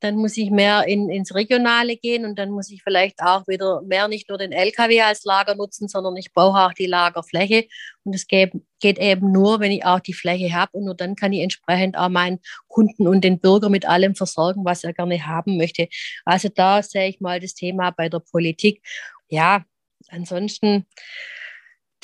dann 0.00 0.16
muss 0.16 0.36
ich 0.36 0.50
mehr 0.50 0.86
in, 0.86 1.10
ins 1.10 1.34
Regionale 1.34 1.96
gehen 1.96 2.24
und 2.24 2.38
dann 2.38 2.50
muss 2.50 2.70
ich 2.70 2.82
vielleicht 2.82 3.22
auch 3.22 3.46
wieder 3.46 3.82
mehr 3.82 4.08
nicht 4.08 4.28
nur 4.28 4.38
den 4.38 4.52
LKW 4.52 5.02
als 5.02 5.24
Lager 5.24 5.54
nutzen, 5.54 5.88
sondern 5.88 6.16
ich 6.16 6.32
brauche 6.32 6.58
auch 6.58 6.72
die 6.72 6.86
Lagerfläche. 6.86 7.66
Und 8.04 8.14
es 8.14 8.26
geht, 8.26 8.52
geht 8.80 8.98
eben 8.98 9.30
nur, 9.30 9.60
wenn 9.60 9.72
ich 9.72 9.84
auch 9.84 10.00
die 10.00 10.14
Fläche 10.14 10.54
habe 10.54 10.72
und 10.72 10.86
nur 10.86 10.94
dann 10.94 11.16
kann 11.16 11.32
ich 11.32 11.42
entsprechend 11.42 11.98
auch 11.98 12.08
meinen 12.08 12.40
Kunden 12.66 13.06
und 13.06 13.22
den 13.22 13.40
Bürger 13.40 13.68
mit 13.68 13.86
allem 13.86 14.14
versorgen, 14.14 14.64
was 14.64 14.84
er 14.84 14.94
gerne 14.94 15.26
haben 15.26 15.56
möchte. 15.58 15.88
Also 16.24 16.48
da 16.48 16.82
sehe 16.82 17.08
ich 17.08 17.20
mal 17.20 17.38
das 17.38 17.54
Thema 17.54 17.90
bei 17.90 18.08
der 18.08 18.20
Politik. 18.20 18.82
Ja, 19.28 19.64
ansonsten 20.08 20.86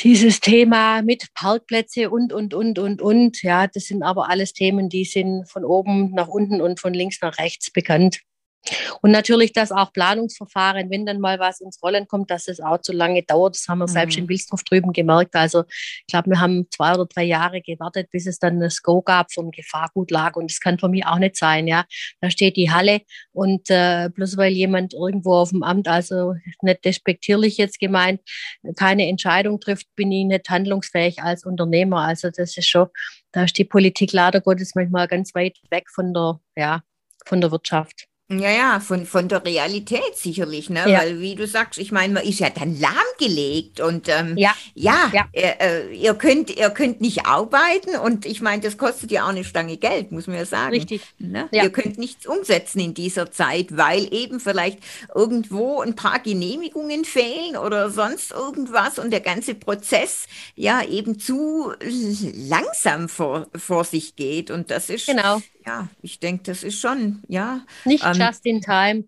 dieses 0.01 0.41
Thema 0.41 1.03
mit 1.03 1.33
Parkplätze 1.35 2.11
und, 2.11 2.33
und, 2.33 2.55
und, 2.55 2.79
und, 2.79 3.01
und. 3.01 3.43
Ja, 3.43 3.67
das 3.67 3.85
sind 3.85 4.03
aber 4.03 4.29
alles 4.29 4.53
Themen, 4.53 4.89
die 4.89 5.05
sind 5.05 5.49
von 5.49 5.65
oben 5.65 6.11
nach 6.13 6.29
unten 6.29 6.61
und 6.61 6.81
von 6.81 6.93
links 6.93 7.21
nach 7.23 7.39
rechts 7.39 7.71
bekannt. 7.71 8.21
Und 9.03 9.11
natürlich, 9.11 9.53
dass 9.53 9.73
auch 9.73 9.93
Planungsverfahren, 9.93 10.91
wenn 10.91 11.07
dann 11.07 11.21
mal 11.21 11.39
was 11.39 11.61
ins 11.61 11.83
Rollen 11.83 12.07
kommt, 12.09 12.31
dass 12.31 12.49
es 12.49 12.61
auch 12.61 12.79
zu 12.79 12.93
lange 12.93 13.23
dauert. 13.23 13.57
Das 13.57 13.69
haben 13.69 13.79
wir 13.79 13.87
mhm. 13.87 13.93
selbst 13.93 14.19
in 14.19 14.29
Wilsdorf 14.29 14.65
drüben 14.65 14.93
gemerkt. 14.93 15.35
Also 15.35 15.65
ich 15.69 16.07
glaube, 16.09 16.31
wir 16.31 16.41
haben 16.41 16.67
zwei 16.71 16.95
oder 16.95 17.07
drei 17.07 17.25
Jahre 17.25 17.61
gewartet, 17.61 18.11
bis 18.11 18.27
es 18.27 18.39
dann 18.39 18.61
das 18.61 18.83
Go 18.83 19.03
gab 19.03 19.33
vom 19.33 19.51
Gefahrgutlager. 19.51 20.39
Und 20.39 20.51
das 20.51 20.61
kann 20.61 20.79
für 20.79 20.89
mich 20.89 21.07
auch 21.07 21.19
nicht 21.19 21.37
sein. 21.37 21.67
Ja, 21.67 21.85
da 22.21 22.31
steht 22.31 22.57
die 22.57 22.71
Halle 22.71 23.03
und 23.33 23.71
äh, 23.71 24.09
bloß 24.13 24.37
weil 24.37 24.53
jemand 24.53 24.95
irgendwo 24.95 25.35
auf 25.35 25.51
dem 25.51 25.63
Amt, 25.63 25.89
also 25.89 26.35
nicht 26.63 26.85
despektierlich 26.85 27.57
jetzt 27.57 27.79
gemeint, 27.79 28.21
keine 28.77 29.09
Entscheidung 29.09 29.61
trifft, 29.61 29.87
bin 29.95 30.13
ich 30.13 30.25
nicht 30.25 30.49
handlungsfähig 30.49 31.23
als 31.23 31.45
Unternehmer. 31.45 32.01
Also 32.01 32.31
das 32.31 32.57
ist 32.57 32.69
schon, 32.69 32.89
da 33.33 33.45
ist 33.45 33.59
die 33.59 33.65
Politik 33.65 34.13
leider 34.13 34.41
Gottes 34.41 34.75
manchmal 34.75 35.09
ganz 35.09 35.35
weit 35.35 35.59
weg 35.71 35.89
von 35.91 36.13
der, 36.13 36.41
ja, 36.57 36.83
von 37.25 37.41
der 37.41 37.51
Wirtschaft. 37.51 38.07
Ja, 38.29 38.51
ja, 38.51 38.81
von, 38.81 39.07
von 39.07 39.29
der 39.29 39.45
Realität 39.45 40.17
sicherlich, 40.17 40.69
ne? 40.69 40.81
Ja. 40.91 40.99
Weil, 40.99 41.21
wie 41.21 41.37
du 41.37 41.47
sagst, 41.47 41.79
ich 41.79 41.93
meine, 41.93 42.13
man 42.15 42.25
ist 42.25 42.41
ja 42.41 42.51
dann 42.51 42.77
lahmgelegt 42.81 43.79
und 43.79 44.09
ähm, 44.09 44.37
Ja. 44.37 44.53
ja, 44.75 45.13
Ja. 45.13 45.27
Äh, 45.33 45.55
äh, 45.61 45.95
ihr 45.95 46.15
könnt, 46.15 46.51
ihr 46.51 46.71
könnt 46.71 47.01
nicht 47.01 47.25
arbeiten 47.25 47.95
und 47.95 48.27
ich 48.27 48.41
meine, 48.41 48.63
das 48.63 48.79
kostet 48.79 49.13
ja 49.13 49.27
auch 49.27 49.29
eine 49.29 49.45
Stange 49.45 49.77
Geld, 49.77 50.11
muss 50.11 50.27
man 50.27 50.35
ja 50.39 50.45
sagen. 50.45 50.75
Richtig. 50.75 51.03
Ne? 51.19 51.49
Ja. 51.53 51.63
Ihr 51.63 51.71
könnt 51.71 51.99
nichts 51.99 52.27
umsetzen 52.27 52.81
in 52.81 52.95
dieser 52.95 53.31
Zeit, 53.31 53.77
weil 53.77 54.13
eben 54.13 54.41
vielleicht 54.41 54.81
irgendwo 55.15 55.81
ein 55.81 55.95
paar 55.95 56.19
Genehmigungen 56.19 57.05
fehlen 57.05 57.57
oder 57.57 57.91
sonst 57.91 58.33
irgendwas 58.33 58.99
und 58.99 59.13
der 59.13 59.21
ganze 59.21 59.55
Prozess 59.55 60.27
ja 60.57 60.83
eben 60.83 61.21
zu 61.21 61.73
langsam 62.35 63.09
vor, 63.09 63.47
vor 63.55 63.85
sich 63.85 64.17
geht 64.17 64.51
und 64.51 64.73
das 64.73 64.91
ist 64.91 65.07
Genau. 65.07 65.41
Ja, 65.67 65.89
ich 66.03 66.21
denke, 66.21 66.45
das 66.45 66.63
ist 66.63 66.79
schon, 66.81 67.23
ja. 67.29 67.61
Nicht 67.85 68.05
Ähm, 68.05 68.17
just 68.19 68.47
in 68.47 68.61
time. 68.61 69.05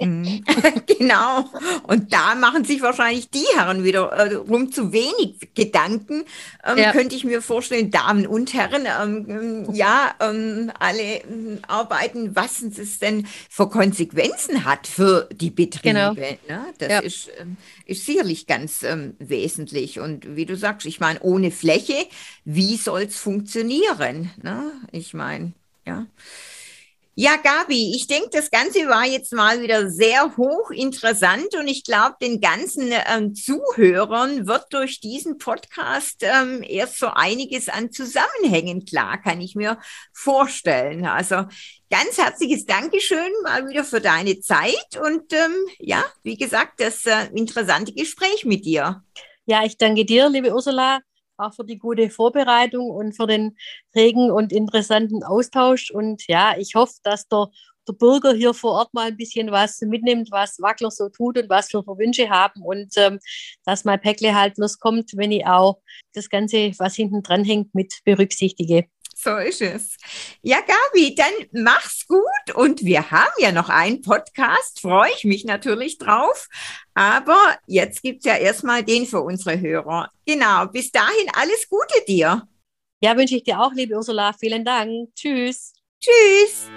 Mhm. 0.00 0.44
genau. 0.98 1.48
Und 1.84 2.12
da 2.12 2.34
machen 2.34 2.64
sich 2.64 2.82
wahrscheinlich 2.82 3.30
die 3.30 3.44
Herren 3.56 3.84
wieder 3.84 4.10
äh, 4.12 4.34
rum 4.34 4.70
zu 4.72 4.92
wenig 4.92 5.38
Gedanken, 5.54 6.24
ähm, 6.64 6.76
Ja. 6.78 6.92
könnte 6.92 7.14
ich 7.14 7.24
mir 7.24 7.40
vorstellen, 7.40 7.90
Damen 7.90 8.26
und 8.26 8.52
Herren, 8.52 8.86
ähm, 8.86 9.26
ähm, 9.28 9.74
ja, 9.74 10.14
ähm, 10.20 10.72
alle 10.78 11.22
ähm, 11.24 11.60
arbeiten, 11.68 12.34
was 12.36 12.62
es 12.62 12.98
denn 12.98 13.26
für 13.48 13.68
Konsequenzen 13.68 14.64
hat 14.64 14.86
für 14.86 15.28
die 15.32 15.50
Betriebe. 15.50 15.88
Genau. 15.88 16.14
Ne? 16.14 16.74
Das 16.78 16.90
Ja. 16.90 16.98
ist, 16.98 17.30
ähm, 17.38 17.56
ist 17.86 18.04
sicherlich 18.04 18.46
ganz 18.46 18.82
ähm, 18.82 19.14
wesentlich. 19.18 20.00
Und 20.00 20.36
wie 20.36 20.46
du 20.46 20.56
sagst, 20.56 20.86
ich 20.86 21.00
meine, 21.00 21.20
ohne 21.20 21.50
Fläche, 21.50 22.06
wie 22.44 22.76
soll 22.76 23.02
es 23.02 23.16
funktionieren? 23.18 24.30
Ne? 24.42 24.72
Ich 24.92 25.14
meine, 25.14 25.52
ja. 25.86 26.06
Ja, 27.14 27.36
Gabi, 27.36 27.94
ich 27.94 28.06
denke, 28.06 28.30
das 28.32 28.50
Ganze 28.50 28.88
war 28.88 29.04
jetzt 29.04 29.34
mal 29.34 29.60
wieder 29.60 29.90
sehr 29.90 30.34
hochinteressant 30.34 31.54
und 31.56 31.68
ich 31.68 31.84
glaube, 31.84 32.16
den 32.22 32.40
ganzen 32.40 32.90
ähm, 32.90 33.34
Zuhörern 33.34 34.46
wird 34.46 34.64
durch 34.70 34.98
diesen 34.98 35.36
Podcast 35.36 36.22
ähm, 36.22 36.64
erst 36.66 36.98
so 36.98 37.08
einiges 37.08 37.68
an 37.68 37.92
Zusammenhängen 37.92 38.86
klar, 38.86 39.20
kann 39.20 39.42
ich 39.42 39.54
mir 39.54 39.78
vorstellen. 40.14 41.04
Also 41.04 41.44
ganz 41.90 42.16
herzliches 42.16 42.64
Dankeschön 42.64 43.30
mal 43.42 43.68
wieder 43.68 43.84
für 43.84 44.00
deine 44.00 44.40
Zeit 44.40 44.98
und 44.98 45.34
ähm, 45.34 45.54
ja, 45.80 46.02
wie 46.22 46.38
gesagt, 46.38 46.80
das 46.80 47.04
äh, 47.04 47.26
interessante 47.34 47.92
Gespräch 47.92 48.46
mit 48.46 48.64
dir. 48.64 49.04
Ja, 49.44 49.66
ich 49.66 49.76
danke 49.76 50.06
dir, 50.06 50.30
liebe 50.30 50.54
Ursula, 50.54 51.00
auch 51.46 51.54
für 51.54 51.64
die 51.64 51.78
gute 51.78 52.10
Vorbereitung 52.10 52.90
und 52.90 53.14
für 53.14 53.26
den 53.26 53.56
regen 53.94 54.30
und 54.30 54.52
interessanten 54.52 55.22
Austausch. 55.22 55.90
Und 55.90 56.26
ja, 56.28 56.54
ich 56.56 56.74
hoffe, 56.74 56.94
dass 57.02 57.28
der, 57.28 57.48
der 57.88 57.94
Bürger 57.94 58.32
hier 58.32 58.54
vor 58.54 58.72
Ort 58.72 58.94
mal 58.94 59.08
ein 59.08 59.16
bisschen 59.16 59.50
was 59.50 59.80
mitnimmt, 59.80 60.30
was 60.30 60.60
Wackler 60.60 60.90
so 60.90 61.08
tut 61.08 61.38
und 61.38 61.48
was 61.48 61.72
wir 61.72 61.82
für 61.82 61.98
Wünsche 61.98 62.30
haben 62.30 62.62
und 62.62 62.92
ähm, 62.96 63.18
dass 63.64 63.84
mein 63.84 64.00
Päckle 64.00 64.34
halt 64.34 64.54
bloß 64.54 64.78
kommt, 64.78 65.10
wenn 65.16 65.32
ich 65.32 65.46
auch 65.46 65.80
das 66.14 66.28
Ganze, 66.28 66.72
was 66.78 66.94
hinten 66.94 67.22
dran 67.22 67.44
hängt, 67.44 67.74
mit 67.74 68.00
berücksichtige. 68.04 68.86
So 69.22 69.36
ist 69.36 69.60
es. 69.60 69.96
Ja, 70.42 70.58
Gabi, 70.60 71.14
dann 71.14 71.32
mach's 71.52 72.06
gut. 72.08 72.56
Und 72.56 72.84
wir 72.84 73.12
haben 73.12 73.32
ja 73.38 73.52
noch 73.52 73.68
einen 73.68 74.02
Podcast, 74.02 74.80
freue 74.80 75.12
ich 75.16 75.22
mich 75.22 75.44
natürlich 75.44 75.98
drauf. 75.98 76.48
Aber 76.94 77.56
jetzt 77.68 78.02
gibt's 78.02 78.24
ja 78.24 78.34
erstmal 78.36 78.82
den 78.82 79.06
für 79.06 79.20
unsere 79.20 79.60
Hörer. 79.60 80.10
Genau, 80.26 80.66
bis 80.66 80.90
dahin 80.90 81.28
alles 81.34 81.68
Gute 81.68 82.04
dir. 82.08 82.48
Ja, 83.00 83.16
wünsche 83.16 83.36
ich 83.36 83.44
dir 83.44 83.60
auch, 83.60 83.72
liebe 83.72 83.94
Ursula. 83.94 84.32
Vielen 84.32 84.64
Dank. 84.64 85.14
Tschüss. 85.14 85.72
Tschüss. 86.00 86.68